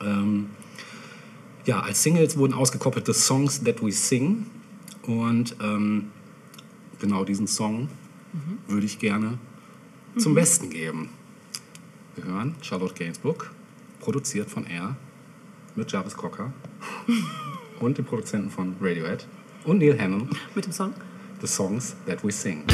Ähm, 0.00 0.46
ja, 1.64 1.80
als 1.80 2.02
Singles 2.02 2.36
wurden 2.36 2.54
ausgekoppelt 2.54 3.06
The 3.06 3.12
Songs 3.12 3.62
That 3.62 3.82
We 3.82 3.92
Sing. 3.92 4.46
Und 5.06 5.56
ähm, 5.62 6.06
genau 6.98 7.24
diesen 7.24 7.46
Song 7.46 7.88
Mhm. 8.32 8.72
würde 8.72 8.86
ich 8.86 8.98
gerne 8.98 9.38
zum 10.18 10.34
Besten 10.34 10.70
geben. 10.70 11.10
Wir 12.16 12.24
hören 12.24 12.56
Charlotte 12.60 12.94
Gainsbourg, 12.94 13.50
produziert 14.00 14.50
von 14.50 14.66
R 14.66 14.96
mit 15.76 15.92
Jarvis 15.92 16.16
Cocker 16.16 16.52
und 17.80 17.98
dem 17.98 18.04
Produzenten 18.04 18.50
von 18.50 18.74
Radiohead 18.80 19.26
und 19.64 19.78
Neil 19.78 19.98
Hannon. 19.98 20.28
Mit 20.54 20.66
dem 20.66 20.72
Song? 20.72 20.94
The 21.40 21.46
Songs 21.46 21.94
That 22.06 22.24
We 22.24 22.32
Sing. 22.32 22.64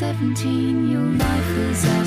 17 0.00 0.88
your 0.88 1.02
life 1.02 1.58
was 1.58 1.99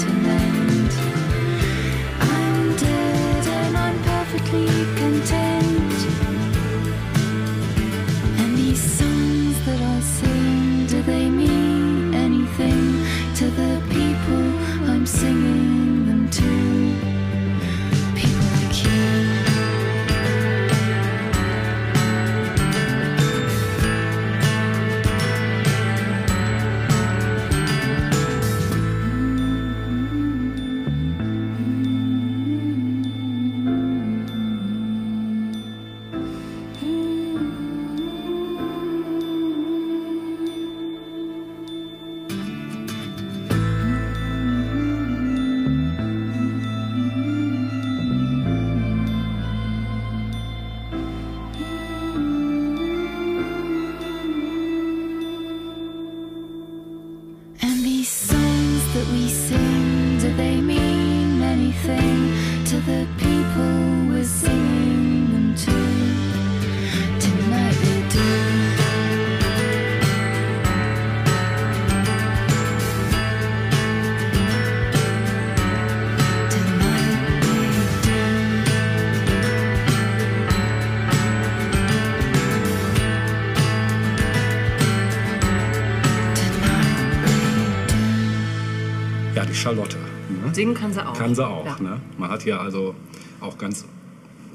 Ne? 90.54 90.56
Singen 90.56 90.74
kann 90.76 90.94
sie 90.94 91.06
auch. 91.06 91.18
Kann 91.18 91.36
sie 91.36 91.46
auch. 91.46 91.66
Ja. 91.66 91.78
Ne? 91.80 92.00
Man 92.18 92.30
hat 92.30 92.44
hier 92.44 92.60
also 92.62 92.96
auch 93.42 93.58
ganz 93.58 93.86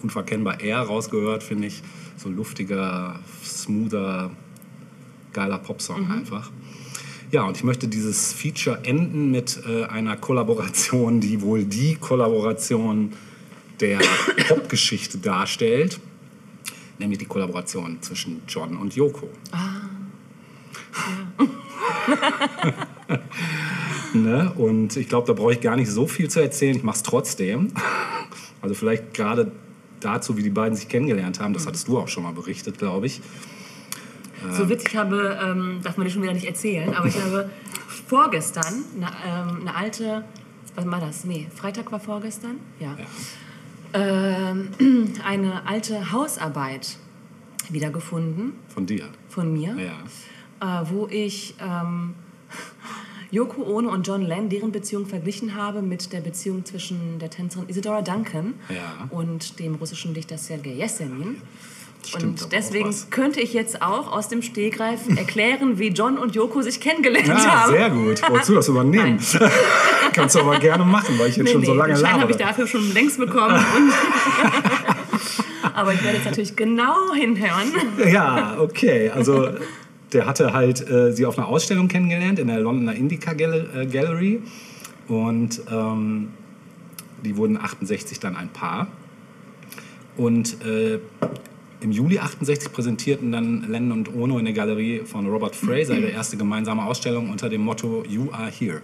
unverkennbar 0.03 0.61
R 0.61 0.81
rausgehört, 0.81 1.43
finde 1.43 1.67
ich. 1.69 1.83
So 2.17 2.29
luftiger, 2.29 3.19
smoother, 3.45 4.31
geiler 5.33 5.59
Popsong 5.59 6.07
Mhm. 6.07 6.11
einfach. 6.13 6.51
Ja, 7.31 7.43
und 7.43 7.57
ich 7.57 7.65
möchte 7.65 7.89
dieses 7.89 8.33
Feature 8.33 8.81
enden 8.85 9.31
mit 9.31 9.61
äh, 9.69 9.85
einer 9.85 10.17
Kollaboration, 10.17 11.21
die 11.21 11.43
wohl 11.43 11.65
die 11.65 11.97
Kollaboration 11.97 13.13
der 13.81 13.99
Popgeschichte 14.49 15.19
darstellt. 15.19 16.01
Nämlich 16.99 17.19
die 17.19 17.27
Kollaboration 17.27 17.99
zwischen 18.01 18.43
John 18.49 18.77
und 18.77 18.97
Yoko. 18.97 19.29
ne? 24.15 24.53
Und 24.57 24.97
ich 24.97 25.09
glaube, 25.09 25.27
da 25.27 25.33
brauche 25.33 25.53
ich 25.53 25.61
gar 25.61 25.77
nicht 25.77 25.91
so 25.91 26.07
viel 26.07 26.29
zu 26.29 26.41
erzählen. 26.41 26.77
Ich 26.77 26.83
mache 26.83 26.97
es 26.97 27.03
trotzdem. 27.03 27.73
Also 28.61 28.75
vielleicht 28.75 29.15
gerade 29.15 29.53
dazu, 30.01 30.37
wie 30.37 30.43
die 30.43 30.51
beiden 30.51 30.75
sich 30.75 30.89
kennengelernt 30.89 31.39
haben. 31.39 31.55
Das 31.55 31.65
hattest 31.69 31.87
du 31.87 31.97
auch 31.97 32.09
schon 32.09 32.25
mal 32.25 32.33
berichtet, 32.33 32.77
glaube 32.77 33.07
ich. 33.07 33.21
So 34.51 34.69
witzig, 34.69 34.89
ich 34.91 34.97
habe, 34.97 35.39
ähm, 35.41 35.79
darf 35.85 35.97
man 35.97 36.07
dir 36.09 36.13
schon 36.13 36.23
wieder 36.23 36.33
nicht 36.33 36.45
erzählen, 36.45 36.93
aber 36.93 37.07
ich 37.07 37.15
habe 37.25 37.51
vorgestern 38.09 38.83
eine, 38.97 39.07
ähm, 39.25 39.61
eine 39.61 39.77
alte, 39.77 40.25
was 40.75 40.87
war 40.87 40.99
das? 40.99 41.25
Nee, 41.25 41.47
Freitag 41.55 41.93
war 41.93 42.01
vorgestern? 42.01 42.57
Ja. 42.81 42.97
Ähm, 43.95 44.71
eine 45.25 45.65
alte 45.65 46.11
Hausarbeit 46.11 46.97
wiedergefunden 47.71 48.55
Von 48.75 48.87
dir. 48.87 49.05
von 49.29 49.53
mir, 49.53 49.77
Ja. 50.61 50.81
äh, 50.83 50.91
wo 50.91 51.07
ich 51.07 51.55
ähm, 51.61 52.15
Yoko 53.31 53.63
Ono 53.63 53.91
und 53.91 54.07
John 54.07 54.23
Lennon, 54.23 54.49
deren 54.49 54.73
Beziehung 54.73 55.07
verglichen 55.07 55.55
habe 55.55 55.83
mit 55.83 56.13
der 56.13 56.21
Beziehung 56.21 56.65
zwischen 56.65 57.19
der 57.19 57.29
Tänzerin 57.31 57.69
Isadora 57.69 58.01
Duncan 58.03 58.55
Ja. 58.69 59.09
und 59.11 59.59
dem 59.59 59.75
russischen 59.75 60.15
Dichter 60.15 60.39
Sergei 60.39 60.71
Yesenin. 60.73 61.43
Stimmt 62.07 62.25
Und 62.43 62.53
deswegen 62.53 62.95
könnte 63.11 63.41
ich 63.41 63.53
jetzt 63.53 63.83
auch 63.83 64.11
aus 64.13 64.29
dem 64.29 64.41
Stegreif 64.41 65.01
erklären, 65.17 65.79
wie 65.79 65.89
John 65.89 66.17
und 66.17 66.35
Yoko 66.35 66.63
sich 66.63 66.81
kennengelernt 66.81 67.29
Ah, 67.31 67.65
haben. 67.65 67.73
sehr 67.73 67.91
gut. 67.91 68.23
Wolltest 68.31 68.49
du 68.49 68.55
das 68.55 68.69
übernehmen? 68.69 69.19
Kannst 70.15 70.35
du 70.37 70.41
aber 70.41 70.59
gerne 70.59 70.85
machen, 70.85 71.19
weil 71.19 71.29
ich 71.29 71.37
jetzt 71.37 71.47
Nee, 71.47 71.53
schon 71.53 71.65
so 71.65 71.73
nee, 71.73 71.79
lange 71.79 71.95
den 71.95 72.01
Schein 72.01 72.21
habe 72.21 72.33
ich 72.33 72.39
labere. 72.39 72.49
dafür 72.49 72.67
schon 72.67 72.93
längst 72.95 73.19
bekommen. 73.19 73.63
Aber 75.75 75.93
ich 75.93 76.03
werde 76.03 76.17
jetzt 76.17 76.27
natürlich 76.27 76.57
genau 76.57 77.13
hinhören. 77.15 77.73
Ja, 78.11 78.57
okay. 78.59 79.11
Also 79.11 79.49
der 80.13 80.27
hatte 80.27 80.53
halt 80.53 80.89
äh, 80.89 81.13
sie 81.13 81.27
auf 81.27 81.39
einer 81.39 81.49
Ausstellung 81.49 81.89
kennengelernt 81.89 82.39
in 82.39 82.49
der 82.49 82.61
Londoner 82.61 82.95
Indica 82.95 83.33
äh, 83.33 83.87
Gallery. 83.87 84.41
Und 85.07 85.63
ähm, 85.71 86.29
die 87.25 87.37
wurden 87.37 87.57
68 87.57 88.21
dann 88.21 88.37
ein 88.37 88.49
Paar. 88.49 88.89
Und 90.17 90.65
äh, 90.65 90.99
im 91.81 91.93
Juli 91.93 92.19
68 92.19 92.73
präsentierten 92.73 93.31
dann 93.31 93.71
Lennon 93.71 93.99
und 93.99 94.15
Ono 94.15 94.39
in 94.39 94.45
der 94.47 94.55
Galerie 94.55 95.03
von 95.05 95.27
Robert 95.27 95.55
Fraser 95.55 95.97
ihre 95.97 96.09
erste 96.09 96.37
gemeinsame 96.37 96.85
Ausstellung 96.85 97.31
unter 97.31 97.49
dem 97.49 97.61
Motto 97.61 98.05
You 98.09 98.33
Are 98.33 98.51
Here. 98.51 98.81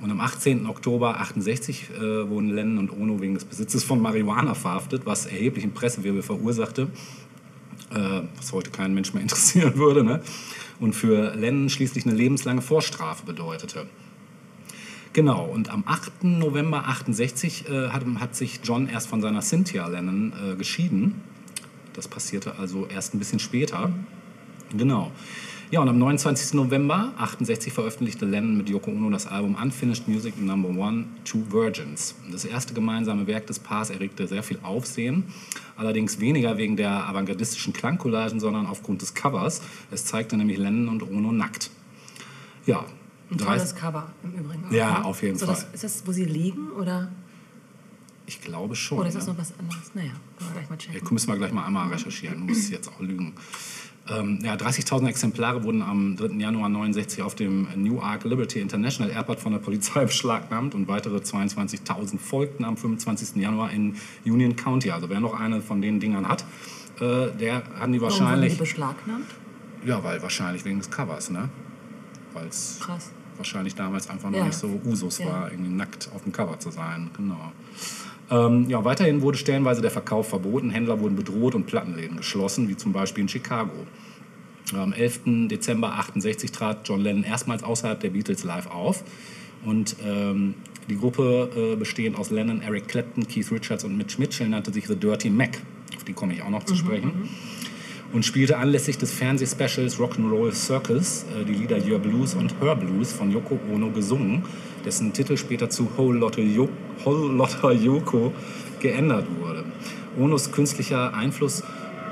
Und 0.00 0.10
am 0.10 0.20
18. 0.20 0.66
Oktober 0.66 1.20
68 1.20 1.90
äh, 1.90 2.28
wurden 2.28 2.50
Lennon 2.50 2.78
und 2.78 3.00
Ono 3.00 3.20
wegen 3.20 3.34
des 3.34 3.44
Besitzes 3.44 3.84
von 3.84 4.02
Marihuana 4.02 4.54
verhaftet, 4.54 5.02
was 5.06 5.26
erheblichen 5.26 5.72
Pressewirbel 5.72 6.22
verursachte, 6.22 6.88
was 7.90 8.52
heute 8.52 8.70
keinen 8.70 8.94
Mensch 8.94 9.12
mehr 9.14 9.22
interessieren 9.22 9.76
würde. 9.76 10.04
Ne? 10.04 10.22
Und 10.80 10.94
für 10.94 11.34
Lennon 11.34 11.68
schließlich 11.70 12.06
eine 12.06 12.14
lebenslange 12.14 12.62
Vorstrafe 12.62 13.24
bedeutete. 13.24 13.86
Genau, 15.12 15.44
und 15.44 15.70
am 15.70 15.84
8. 15.86 16.24
November 16.24 16.88
68 16.88 17.68
äh, 17.68 17.88
hat, 17.90 18.04
hat 18.18 18.34
sich 18.34 18.60
John 18.64 18.88
erst 18.88 19.06
von 19.06 19.20
seiner 19.20 19.42
Cynthia 19.42 19.86
Lennon 19.86 20.32
äh, 20.32 20.56
geschieden. 20.56 21.22
Das 21.92 22.08
passierte 22.08 22.58
also 22.58 22.88
erst 22.88 23.14
ein 23.14 23.20
bisschen 23.20 23.38
später. 23.38 23.92
Genau. 24.76 25.12
Ja, 25.70 25.80
und 25.80 25.88
am 25.88 25.98
29. 25.98 26.54
November 26.54 27.12
68 27.18 27.72
veröffentlichte 27.72 28.26
Lennon 28.26 28.56
mit 28.56 28.68
Yoko 28.68 28.90
Ono 28.90 29.10
das 29.10 29.26
Album 29.26 29.56
Unfinished 29.60 30.06
Music 30.06 30.40
Number 30.40 30.68
One, 30.68 31.06
Two 31.24 31.42
Virgins. 31.50 32.14
Das 32.30 32.44
erste 32.44 32.74
gemeinsame 32.74 33.26
Werk 33.26 33.46
des 33.48 33.58
Paars 33.58 33.90
erregte 33.90 34.28
sehr 34.28 34.42
viel 34.42 34.58
Aufsehen, 34.62 35.24
allerdings 35.76 36.20
weniger 36.20 36.56
wegen 36.58 36.76
der 36.76 37.08
avantgardistischen 37.08 37.72
Klangcollagen, 37.72 38.38
sondern 38.40 38.66
aufgrund 38.66 39.02
des 39.02 39.14
Covers. 39.14 39.62
Es 39.90 40.04
zeigte 40.04 40.36
nämlich 40.36 40.58
Lennon 40.58 40.88
und 40.88 41.02
Ono 41.02 41.32
nackt. 41.32 41.70
Ja, 42.66 42.84
Ein 43.30 43.38
30 43.38 43.46
tolles 43.46 43.74
Cover 43.74 44.12
im 44.22 44.32
Übrigen. 44.44 44.64
auch, 44.66 44.72
Ja, 44.72 44.98
ne? 45.00 45.04
auf 45.04 45.22
jeden 45.22 45.38
so, 45.38 45.46
Das, 45.46 45.64
Fall. 45.64 45.74
ist 45.74 45.82
das, 45.84 46.02
wo 46.06 46.12
sie 46.12 46.24
liegen 46.24 46.70
oder, 46.78 47.10
ich 48.26 48.40
glaube 48.40 48.76
schon. 48.76 48.98
oder 48.98 49.08
ist 49.08 49.16
das 49.16 49.26
ne? 49.26 49.32
noch 49.32 49.40
was 49.40 49.52
anderes? 49.58 49.90
Naja, 49.94 50.12
können 50.38 50.50
wir 50.50 50.54
gleich 50.54 50.70
mal 50.70 50.76
checken. 50.78 51.00
Ja, 51.04 51.12
müssen 51.12 51.28
wir 51.28 51.36
gleich 51.36 51.52
mal 51.52 51.64
einmal 51.66 51.88
recherchieren, 51.88 52.40
muss 52.46 52.70
jetzt 52.70 52.88
auch 52.88 53.00
lügen. 53.00 53.32
Ähm, 54.06 54.38
ja, 54.42 54.54
30.000 54.54 55.08
Exemplare 55.08 55.62
wurden 55.64 55.80
am 55.80 56.14
3. 56.16 56.34
Januar 56.38 56.68
69 56.68 57.22
auf 57.22 57.34
dem 57.34 57.68
Newark 57.74 58.24
Liberty 58.24 58.60
International 58.60 59.10
Airport 59.10 59.40
von 59.40 59.52
der 59.52 59.60
Polizei 59.60 60.04
beschlagnahmt 60.04 60.74
und 60.74 60.88
weitere 60.88 61.16
22.000 61.18 62.18
folgten 62.18 62.64
am 62.64 62.76
25. 62.76 63.36
Januar 63.40 63.70
in 63.70 63.96
Union 64.26 64.56
County. 64.56 64.90
Also 64.90 65.08
wer 65.08 65.20
noch 65.20 65.38
eine 65.40 65.62
von 65.62 65.80
den 65.80 66.00
Dingern 66.00 66.28
hat, 66.28 66.44
äh, 67.00 67.30
der 67.30 67.30
hat 67.30 67.34
die 67.34 67.40
Warum 67.40 67.70
wurden 67.80 67.92
die 67.94 68.00
wahrscheinlich... 68.02 68.58
beschlagnahmt? 68.58 69.26
Ja, 69.86 70.04
weil 70.04 70.20
wahrscheinlich 70.22 70.64
wegen 70.66 70.78
des 70.78 70.90
Covers, 70.90 71.30
ne? 71.30 71.48
Weil 72.34 72.46
es 72.48 72.80
Krass. 72.82 73.10
wahrscheinlich 73.36 73.74
damals 73.74 74.10
einfach 74.10 74.30
noch 74.30 74.38
Ja. 74.38 74.44
nicht 74.46 74.58
so 74.58 74.80
Usus 74.84 75.18
Ja. 75.18 75.26
war, 75.26 75.50
irgendwie 75.50 75.70
nackt 75.72 76.10
auf 76.14 76.22
dem 76.24 76.32
Cover 76.32 76.58
zu 76.58 76.70
sein. 76.70 77.10
Genau. 77.16 77.52
Ähm, 78.30 78.68
ja, 78.68 78.84
weiterhin 78.84 79.22
wurde 79.22 79.38
stellenweise 79.38 79.82
der 79.82 79.90
Verkauf 79.90 80.28
verboten, 80.28 80.70
Händler 80.70 81.00
wurden 81.00 81.16
bedroht 81.16 81.54
und 81.54 81.66
Plattenläden 81.66 82.16
geschlossen, 82.16 82.68
wie 82.68 82.76
zum 82.76 82.92
Beispiel 82.92 83.22
in 83.22 83.28
Chicago. 83.28 83.72
Am 84.74 84.92
11. 84.92 85.48
Dezember 85.48 85.92
68 85.94 86.50
trat 86.50 86.88
John 86.88 87.00
Lennon 87.00 87.24
erstmals 87.24 87.62
außerhalb 87.62 88.00
der 88.00 88.10
Beatles 88.10 88.44
live 88.44 88.66
auf. 88.66 89.04
Und 89.64 89.96
ähm, 90.04 90.54
die 90.88 90.96
Gruppe, 90.96 91.50
äh, 91.74 91.76
bestehend 91.76 92.18
aus 92.18 92.30
Lennon, 92.30 92.62
Eric 92.62 92.88
Clapton, 92.88 93.26
Keith 93.28 93.50
Richards 93.50 93.84
und 93.84 93.96
Mitch 93.96 94.18
Mitchell, 94.18 94.48
nannte 94.48 94.72
sich 94.72 94.86
The 94.86 94.96
Dirty 94.96 95.30
Mac. 95.30 95.60
Auf 95.96 96.04
die 96.04 96.12
komme 96.12 96.32
ich 96.32 96.42
auch 96.42 96.50
noch 96.50 96.64
zu 96.64 96.74
sprechen 96.74 97.28
und 98.14 98.24
spielte 98.24 98.58
anlässlich 98.58 98.96
des 98.96 99.10
Fernsehspecials 99.10 99.98
Rock'n'Roll 99.98 100.52
Circus 100.52 101.24
äh, 101.36 101.44
die 101.44 101.52
Lieder 101.52 101.78
Your 101.84 101.98
Blues 101.98 102.34
und 102.34 102.54
Her 102.60 102.76
Blues 102.76 103.12
von 103.12 103.30
Yoko 103.32 103.58
Ono 103.72 103.90
gesungen, 103.90 104.44
dessen 104.84 105.12
Titel 105.12 105.36
später 105.36 105.70
zu 105.70 105.88
Whole 105.96 106.18
Lotta, 106.18 106.40
Yo 106.40 106.68
Whole 107.04 107.32
Lotta 107.32 107.72
Yoko 107.72 108.32
geändert 108.80 109.26
wurde. 109.40 109.64
Onos 110.18 110.52
künstlicher 110.52 111.14
Einfluss, 111.14 111.62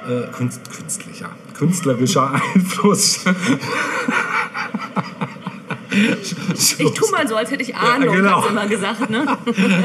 äh, 0.08 0.30
künst, 0.32 0.70
künstlicher, 0.70 1.30
künstlerischer 1.54 2.32
Einfluss. 2.54 3.24
Ich 5.92 6.94
tu 6.94 7.10
mal 7.10 7.28
so, 7.28 7.36
als 7.36 7.50
hätte 7.50 7.62
ich 7.62 7.76
Ahnung, 7.76 8.16
genau. 8.16 8.38
hast 8.38 8.46
du 8.46 8.50
immer 8.50 8.66
gesagt, 8.66 9.10
ne? 9.10 9.36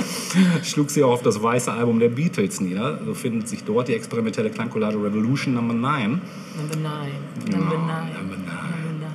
schlug 0.64 0.90
sie 0.90 1.04
auch 1.04 1.12
auf 1.12 1.22
das 1.22 1.44
weiße 1.44 1.72
Album 1.72 2.00
der 2.00 2.08
Beatles 2.08 2.62
nieder. 2.62 3.00
So 3.06 3.14
findet 3.14 3.50
sich 3.50 3.66
dort 3.66 3.90
die 3.90 3.94
experimentelle 3.94 4.50
Klangcollage 4.50 4.96
Revolution 5.04 5.54
Number 5.54 5.74
9 5.74 6.22
Number 6.58 6.76
nine. 6.76 7.12
Ja, 7.52 7.58
Number 7.58 7.78
nine. 7.78 7.78
Number 7.78 7.78
nine. 7.78 8.14
Number 8.18 8.38
nine. 8.38 9.12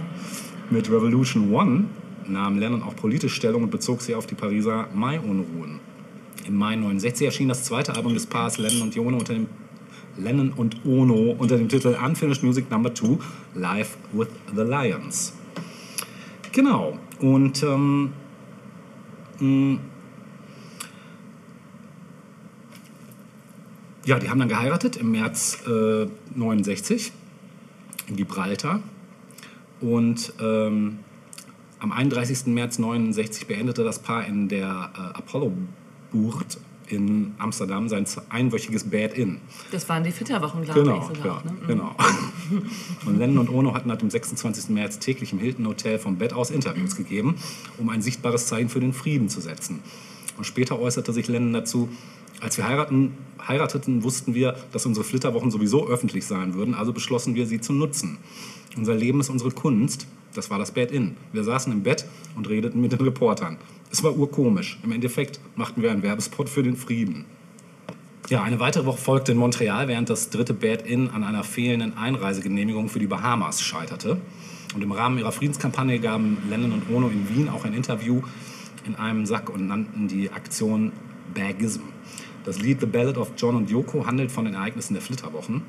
Mit 0.71 0.91
Revolution 0.91 1.53
One 1.53 1.85
nahm 2.33 2.59
Lennon 2.59 2.83
auch 2.83 2.97
politisch 2.97 3.35
Stellung 3.35 3.65
und 3.65 3.71
bezog 3.71 4.03
sie 4.03 4.15
auf 4.15 4.27
die 4.27 4.35
Pariser 4.35 4.89
Mai-Unruhen. 4.95 5.81
Im 6.47 6.57
Mai 6.57 6.75
69 6.75 7.27
erschien 7.27 7.49
das 7.49 7.65
zweite 7.65 7.95
Album 7.95 8.15
des 8.15 8.27
Paares 8.27 8.59
Lennon 8.59 8.83
und 8.83 8.99
Ono 8.99 9.19
unter 9.19 9.35
dem 9.35 9.47
Lennon 10.17 10.53
und 10.53 10.85
Ono 10.85 11.37
unter 11.39 11.57
dem 11.57 11.69
Titel 11.69 11.97
Unfinished 12.05 12.43
Music 12.43 12.71
Number 12.71 12.95
2 12.95 13.19
Live 13.55 13.97
with 14.13 14.29
the 14.55 14.63
Lions. 14.63 15.35
Genau. 16.53 16.99
Und 17.21 17.63
ähm, 17.63 18.13
mh, 19.39 19.79
ja, 24.05 24.19
die 24.19 24.29
haben 24.29 24.41
dann 24.41 24.49
geheiratet 24.49 24.97
im 24.97 25.13
März 25.13 25.63
äh, 25.67 26.07
69 26.35 27.13
in 28.09 28.17
Gibraltar. 28.17 28.81
Und 29.81 30.33
ähm, 30.41 30.99
am 31.83 31.91
31. 31.93 32.47
März 32.47 32.79
69 32.79 33.47
beendete 33.47 33.83
das 33.83 33.99
Paar 33.99 34.25
in 34.25 34.49
der 34.49 34.91
äh, 34.95 35.19
Apollo-Bucht 35.19 36.59
in 36.87 37.35
Amsterdam 37.39 37.89
sein 37.89 38.05
einwöchiges 38.29 38.85
Bad-In. 38.85 39.41
Das 39.71 39.89
waren 39.89 40.05
die 40.05 40.13
Flitterwochen, 40.13 40.63
glaube 40.63 40.83
Genau, 40.83 40.99
ich 41.11 41.17
sogar. 41.17 41.43
ja, 41.45 41.51
ne? 41.51 41.59
genau. 41.67 41.97
Und 43.07 43.19
Lennon 43.19 43.39
und 43.39 43.51
Ono 43.51 43.75
hatten 43.75 43.91
ab 43.91 43.99
dem 43.99 44.11
26. 44.11 44.69
März 44.69 44.99
täglich 44.99 45.33
im 45.33 45.39
Hilton 45.39 45.67
Hotel 45.67 45.99
vom 45.99 46.17
Bett 46.17 46.35
aus 46.35 46.51
Interviews 46.51 46.95
gegeben, 46.97 47.37
um 47.79 47.89
ein 47.89 48.03
sichtbares 48.03 48.47
Zeichen 48.47 48.69
für 48.69 48.81
den 48.81 48.93
Frieden 48.93 49.29
zu 49.29 49.41
setzen. 49.41 49.81
Und 50.37 50.45
später 50.45 50.79
äußerte 50.79 51.13
sich 51.13 51.29
Lennon 51.29 51.53
dazu, 51.53 51.89
als 52.43 52.59
wir 52.59 52.67
heiraten, 52.67 53.13
heirateten, 53.47 54.03
wussten 54.03 54.35
wir, 54.35 54.57
dass 54.73 54.85
unsere 54.85 55.05
Flitterwochen 55.05 55.51
sowieso 55.51 55.89
öffentlich 55.89 56.27
sein 56.27 56.55
würden, 56.55 56.75
also 56.75 56.93
beschlossen 56.93 57.35
wir, 57.35 57.47
sie 57.47 57.61
zu 57.61 57.73
nutzen. 57.73 58.19
Unser 58.77 58.95
Leben 58.95 59.21
ist 59.21 59.31
unsere 59.31 59.53
Kunst, 59.53 60.07
das 60.35 60.51
war 60.51 60.59
das 60.59 60.73
Bed-In. 60.73 61.17
Wir 61.33 61.45
saßen 61.45 61.73
im 61.73 61.83
Bett 61.83 62.07
und 62.37 62.49
redeten 62.49 62.81
mit 62.81 62.93
den 62.93 63.01
Reportern. 63.01 63.59
Es 63.91 64.03
war 64.03 64.17
urkomisch. 64.17 64.79
Im 64.83 64.93
Endeffekt 64.93 65.41
machten 65.57 65.83
wir 65.83 65.91
einen 65.91 66.03
Werbespot 66.03 66.49
für 66.49 66.63
den 66.63 66.77
Frieden. 66.77 67.27
Ja, 68.29 68.43
eine 68.43 68.59
weitere 68.61 68.87
Woche 68.87 68.99
folgte 68.99 69.33
in 69.33 69.39
Montreal, 69.39 69.89
während 69.89 70.09
das 70.09 70.31
dritte 70.31 70.55
Bad 70.55 70.83
Inn 70.83 71.11
an 71.11 71.23
einer 71.23 71.45
fehlenden 71.45 71.97
Einreisegenehmigung 71.99 72.89
für 72.89 72.99
die 72.99 73.07
Bahamas 73.07 73.61
scheiterte. 73.61 74.17
Und 74.75 74.83
im 74.83 74.93
Rahmen 74.93 75.19
ihrer 75.19 75.33
Friedenskampagne 75.33 75.99
gaben 75.99 76.39
Lennon 76.49 76.73
und 76.73 76.91
Ono 76.91 77.09
in 77.09 77.29
Wien 77.29 77.49
auch 77.51 77.65
ein 77.65 77.75
Interview 77.75 78.23
in 78.87 78.95
einem 78.97 79.27
Sack 79.27 79.51
und 79.51 79.67
nannten 79.67 80.09
die 80.09 80.31
Aktion 80.31 80.93
Bagism. 81.35 81.83
Das 82.45 82.61
Lied 82.61 82.81
The 82.81 82.87
Ballad 82.87 83.19
of 83.19 83.33
John 83.37 83.55
und 83.55 83.71
Yoko 83.71 84.07
handelt 84.07 84.33
von 84.33 84.45
den 84.45 84.55
Ereignissen 84.55 84.95
der 84.95 85.03
Flitterwochen. 85.03 85.63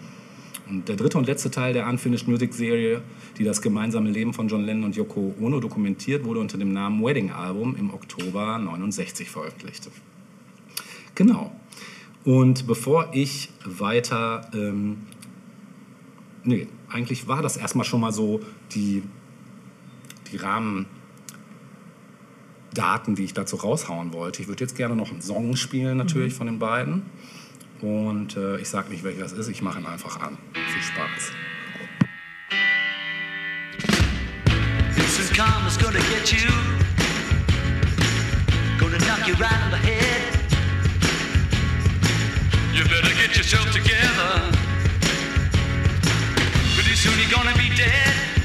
Und 0.69 0.87
der 0.87 0.95
dritte 0.95 1.17
und 1.17 1.27
letzte 1.27 1.51
Teil 1.51 1.73
der 1.73 1.87
Unfinished 1.87 2.27
Music 2.27 2.53
Serie, 2.53 3.01
die 3.37 3.43
das 3.43 3.61
gemeinsame 3.61 4.09
Leben 4.09 4.33
von 4.33 4.47
John 4.47 4.63
Lennon 4.63 4.85
und 4.85 4.95
Yoko 4.95 5.35
Ono 5.39 5.59
dokumentiert, 5.59 6.23
wurde 6.23 6.39
unter 6.39 6.57
dem 6.57 6.71
Namen 6.71 7.03
Wedding 7.03 7.31
Album 7.31 7.75
im 7.75 7.93
Oktober 7.93 8.57
69 8.57 9.29
veröffentlicht. 9.29 9.89
Genau. 11.15 11.51
Und 12.23 12.65
bevor 12.65 13.09
ich 13.11 13.49
weiter, 13.65 14.49
ähm, 14.53 14.97
nee, 16.43 16.67
eigentlich 16.89 17.27
war 17.27 17.41
das 17.41 17.57
erstmal 17.57 17.85
schon 17.85 17.99
mal 17.99 18.13
so 18.13 18.39
die, 18.73 19.03
die 20.31 20.37
Rahmendaten, 22.73 23.15
die 23.15 23.25
ich 23.25 23.33
dazu 23.33 23.57
raushauen 23.57 24.13
wollte. 24.13 24.41
Ich 24.41 24.47
würde 24.47 24.63
jetzt 24.63 24.75
gerne 24.75 24.95
noch 24.95 25.11
einen 25.11 25.21
Song 25.21 25.55
spielen, 25.55 25.97
natürlich 25.97 26.33
von 26.33 26.47
den 26.47 26.59
beiden. 26.59 27.03
Und 27.81 28.37
äh, 28.37 28.57
ich 28.57 28.69
sage 28.69 28.89
nicht, 28.89 29.03
welcher 29.03 29.21
das 29.21 29.33
ist, 29.33 29.49
ich 29.49 29.61
mache 29.61 29.79
ihn 29.79 29.85
einfach 29.85 30.19
an. 30.21 30.37
Viel 30.53 30.81
Spaß. 30.81 31.31
Instant 34.95 35.33
karma's 35.37 35.77
gonna 35.77 35.99
get 35.99 36.31
you. 36.31 36.49
Gonna 38.79 38.97
knock 38.97 39.27
you 39.27 39.35
right 39.35 39.61
on 39.65 39.71
the 39.71 39.77
head. 39.77 40.39
You 42.73 42.83
better 42.85 43.13
get 43.15 43.35
yourself 43.35 43.69
together. 43.71 44.51
Pretty 46.75 46.95
soon 46.95 47.13
you're 47.19 47.35
gonna 47.35 47.55
be 47.57 47.69
dead. 47.75 48.42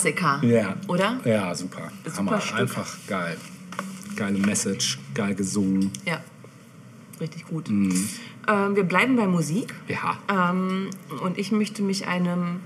Klassiker. 0.00 0.40
Ja. 0.44 0.76
Oder? 0.88 1.20
Ja, 1.24 1.54
super. 1.54 1.90
Super 2.04 2.16
Hammer. 2.16 2.40
Stück. 2.40 2.58
Einfach 2.58 2.96
geil. 3.06 3.36
Geile 4.16 4.38
Message, 4.38 4.98
geil 5.14 5.34
gesungen. 5.34 5.90
Ja. 6.04 6.20
Richtig 7.20 7.46
gut. 7.46 7.68
Mhm. 7.68 8.08
Ähm, 8.48 8.76
wir 8.76 8.84
bleiben 8.84 9.16
bei 9.16 9.26
Musik. 9.26 9.74
Ja. 9.88 10.18
Ähm, 10.28 10.90
und 11.22 11.38
ich 11.38 11.52
möchte 11.52 11.82
mich 11.82 12.06
einem 12.06 12.60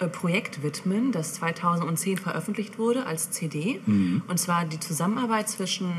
äh, 0.00 0.08
Projekt 0.08 0.62
widmen, 0.62 1.12
das 1.12 1.34
2010 1.34 2.18
veröffentlicht 2.18 2.78
wurde 2.78 3.06
als 3.06 3.30
CD. 3.30 3.80
Mhm. 3.86 4.22
Und 4.26 4.38
zwar 4.38 4.64
die 4.64 4.80
Zusammenarbeit 4.80 5.48
zwischen 5.48 5.92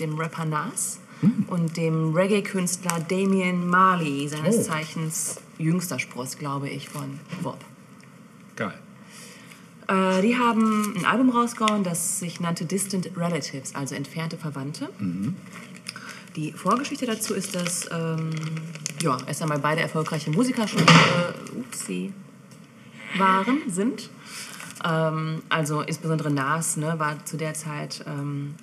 dem 0.00 0.18
Rapper 0.18 0.44
Nas 0.44 0.98
Mhm. 1.22 1.44
und 1.46 1.76
dem 1.78 2.14
Reggae-Künstler 2.14 3.00
Damian 3.08 3.66
Marley, 3.66 4.28
seines 4.28 4.56
Oh. 4.58 4.62
Zeichens 4.64 5.40
jüngster 5.56 5.98
Spross, 5.98 6.36
glaube 6.36 6.68
ich, 6.68 6.90
von 6.90 7.18
Wob. 7.40 7.56
Geil. 8.54 8.74
Äh, 9.88 10.22
die 10.22 10.36
haben 10.36 10.94
ein 10.96 11.04
Album 11.04 11.30
rausgehauen, 11.30 11.84
das 11.84 12.18
sich 12.18 12.40
nannte 12.40 12.64
Distant 12.64 13.10
Relatives, 13.16 13.74
also 13.74 13.94
entfernte 13.94 14.36
Verwandte. 14.36 14.88
Die 16.34 16.52
Vorgeschichte 16.52 17.06
dazu 17.06 17.34
ist, 17.34 17.54
dass 17.54 17.88
ähm, 17.90 18.30
ja, 19.02 19.16
erst 19.26 19.42
einmal 19.42 19.58
beide 19.58 19.80
erfolgreiche 19.80 20.30
Musiker 20.30 20.66
schon 20.68 20.82
äh, 20.82 21.58
upsie, 21.58 22.12
waren, 23.16 23.62
sind. 23.68 24.10
Ähm, 24.84 25.42
also 25.48 25.80
insbesondere 25.82 26.30
Nas 26.30 26.76
ne, 26.76 26.98
war 26.98 27.24
zu 27.24 27.36
der 27.36 27.54
Zeit 27.54 28.04
ähm, 28.06 28.54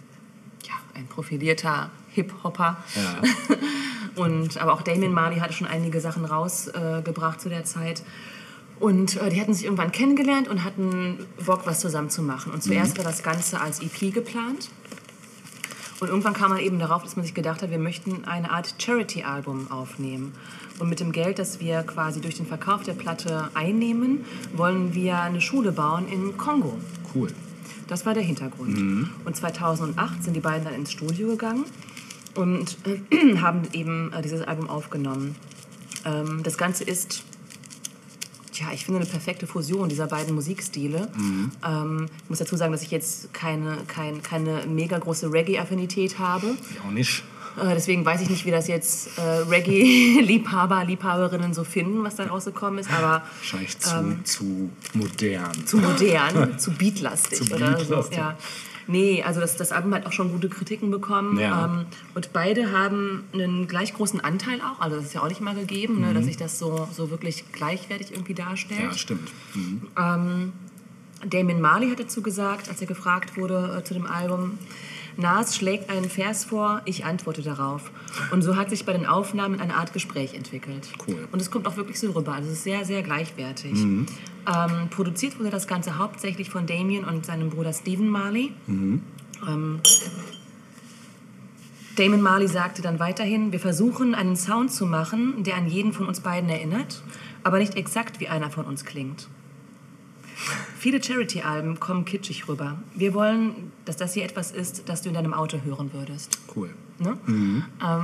ja, 0.66 0.74
ein 0.94 1.08
profilierter 1.08 1.90
Hip-Hopper. 2.12 2.78
Ja. 2.96 3.22
Und, 4.22 4.58
aber 4.58 4.74
auch 4.74 4.84
Damien 4.84 5.12
Marley 5.12 5.40
hatte 5.40 5.54
schon 5.54 5.66
einige 5.66 6.00
Sachen 6.00 6.26
rausgebracht 6.26 7.38
äh, 7.38 7.42
zu 7.42 7.50
der 7.50 7.64
Zeit. 7.64 8.04
Und 8.80 9.18
äh, 9.22 9.30
die 9.30 9.40
hatten 9.40 9.54
sich 9.54 9.66
irgendwann 9.66 9.92
kennengelernt 9.92 10.48
und 10.48 10.64
hatten 10.64 11.26
Bock, 11.46 11.62
was 11.66 11.80
zusammen 11.80 12.10
zu 12.10 12.22
machen. 12.22 12.52
Und 12.52 12.64
zuerst 12.64 12.98
war 12.98 13.06
das 13.06 13.24
Ganze 13.24 13.62
als 13.62 13.82
EP 13.82 14.14
geplant. 14.14 14.70
Und 16.00 16.10
irgendwann 16.10 16.34
kam 16.34 16.52
man 16.52 16.60
eben 16.60 16.80
darauf, 16.80 17.04
dass 17.04 17.16
man 17.16 17.24
sich 17.24 17.34
gedacht 17.34 17.62
hat, 17.62 17.72
wir 17.72 17.80
möchten 17.80 18.26
eine 18.26 18.52
Art 18.52 18.76
Charity-Album 18.78 19.72
aufnehmen. 19.72 20.34
Und 20.80 20.90
mit 20.90 21.00
dem 21.00 21.12
Geld, 21.12 21.40
das 21.40 21.62
wir 21.62 21.84
quasi 21.84 22.20
durch 22.20 22.36
den 22.36 22.46
Verkauf 22.46 22.84
der 22.84 22.94
Platte 22.94 23.50
einnehmen, 23.54 24.26
wollen 24.54 24.94
wir 24.94 25.22
eine 25.22 25.40
Schule 25.40 25.72
bauen 25.72 26.08
in 26.10 26.36
Kongo. 26.36 26.78
Cool. 27.16 27.30
Das 27.88 28.06
war 28.06 28.14
der 28.14 28.24
Hintergrund. 28.24 29.10
Und 29.24 29.36
2008 29.36 30.24
sind 30.24 30.36
die 30.36 30.40
beiden 30.40 30.66
dann 30.66 30.74
ins 30.74 30.92
Studio 30.92 31.28
gegangen 31.30 31.66
und 32.36 32.78
äh, 33.12 33.38
haben 33.42 33.62
eben 33.74 34.12
äh, 34.14 34.22
dieses 34.22 34.42
Album 34.42 34.70
aufgenommen. 34.70 35.36
Ähm, 36.06 36.42
das 36.44 36.58
Ganze 36.58 36.84
ist, 36.84 37.24
tja, 38.54 38.68
ich 38.74 38.86
finde 38.86 39.02
eine 39.02 39.10
perfekte 39.10 39.48
Fusion 39.48 39.90
dieser 39.90 40.08
beiden 40.08 40.34
Musikstile. 40.36 41.10
Ähm, 41.18 42.08
ich 42.24 42.30
muss 42.30 42.40
dazu 42.40 42.56
sagen, 42.56 42.72
dass 42.72 42.82
ich 42.84 42.92
jetzt 42.92 43.34
keine, 43.34 43.78
kein, 43.88 44.24
keine 44.24 44.66
mega 44.68 44.98
große 44.98 45.32
Reggae-Affinität 45.32 46.20
habe. 46.20 46.56
Ich 46.72 46.80
auch 46.80 46.92
nicht. 46.92 47.24
Äh, 47.58 47.74
deswegen 47.76 48.06
weiß 48.06 48.22
ich 48.22 48.30
nicht, 48.30 48.46
wie 48.46 48.52
das 48.52 48.68
jetzt 48.68 49.18
äh, 49.18 49.22
Reggae-Liebhaber, 49.22 50.86
Liebhaberinnen 50.86 51.54
so 51.54 51.64
finden, 51.64 52.04
was 52.04 52.16
da 52.16 52.26
rausgekommen 52.26 52.80
ist. 52.80 52.90
Aber 52.92 53.24
Wahrscheinlich 53.40 53.78
zu, 53.80 54.18
zu 54.24 54.70
modern. 54.94 55.52
Ähm, 55.56 55.68
zu 55.68 55.78
modern, 55.78 56.60
zu 56.60 56.72
beatlastig 56.78 57.40
Zu 57.40 57.54
oder 57.54 57.72
beatlastig. 57.72 58.16
so. 58.16 58.22
Ja. 58.22 58.38
Nee, 58.88 59.24
also 59.24 59.40
das, 59.40 59.56
das 59.58 59.72
Album 59.72 59.94
hat 59.94 60.06
auch 60.06 60.12
schon 60.12 60.32
gute 60.32 60.50
Kritiken 60.50 60.92
bekommen. 60.92 61.40
Ja. 61.40 61.66
Ähm, 61.66 61.86
und 62.16 62.34
beide 62.34 62.72
haben 62.72 63.24
einen 63.34 63.68
gleich 63.68 63.94
großen 63.94 64.20
Anteil 64.20 64.60
auch. 64.62 64.82
Also 64.82 64.98
das 64.98 65.06
ist 65.06 65.14
ja 65.14 65.22
auch 65.22 65.30
nicht 65.30 65.42
mal 65.42 65.56
gegeben, 65.56 66.02
ne, 66.02 66.14
dass 66.14 66.26
sich 66.26 66.38
das 66.38 66.60
so, 66.60 66.88
so 66.92 67.10
wirklich 67.10 67.46
gleichwertig 67.52 68.12
irgendwie 68.12 68.34
darstellt. 68.34 68.82
ja, 68.82 68.94
stimmt. 68.98 69.32
Mhm. 69.54 70.52
Damien 71.30 71.62
Marley 71.62 71.90
hat 71.90 72.00
dazu 72.00 72.22
gesagt, 72.22 72.70
als 72.70 72.82
er 72.82 72.88
gefragt 72.88 73.38
wurde 73.38 73.78
äh, 73.78 73.84
zu 73.84 73.94
dem 73.94 74.06
Album, 74.06 74.58
Nas 75.16 75.56
schlägt 75.56 75.90
einen 75.90 76.10
Vers 76.10 76.46
vor, 76.46 76.82
ich 76.86 77.06
antworte 77.06 77.44
darauf. 77.44 77.92
Und 78.32 78.42
so 78.42 78.56
hat 78.56 78.72
sich 78.72 78.86
bei 78.86 78.94
den 78.94 79.06
Aufnahmen 79.06 79.60
eine 79.60 79.76
Art 79.76 79.94
Gespräch 79.94 80.34
entwickelt. 80.34 80.90
Cool. 81.08 81.28
Und 81.32 81.40
es 81.40 81.52
kommt 81.52 81.68
auch 81.68 81.78
wirklich 81.78 82.00
so 82.00 82.12
rüber. 82.12 82.34
Also 82.34 82.50
es 82.50 82.58
ist 82.58 82.64
sehr, 82.64 82.84
sehr 82.84 83.04
gleichwertig. 83.04 83.74
Mhm. 83.74 84.08
Ähm, 84.48 84.90
produziert 84.90 85.40
wurde 85.40 85.50
das 85.50 85.68
Ganze 85.68 85.98
hauptsächlich 85.98 86.50
von 86.50 86.66
Damien 86.66 87.06
und 87.06 87.26
seinem 87.26 87.50
Bruder 87.50 87.74
Stephen 87.74 88.10
Marley. 88.10 88.52
Mhm. 88.68 89.02
Ähm, 89.48 89.80
Damon 91.96 92.22
Marley 92.22 92.48
sagte 92.48 92.82
dann 92.82 93.00
weiterhin, 93.00 93.52
wir 93.52 93.60
versuchen 93.60 94.16
einen 94.16 94.36
Sound 94.36 94.72
zu 94.72 94.86
machen, 94.86 95.44
der 95.44 95.56
an 95.56 95.68
jeden 95.68 95.94
von 95.94 96.08
uns 96.08 96.22
beiden 96.22 96.50
erinnert, 96.50 97.04
aber 97.44 97.60
nicht 97.60 97.76
exakt 97.76 98.20
wie 98.20 98.28
einer 98.28 98.50
von 98.50 98.66
uns 98.66 98.84
klingt. 98.84 99.28
Viele 100.78 101.02
Charity-Alben 101.02 101.80
kommen 101.80 102.04
kitschig 102.04 102.48
rüber. 102.48 102.78
Wir 102.96 103.14
wollen, 103.14 103.72
dass 103.86 103.96
das 103.96 104.14
hier 104.14 104.26
etwas 104.26 104.52
ist, 104.52 104.90
das 104.90 105.04
du 105.04 105.10
in 105.10 105.16
deinem 105.16 105.34
Auto 105.34 105.60
hören 105.64 105.94
würdest. 105.94 106.38
Cool. 106.54 106.72
Ne? 107.00 107.18
Ähm, 107.28 107.64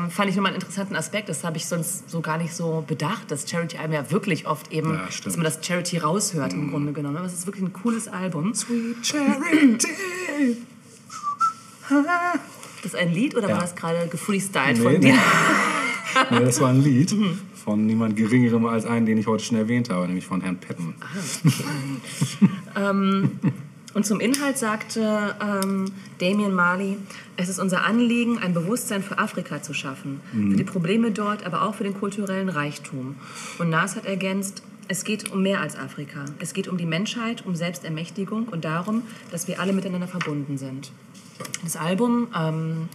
fand 0.09 0.29
ich 0.29 0.35
nochmal 0.35 0.51
einen 0.51 0.59
interessanten 0.61 0.95
Aspekt. 0.95 1.29
Das 1.29 1.43
habe 1.43 1.57
ich 1.57 1.65
sonst 1.67 2.09
so 2.09 2.21
gar 2.21 2.37
nicht 2.37 2.53
so 2.53 2.83
bedacht, 2.87 3.29
dass 3.31 3.49
Charity-Alben 3.49 3.93
ja 3.93 4.09
wirklich 4.11 4.47
oft 4.47 4.71
eben, 4.73 4.93
Ja, 4.93 5.07
dass 5.23 5.35
man 5.37 5.43
das 5.43 5.59
Charity 5.65 5.97
raushört 5.99 6.53
im 6.53 6.71
Grunde 6.71 6.91
genommen. 6.91 7.17
Aber 7.17 7.25
es 7.25 7.33
ist 7.33 7.45
wirklich 7.45 7.63
ein 7.63 7.73
cooles 7.73 8.07
Album. 8.07 8.53
Sweet 8.53 9.05
Charity. 9.05 9.87
Das 12.83 12.85
ist 12.93 12.95
ein 12.95 13.13
Lied 13.13 13.35
oder 13.35 13.47
Ja. 13.49 13.55
war 13.55 13.61
das 13.61 13.75
gerade 13.75 14.07
gefreestylt 14.07 14.77
Nee, 14.77 14.83
von 14.83 14.91
nee. 14.93 14.99
dir? 14.99 15.13
nee, 16.31 16.39
das 16.45 16.59
war 16.61 16.69
ein 16.69 16.81
Lied 16.83 17.13
von 17.55 17.85
niemand 17.85 18.15
Geringerem 18.15 18.65
als 18.65 18.85
einen, 18.85 19.05
den 19.05 19.17
ich 19.17 19.27
heute 19.27 19.43
schon 19.43 19.57
erwähnt 19.57 19.89
habe, 19.89 20.07
nämlich 20.07 20.25
von 20.25 20.41
Herrn 20.41 20.57
Patton. 20.59 20.95
Und 23.93 24.05
zum 24.05 24.19
Inhalt 24.19 24.57
sagte 24.57 25.35
ähm, 25.41 25.91
Damien 26.19 26.53
Marley, 26.53 26.97
es 27.37 27.49
ist 27.49 27.59
unser 27.59 27.85
Anliegen, 27.85 28.37
ein 28.37 28.53
Bewusstsein 28.53 29.01
für 29.01 29.17
Afrika 29.17 29.61
zu 29.61 29.73
schaffen, 29.73 30.21
für 30.31 30.57
die 30.57 30.63
Probleme 30.63 31.11
dort, 31.11 31.45
aber 31.45 31.63
auch 31.63 31.75
für 31.75 31.83
den 31.83 31.95
kulturellen 31.95 32.49
Reichtum. 32.49 33.15
Und 33.57 33.69
Nas 33.69 33.95
hat 33.95 34.05
ergänzt, 34.05 34.61
es 34.87 35.03
geht 35.03 35.31
um 35.31 35.41
mehr 35.43 35.61
als 35.61 35.75
Afrika. 35.77 36.25
Es 36.39 36.53
geht 36.53 36.67
um 36.67 36.77
die 36.77 36.85
Menschheit, 36.85 37.45
um 37.45 37.55
Selbstermächtigung 37.55 38.47
und 38.47 38.65
darum, 38.65 39.03
dass 39.31 39.47
wir 39.47 39.59
alle 39.59 39.71
miteinander 39.71 40.07
verbunden 40.07 40.57
sind. 40.57 40.91
Das 41.63 41.75
Album 41.75 42.27
ähm, 42.35 42.89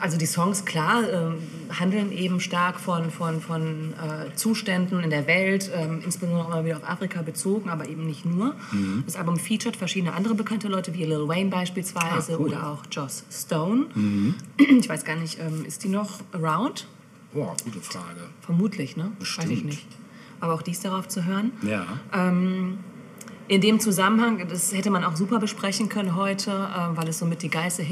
also 0.00 0.16
die 0.18 0.26
Songs, 0.26 0.64
klar, 0.64 1.02
ähm, 1.10 1.34
handeln 1.78 2.12
eben 2.12 2.40
stark 2.40 2.78
von, 2.80 3.10
von, 3.10 3.40
von 3.40 3.92
äh, 3.94 4.34
Zuständen 4.36 5.00
in 5.02 5.10
der 5.10 5.26
Welt, 5.26 5.70
ähm, 5.74 6.00
insbesondere 6.04 6.44
auch 6.44 6.48
immer 6.48 6.64
wieder 6.64 6.76
auf 6.76 6.88
Afrika 6.88 7.22
bezogen, 7.22 7.68
aber 7.70 7.88
eben 7.88 8.06
nicht 8.06 8.24
nur. 8.24 8.54
Das 9.04 9.16
Album 9.16 9.36
featuret 9.38 9.76
verschiedene 9.76 10.12
andere 10.12 10.34
bekannte 10.34 10.68
Leute, 10.68 10.92
wie 10.94 11.04
Lil 11.04 11.28
Wayne 11.28 11.50
beispielsweise 11.50 12.34
Ah, 12.34 12.36
cool. 12.38 12.46
oder 12.48 12.66
auch 12.68 12.82
Joss 12.90 13.24
Stone. 13.30 13.86
Ich 14.58 14.88
weiß 14.88 15.04
gar 15.04 15.16
nicht, 15.16 15.38
ähm, 15.40 15.64
ist 15.66 15.84
die 15.84 15.88
noch 15.88 16.20
around? 16.32 16.86
Boah, 17.32 17.54
gute 17.64 17.80
Frage. 17.80 18.20
Vermutlich, 18.40 18.96
ne? 18.96 19.04
Weiß 19.04 19.10
ich 19.28 19.36
Bestimmt. 19.36 19.64
nicht. 19.66 19.86
Aber 20.40 20.54
auch 20.54 20.62
dies 20.62 20.80
darauf 20.80 21.08
zu 21.08 21.24
hören. 21.24 21.50
Ja. 21.62 21.86
In 23.48 23.60
dem 23.60 23.78
Zusammenhang, 23.78 24.46
das 24.48 24.72
hätte 24.74 24.90
man 24.90 25.04
auch 25.04 25.14
super 25.16 25.38
besprechen 25.38 25.88
können 25.88 26.16
heute, 26.16 26.50
äh, 26.50 26.96
weil 26.96 27.08
es 27.08 27.18
somit 27.20 27.42
die 27.42 27.48
geilste 27.50 27.82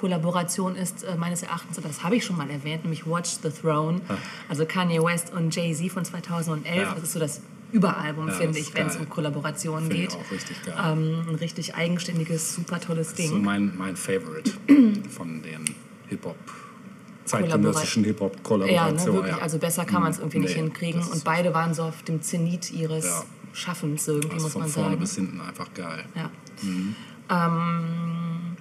Hip-Hop-Kollaboration 0.00 0.76
ist, 0.76 1.02
äh, 1.04 1.16
meines 1.16 1.42
Erachtens. 1.42 1.76
Und 1.76 1.84
das 1.86 2.02
habe 2.02 2.16
ich 2.16 2.24
schon 2.24 2.36
mal 2.36 2.48
erwähnt, 2.50 2.84
nämlich 2.84 3.06
Watch 3.06 3.38
the 3.42 3.50
Throne. 3.50 4.00
Also 4.48 4.64
Kanye 4.66 5.02
West 5.02 5.32
und 5.32 5.54
Jay-Z 5.54 5.90
von 5.90 6.04
2011. 6.04 6.76
Ja. 6.76 6.94
Das 6.94 7.02
ist 7.04 7.12
so 7.12 7.18
das 7.18 7.40
Überalbum, 7.72 8.28
Ja, 8.28 8.34
finde 8.34 8.58
ich, 8.58 8.72
wenn 8.74 8.86
es 8.86 8.96
um 8.96 9.08
Kollaborationen 9.08 9.90
geht. 9.90 10.12
auch 10.14 10.30
richtig 10.30 10.62
geil. 10.64 10.74
Ähm, 10.82 11.26
ein 11.28 11.34
richtig 11.34 11.74
eigenständiges, 11.74 12.54
super 12.54 12.80
tolles 12.80 13.10
Das 13.10 13.18
ist 13.20 13.28
so 13.28 13.34
Ding. 13.34 13.44
mein, 13.44 13.72
mein 13.76 13.96
Favorite 13.96 14.52
von 15.10 15.42
den 15.42 15.64
Hip-Hop, 16.08 16.36
zeitgenössischen 17.24 18.04
Ja, 18.04 18.08
Hip-Hop-Kollaborationen. 18.08 18.96
ne, 19.04 19.12
wirklich. 19.26 19.42
Also 19.42 19.58
besser 19.58 19.84
kann 19.84 20.02
man 20.02 20.12
es 20.12 20.18
irgendwie 20.18 20.38
nicht 20.38 20.56
Nee, 20.56 20.62
hinkriegen. 20.62 21.00
das 21.00 21.08
ist 21.10 21.14
Und 21.16 21.24
beide 21.24 21.52
waren 21.52 21.74
so 21.74 21.82
auf 21.82 22.02
dem 22.04 22.22
Zenit 22.22 22.70
ihres 22.72 23.04
Ja. 23.04 23.24
Schaffens 23.52 24.06
irgendwie, 24.08 24.28
Das 24.28 24.42
muss 24.44 24.52
von 24.52 24.62
man 24.62 24.70
vorne 24.70 24.88
sagen. 24.90 25.00
bis 25.00 25.14
hinten 25.16 25.40
einfach 25.40 25.72
geil. 25.74 26.04
Ja. 26.14 26.30
Ähm, 27.30 28.56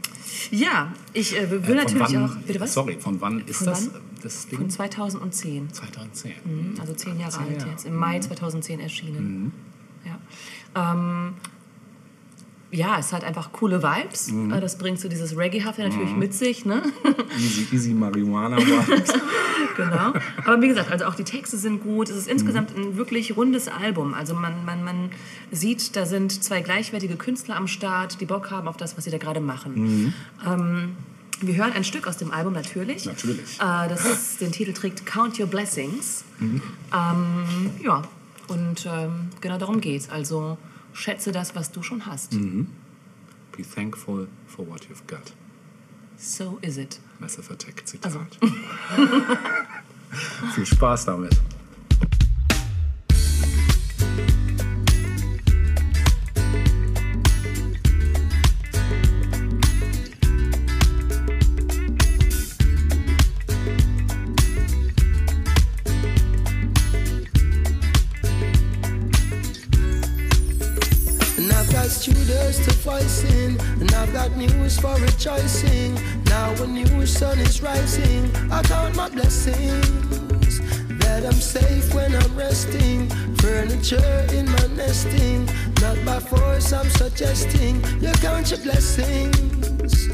ja, 0.51 0.91
ich 1.13 1.37
äh, 1.37 1.49
will 1.49 1.61
Äh, 1.63 1.75
natürlich 1.75 2.13
wann, 2.13 2.25
auch. 2.25 2.35
Bitte 2.45 2.59
was? 2.59 2.73
Sorry, 2.73 2.97
von 2.99 3.19
wann 3.21 3.41
ist 3.47 3.57
Von 3.57 3.67
das, 3.67 3.93
wann? 3.93 4.01
das 4.23 4.47
Ding? 4.47 4.59
Von 4.59 4.69
2010. 4.69 5.73
2010. 5.73 6.33
Also 6.79 6.93
zehn 6.93 7.19
Jahre 7.19 7.31
Zehn 7.31 7.41
alt 7.43 7.51
Jahre. 7.53 7.65
Mhm. 7.65 7.71
jetzt. 7.71 7.85
Im 7.85 7.95
Mai 7.95 8.19
2010 8.19 8.79
erschienen. 8.79 9.53
Ja. 10.05 10.91
Ähm, 10.93 11.33
ja, 12.71 12.97
es 12.99 13.13
hat 13.13 13.23
einfach 13.23 13.51
coole 13.53 13.81
Vibes. 13.81 14.29
Mhm. 14.31 14.51
Äh, 14.53 14.59
Das 14.59 14.77
bringt 14.77 14.99
so 14.99 15.07
dieses 15.07 15.37
Reggae-Hafte 15.37 15.83
natürlich 15.87 16.11
mit 16.15 16.33
sich. 16.33 16.65
Ne? 16.65 16.81
Easy, 17.37 17.67
easy 17.71 17.93
Marihuana 17.93 18.57
Vibes. 18.57 19.13
genau. 19.77 20.13
Aber 20.45 20.61
wie 20.61 20.67
gesagt, 20.67 20.91
also 20.91 21.05
auch 21.05 21.15
die 21.15 21.23
Texte 21.23 21.57
sind 21.57 21.81
gut. 21.81 22.09
Es 22.09 22.17
ist 22.17 22.27
insgesamt 22.27 22.75
Mhm. 22.75 22.81
ein 22.83 22.97
wirklich 22.97 23.37
rundes 23.37 23.67
Album. 23.69 24.13
Also 24.13 24.33
man, 24.33 24.65
man, 24.65 24.83
man 24.83 25.11
sieht, 25.51 25.95
da 25.95 26.05
sind 26.05 26.43
zwei 26.43 26.61
gleichwertige 26.61 27.15
Künstler 27.15 27.55
am 27.55 27.67
Start, 27.67 28.19
die 28.19 28.25
Bock 28.25 28.51
haben 28.51 28.67
auf 28.67 28.75
das, 28.77 28.97
was 28.97 29.05
sie 29.05 29.11
da 29.11 29.17
gerade 29.17 29.39
machen. 29.39 30.13
Ähm, 30.45 30.95
wir 31.39 31.55
hören 31.55 31.71
ein 31.73 31.83
Stück 31.83 32.07
aus 32.07 32.17
dem 32.17 32.31
Album 32.31 32.53
natürlich. 32.53 33.05
Natürlich. 33.05 33.59
Äh, 33.59 33.87
das 33.89 34.05
ist, 34.05 34.41
den 34.41 34.51
Titel 34.51 34.73
trägt 34.73 35.05
Count 35.05 35.39
Your 35.39 35.45
Blessings. 35.47 36.23
Ähm, 36.93 37.69
ja, 37.83 38.01
und 38.47 38.85
ähm, 38.85 39.29
genau 39.41 39.57
darum 39.57 39.79
geht's. 39.81 40.09
Also 40.09 40.57
schätze 40.97 41.31
das, 41.31 41.55
was 41.55 41.71
du 41.71 41.83
schon 41.83 42.05
hast. 42.05 42.31
Be 42.31 43.63
thankful 43.63 44.27
for 44.47 44.67
what 44.67 44.81
you've 44.89 45.05
got. 45.07 45.33
So 46.17 46.57
is 46.61 46.77
it. 46.77 46.99
Massive 47.19 47.53
Attack 47.53 47.87
Zitat. 47.87 48.13
Also. 48.13 48.25
Viel 50.55 50.65
Spaß 50.65 51.05
damit. 51.05 51.39
And 72.89 73.93
I've 73.95 74.13
got 74.13 74.35
news 74.37 74.79
for 74.79 74.95
rejoicing. 74.95 75.95
Now 76.25 76.53
a 76.63 76.67
new 76.67 77.05
sun 77.05 77.37
is 77.39 77.61
rising, 77.61 78.31
I 78.49 78.61
count 78.63 78.95
my 78.95 79.09
blessings. 79.09 80.59
That 80.99 81.25
I'm 81.25 81.33
safe 81.33 81.93
when 81.93 82.15
I'm 82.15 82.35
resting. 82.35 83.09
Furniture 83.37 84.27
in 84.31 84.49
my 84.49 84.67
nesting. 84.75 85.49
Not 85.81 85.97
by 86.05 86.19
force, 86.19 86.71
I'm 86.71 86.89
suggesting. 86.89 87.83
You 88.01 88.13
count 88.21 88.51
your 88.51 88.61
blessings. 88.61 90.07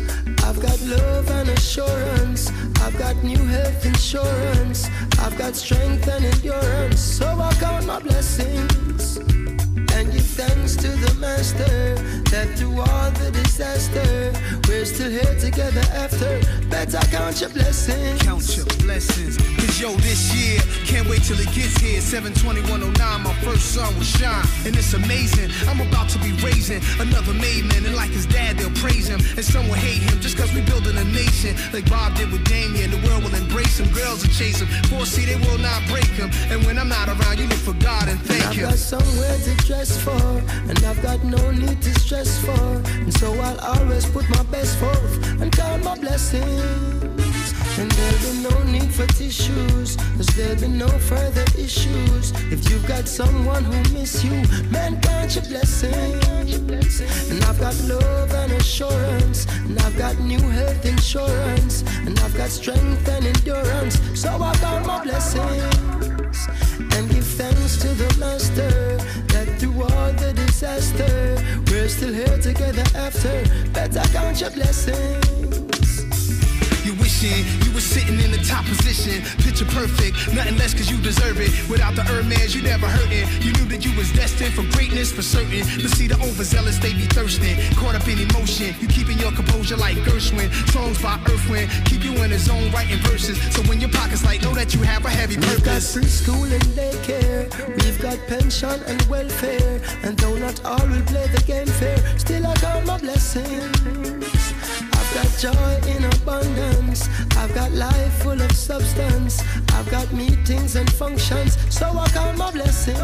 I've 0.44 0.60
got 0.60 0.80
love 0.82 1.30
and 1.30 1.50
assurance. 1.50 2.52
I've 2.82 2.98
got 2.98 3.16
new 3.24 3.38
health 3.38 3.86
insurance. 3.86 4.90
I've 5.20 5.38
got 5.38 5.56
strength 5.56 6.08
and 6.08 6.26
endurance. 6.26 7.00
So 7.00 7.28
I 7.28 7.54
count 7.54 7.86
my 7.86 8.00
blessings 8.00 9.18
and 9.18 10.12
give 10.12 10.23
thanks 10.34 10.76
to 10.76 10.88
the 10.88 11.14
Master 11.20 11.96
that 12.34 12.50
through 12.58 12.82
all 12.82 13.12
the 13.22 13.30
disaster, 13.32 14.34
we're 14.68 14.86
still 14.86 15.12
here 15.12 15.36
together 15.40 15.84
after. 15.94 16.42
Better 16.70 17.00
count 17.12 17.40
your 17.40 17.52
blessings. 17.52 18.22
Count 18.22 18.44
your 18.58 18.66
blessings. 18.82 19.38
Cause 19.38 19.80
yo, 19.80 19.94
this 20.02 20.34
year, 20.34 20.60
can't 20.90 21.08
wait 21.08 21.22
till 21.24 21.40
it 21.40 21.52
gets 21.54 21.78
here. 21.78 22.02
72109, 22.02 22.98
my 23.22 23.34
first 23.46 23.74
son 23.76 23.94
will 23.96 24.04
shine. 24.04 24.46
And 24.66 24.76
it's 24.76 24.94
amazing. 24.94 25.52
I'm 25.70 25.80
about 25.82 26.10
to 26.10 26.20
be 26.20 26.32
raising 26.42 26.82
another 27.00 27.34
made 27.34 27.66
man. 27.70 27.86
And 27.86 27.96
like 27.96 28.10
his 28.10 28.26
dad, 28.26 28.58
they'll 28.58 28.74
praise 28.82 29.08
him. 29.08 29.22
And 29.38 29.46
some 29.46 29.68
will 29.68 29.78
hate 29.78 30.02
him 30.02 30.20
just 30.20 30.36
cause 30.38 30.52
we 30.54 30.62
building 30.62 30.98
a 30.98 31.06
nation. 31.06 31.56
Like 31.72 31.88
Bob 31.90 32.16
did 32.16 32.32
with 32.32 32.44
Damien. 32.50 32.90
The 32.90 33.02
world 33.08 33.24
will 33.24 33.36
embrace 33.36 33.80
him. 33.80 33.88
Girls 33.94 34.26
will 34.26 34.34
chase 34.34 34.60
him. 34.60 34.68
Foresee 34.90 35.26
they 35.26 35.38
will 35.46 35.60
not 35.62 35.86
break 35.88 36.10
him. 36.18 36.32
And 36.50 36.66
when 36.66 36.80
I'm 36.80 36.90
not 36.90 37.08
around, 37.08 37.38
you 37.38 37.46
look 37.46 37.62
for 37.62 37.78
God 37.78 38.10
and 38.10 38.20
thank 38.22 38.46
I've 38.46 38.56
him. 38.56 38.70
got 38.74 38.80
somewhere 38.82 39.38
to 39.38 39.54
dress 39.70 40.02
for, 40.02 40.18
and 40.70 40.84
I've 40.86 41.02
got 41.02 41.24
no 41.24 41.52
need 41.52 41.82
to 41.82 42.00
stress 42.00 42.40
for. 42.44 42.82
And 43.04 43.14
so 43.14 43.34
I'll 43.40 43.60
always 43.60 44.06
put 44.06 44.28
my 44.30 44.44
best 44.44 44.78
forth 44.78 45.42
and 45.42 45.52
count 45.52 45.84
my 45.84 45.98
blessings. 45.98 47.04
And 47.80 47.92
there'll 47.92 48.20
be 48.20 48.34
no 48.50 48.64
need 48.72 48.94
for 48.94 49.08
tissues, 49.08 49.96
cause 49.96 50.28
there'll 50.36 50.62
be 50.62 50.68
no 50.68 50.88
further 50.88 51.46
issues. 51.58 52.32
If 52.52 52.70
you've 52.70 52.86
got 52.86 53.08
someone 53.08 53.64
who 53.64 53.78
miss 53.94 54.24
you, 54.24 54.44
man, 54.70 55.02
count 55.02 55.36
your 55.36 55.46
blessings. 55.46 57.02
And 57.32 57.44
I've 57.46 57.60
got 57.60 57.76
love 57.82 58.32
and 58.34 58.52
assurance, 58.54 59.48
and 59.66 59.80
I've 59.80 59.98
got 59.98 60.20
new 60.20 60.40
health 60.40 60.86
insurance, 60.86 61.84
and 62.06 62.20
I've 62.20 62.36
got 62.38 62.50
strength 62.50 63.08
and 63.10 63.26
endurance. 63.26 64.00
So 64.14 64.30
I 64.30 64.54
count 64.58 64.86
my 64.86 65.04
blessings 65.04 66.48
and 66.94 67.10
give 67.10 67.26
thanks 67.26 67.78
to 67.78 67.88
the 67.88 68.16
Master 68.20 68.94
through 69.64 69.84
all 69.84 70.12
the 70.14 70.34
disaster, 70.36 71.38
we're 71.72 71.88
still 71.88 72.14
here 72.14 72.38
together 72.40 72.84
after. 72.96 73.44
Better 73.72 74.02
count 74.12 74.42
your 74.42 74.52
blessings. 74.52 75.83
You 77.24 77.30
you 77.64 77.72
were 77.72 77.80
sitting 77.80 78.20
in 78.20 78.32
the 78.32 78.44
top 78.44 78.66
position. 78.66 79.24
Picture 79.40 79.64
perfect, 79.64 80.14
nothing 80.36 80.58
less 80.58 80.74
cause 80.74 80.92
you 80.92 81.00
deserve 81.00 81.40
it. 81.40 81.52
Without 81.70 81.96
the 81.96 82.04
Hermes, 82.04 82.54
you 82.54 82.62
never 82.62 82.86
hurting. 82.86 83.24
You 83.40 83.54
knew 83.54 83.66
that 83.72 83.86
you 83.86 83.96
was 83.96 84.12
destined 84.12 84.54
for 84.54 84.64
greatness 84.76 85.10
for 85.14 85.22
certain. 85.22 85.64
But 85.80 85.92
see 85.96 86.08
the 86.08 86.16
overzealous, 86.20 86.80
they 86.80 86.92
be 86.92 87.08
thirsting. 87.08 87.56
Caught 87.78 87.96
up 87.96 88.08
in 88.10 88.20
emotion, 88.20 88.76
you 88.82 88.90
keeping 88.90 89.18
your 89.20 89.32
composure 89.32 89.78
like 89.78 89.96
Gershwin. 90.04 90.52
Songs 90.72 91.02
by 91.02 91.16
Earthwind, 91.24 91.72
keep 91.86 92.04
you 92.04 92.12
in 92.24 92.32
the 92.32 92.40
zone 92.40 92.70
writing 92.74 93.00
verses. 93.08 93.40
So 93.56 93.62
when 93.70 93.80
your 93.80 93.92
pockets 93.92 94.26
light, 94.26 94.44
know 94.44 94.54
that 94.54 94.74
you 94.74 94.82
have 94.82 95.06
a 95.06 95.10
heavy 95.10 95.38
We've 95.38 95.64
got 95.64 95.80
purpose. 95.80 95.96
preschool 95.96 96.52
and 96.52 96.64
daycare. 96.76 97.48
We've 97.82 98.02
got 98.02 98.20
pension 98.28 98.84
and 98.86 99.02
welfare. 99.04 99.80
And 100.04 100.18
though 100.18 100.36
not 100.36 100.60
all 100.66 100.86
will 100.90 101.02
play 101.04 101.28
the 101.28 101.42
game 101.48 101.68
fair, 101.68 101.98
still 102.20 102.46
I 102.46 102.54
count 102.56 102.86
my 102.86 102.98
blessings. 102.98 104.23
I've 105.16 105.26
got 105.26 105.38
joy 105.38 105.92
in 105.92 106.06
abundance. 106.06 107.08
I've 107.38 107.54
got 107.54 107.72
life 107.72 108.24
full 108.24 108.42
of 108.42 108.52
substance. 108.52 109.44
I've 109.74 109.88
got 109.92 110.12
meetings 110.12 110.76
and 110.76 110.92
functions. 110.92 111.56
So 111.70 111.86
I 111.86 112.08
count 112.08 112.36
my 112.36 112.50
blessings. 112.50 112.98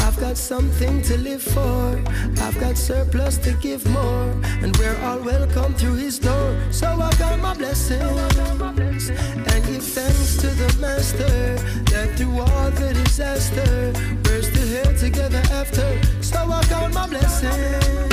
I've 0.00 0.20
got 0.20 0.36
something 0.36 1.00
to 1.02 1.16
live 1.16 1.42
for. 1.42 1.98
I've 2.42 2.60
got 2.60 2.76
surplus 2.76 3.38
to 3.38 3.52
give 3.62 3.88
more. 3.88 4.28
And 4.60 4.76
we're 4.76 4.98
all 5.04 5.20
welcome 5.20 5.72
through 5.72 5.94
his 5.94 6.18
door. 6.18 6.54
So 6.70 6.86
I 6.86 7.12
count 7.12 7.40
my 7.40 7.54
blessings. 7.54 9.08
And 9.08 9.64
give 9.64 9.82
thanks 9.82 10.36
to 10.36 10.48
the 10.48 10.76
Master 10.78 11.56
that 11.92 12.14
through 12.18 12.40
all 12.40 12.70
the 12.72 12.92
disaster, 12.92 13.92
we're 14.26 14.42
still 14.42 14.66
here 14.66 14.98
together 14.98 15.42
after. 15.50 15.98
So 16.22 16.38
I 16.38 16.62
count 16.64 16.92
my 16.92 17.08
blessings. 17.08 18.07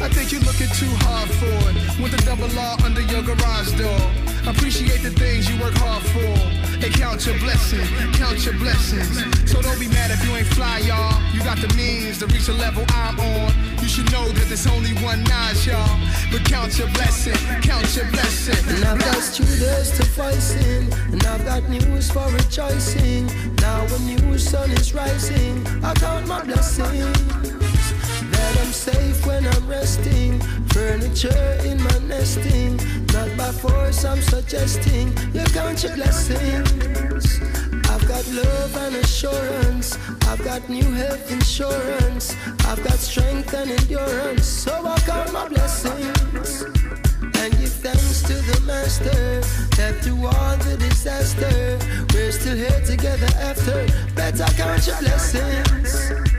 I 0.00 0.08
think 0.08 0.32
you're 0.32 0.40
looking 0.40 0.72
too 0.80 0.88
hard 1.04 1.28
for 1.28 1.52
it. 1.68 1.76
With 2.00 2.16
the 2.16 2.22
double 2.24 2.48
R 2.58 2.76
under 2.84 3.02
your 3.02 3.22
garage 3.22 3.72
door. 3.76 4.00
Appreciate 4.48 5.02
the 5.02 5.10
things 5.10 5.44
you 5.44 5.60
work 5.60 5.74
hard 5.76 6.02
for. 6.16 6.32
Hey, 6.80 6.88
count 6.88 7.26
your 7.26 7.36
blessings, 7.38 7.84
count 8.16 8.40
your 8.40 8.54
blessings. 8.54 9.20
So 9.44 9.60
don't 9.60 9.78
be 9.78 9.88
mad 9.88 10.10
if 10.10 10.24
you 10.24 10.34
ain't 10.34 10.46
fly, 10.56 10.78
y'all. 10.88 11.12
You 11.34 11.44
got 11.44 11.58
the 11.58 11.68
means 11.76 12.18
to 12.20 12.26
reach 12.28 12.46
the 12.46 12.54
level 12.54 12.82
I'm 12.96 13.20
on. 13.20 13.52
You 13.82 13.88
should 13.88 14.10
know 14.10 14.24
that 14.24 14.48
there's 14.48 14.66
only 14.66 14.96
one 15.04 15.22
notch, 15.24 15.66
y'all. 15.66 15.84
But 16.32 16.48
count 16.48 16.78
your 16.78 16.88
blessing, 16.96 17.36
count 17.60 17.84
your 17.94 18.08
blessing. 18.08 18.56
And 18.72 18.84
I've 18.84 18.98
got 18.98 19.20
students 19.20 19.98
to 19.98 20.04
voice 20.16 20.56
and 20.56 21.22
I've 21.26 21.44
got 21.44 21.68
news 21.68 22.10
for 22.10 22.24
rejoicing. 22.32 23.26
Now 23.60 23.84
a 23.84 23.98
new 24.00 24.38
sun 24.38 24.70
is 24.70 24.94
rising, 24.94 25.66
I 25.84 25.92
count 25.92 26.26
my 26.26 26.42
blessings. 26.42 27.59
I'm 28.70 28.74
safe 28.74 29.26
when 29.26 29.44
I'm 29.48 29.66
resting, 29.66 30.38
furniture 30.68 31.58
in 31.64 31.82
my 31.82 31.98
nesting. 32.06 32.76
Not 33.12 33.36
by 33.36 33.50
force, 33.50 34.04
I'm 34.04 34.22
suggesting 34.22 35.08
you 35.34 35.42
count 35.46 35.82
your 35.82 35.96
blessings. 35.96 37.40
I've 37.90 38.06
got 38.06 38.24
love 38.28 38.76
and 38.76 38.94
assurance. 38.94 39.98
I've 40.28 40.44
got 40.44 40.68
new 40.68 40.84
health 40.84 41.32
insurance. 41.32 42.36
I've 42.64 42.80
got 42.84 43.00
strength 43.00 43.52
and 43.54 43.72
endurance. 43.72 44.46
So 44.46 44.70
I 44.86 45.00
count 45.00 45.32
my 45.32 45.48
blessings 45.48 46.62
and 46.62 47.50
give 47.58 47.72
thanks 47.82 48.22
to 48.22 48.34
the 48.34 48.62
Master 48.68 49.40
that 49.78 49.96
through 50.00 50.26
all 50.26 50.56
the 50.58 50.76
disaster, 50.76 51.76
we're 52.14 52.30
still 52.30 52.56
here 52.56 52.80
together 52.86 53.30
after. 53.40 53.84
Better 54.14 54.46
count 54.54 54.86
your 54.86 54.96
blessings. 55.00 56.29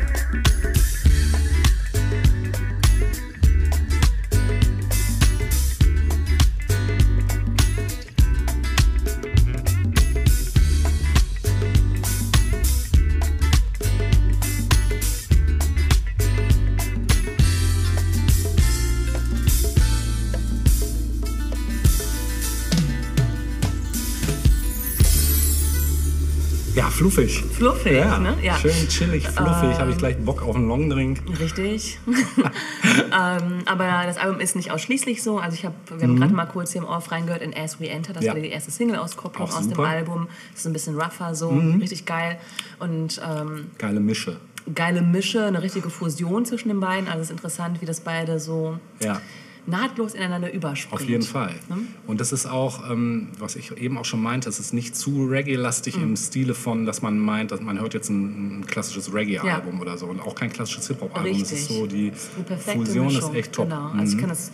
Fluffig. 27.02 27.44
Fluffig, 27.58 27.94
ja, 27.94 28.20
ne? 28.20 28.38
Ja. 28.44 28.56
Schön 28.58 28.72
chillig, 28.88 29.28
fluffig. 29.28 29.80
Habe 29.80 29.90
ich 29.92 29.98
gleich 29.98 30.18
Bock 30.20 30.44
auf 30.44 30.56
einen 30.56 30.68
Longdrink. 30.68 31.20
Richtig. 31.40 31.98
ähm, 32.08 33.60
aber 33.66 34.04
das 34.06 34.18
Album 34.18 34.40
ist 34.40 34.56
nicht 34.56 34.72
ausschließlich 34.72 35.24
so. 35.24 35.40
Also 35.40 35.56
ich 35.56 35.66
habe, 35.66 35.74
wir 35.98 36.08
haben 36.08 36.20
gerade 36.20 36.34
mal 36.34 36.46
kurz 36.46 36.74
hier 36.74 36.82
im 36.82 36.88
Off 36.88 37.12
reingehört 37.12 37.42
in 37.42 37.56
As 37.56 37.80
We 37.80 37.90
Enter. 37.90 38.14
Das 38.14 38.22
Mhm. 38.22 38.28
Ja. 38.28 38.34
war 38.36 38.42
die 38.42 38.50
erste 38.50 38.70
Single-Auskopplung 38.72 39.50
aus 39.50 39.68
dem. 39.68 39.78
Mhm. 39.78 39.84
Album. 39.84 40.28
Das 40.52 40.62
ist 40.62 40.68
ein 40.68 40.74
bisschen 40.74 40.96
rougher 41.00 41.34
so, 41.34 41.50
richtig 41.50 42.06
geil. 42.06 42.38
Und 42.80 43.20
ähm, 43.28 43.72
Geile 43.80 44.00
Mische. 44.00 44.38
geile 44.76 45.02
Mische, 45.02 45.44
eine 45.46 45.62
richtige 45.64 45.90
Fusion 45.90 46.46
zwischen 46.46 46.68
den 46.70 46.80
beiden. 46.80 47.08
Also 47.08 47.22
es 47.22 47.26
ist 47.28 47.32
interessant, 47.32 47.82
wie 47.82 47.86
das 47.86 48.02
beide 48.02 48.40
so 48.40 48.78
Ja. 49.02 49.20
Nahtlos 49.68 50.14
ineinander 50.16 50.52
überspringt. 50.52 51.02
Auf 51.02 51.08
jeden 51.08 51.24
Fall. 51.24 51.54
Ne? 51.70 51.78
Und 52.08 52.20
das 52.20 52.32
ist 52.32 52.46
auch, 52.48 52.90
ähm, 52.90 53.30
was 53.38 53.56
ich 53.56 53.78
eben 53.78 53.98
auch 53.98 54.06
schon 54.06 54.22
meinte, 54.22 54.50
es 54.50 54.60
ist 54.60 54.74
nicht 54.74 54.96
zu 54.96 55.26
Reggae-lastig 55.28 55.98
Mhm. 55.98 56.04
im 56.04 56.16
Stile 56.18 56.56
von, 56.56 56.86
dass 56.86 57.02
man 57.04 57.20
meint, 57.20 57.52
dass 57.52 57.62
man 57.62 57.80
hört 57.80 57.94
jetzt 57.94 58.10
ein, 58.10 58.60
ein 58.62 58.66
klassisches 58.66 59.14
Reggae-Album 59.14 59.76
Ja. 59.76 59.82
oder 59.82 59.98
so 59.98 60.08
und 60.08 60.20
auch 60.20 60.34
kein 60.36 60.52
klassisches 60.52 60.88
Hip-Hop-Album. 60.88 61.40
Es 61.42 61.52
ist 61.52 61.68
so, 61.68 61.86
die 61.86 62.12
Fusion 62.60 63.06
Mischung. 63.08 63.30
ist 63.32 63.36
echt 63.38 63.52
top. 63.54 63.70
Genau. 63.70 63.90
Mhm. 63.94 64.00
Also 64.00 64.14
ich 64.16 64.20
kann 64.20 64.30
das 64.30 64.52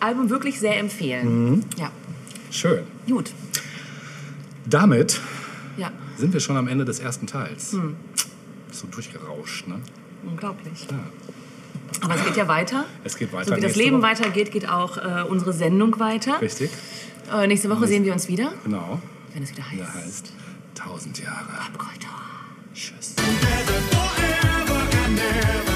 Album 0.00 0.30
wirklich 0.30 0.58
sehr 0.58 0.78
empfehlen. 0.78 1.62
Ja, 1.76 1.90
Schön. 2.50 2.84
gut. 3.06 3.32
Damit 4.68 5.20
Ja, 5.76 5.92
sind 6.16 6.32
wir 6.32 6.40
schon 6.40 6.56
am 6.56 6.68
Ende 6.68 6.84
des 6.84 6.98
ersten 6.98 7.26
Teils. 7.26 7.72
Hm. 7.72 7.94
So 8.72 8.86
durchgerauscht, 8.88 9.68
ne? 9.68 9.76
unglaublich. 10.26 10.86
Ja. 10.90 10.98
Aber 12.02 12.14
es 12.14 12.24
geht 12.24 12.36
ja 12.36 12.48
weiter. 12.48 12.84
Es 13.04 13.16
geht 13.16 13.32
weiter. 13.32 13.50
So 13.50 13.56
wie 13.56 13.60
das 13.60 13.76
Leben 13.76 13.98
Woche. 13.98 14.08
weitergeht, 14.10 14.50
geht 14.52 14.68
auch 14.68 14.96
äh, 14.98 15.22
unsere 15.28 15.52
Sendung 15.52 15.98
weiter. 15.98 16.40
Richtig. 16.40 16.70
Äh, 17.32 17.46
nächste 17.46 17.68
Woche 17.70 17.86
sehen 17.86 18.04
wir 18.04 18.12
uns 18.12 18.28
wieder. 18.28 18.52
Genau. 18.64 19.00
Wenn 19.34 19.42
es 19.42 19.50
wieder 19.50 19.64
heißt. 19.68 19.78
Ja, 19.78 19.94
heißt 19.94 20.32
1000 20.78 21.18
Jahre. 21.20 21.60
Abgoldor. 21.66 22.08
Tschüss. 22.74 23.14
Forever 23.16 24.80
and 25.06 25.18
ever. 25.18 25.75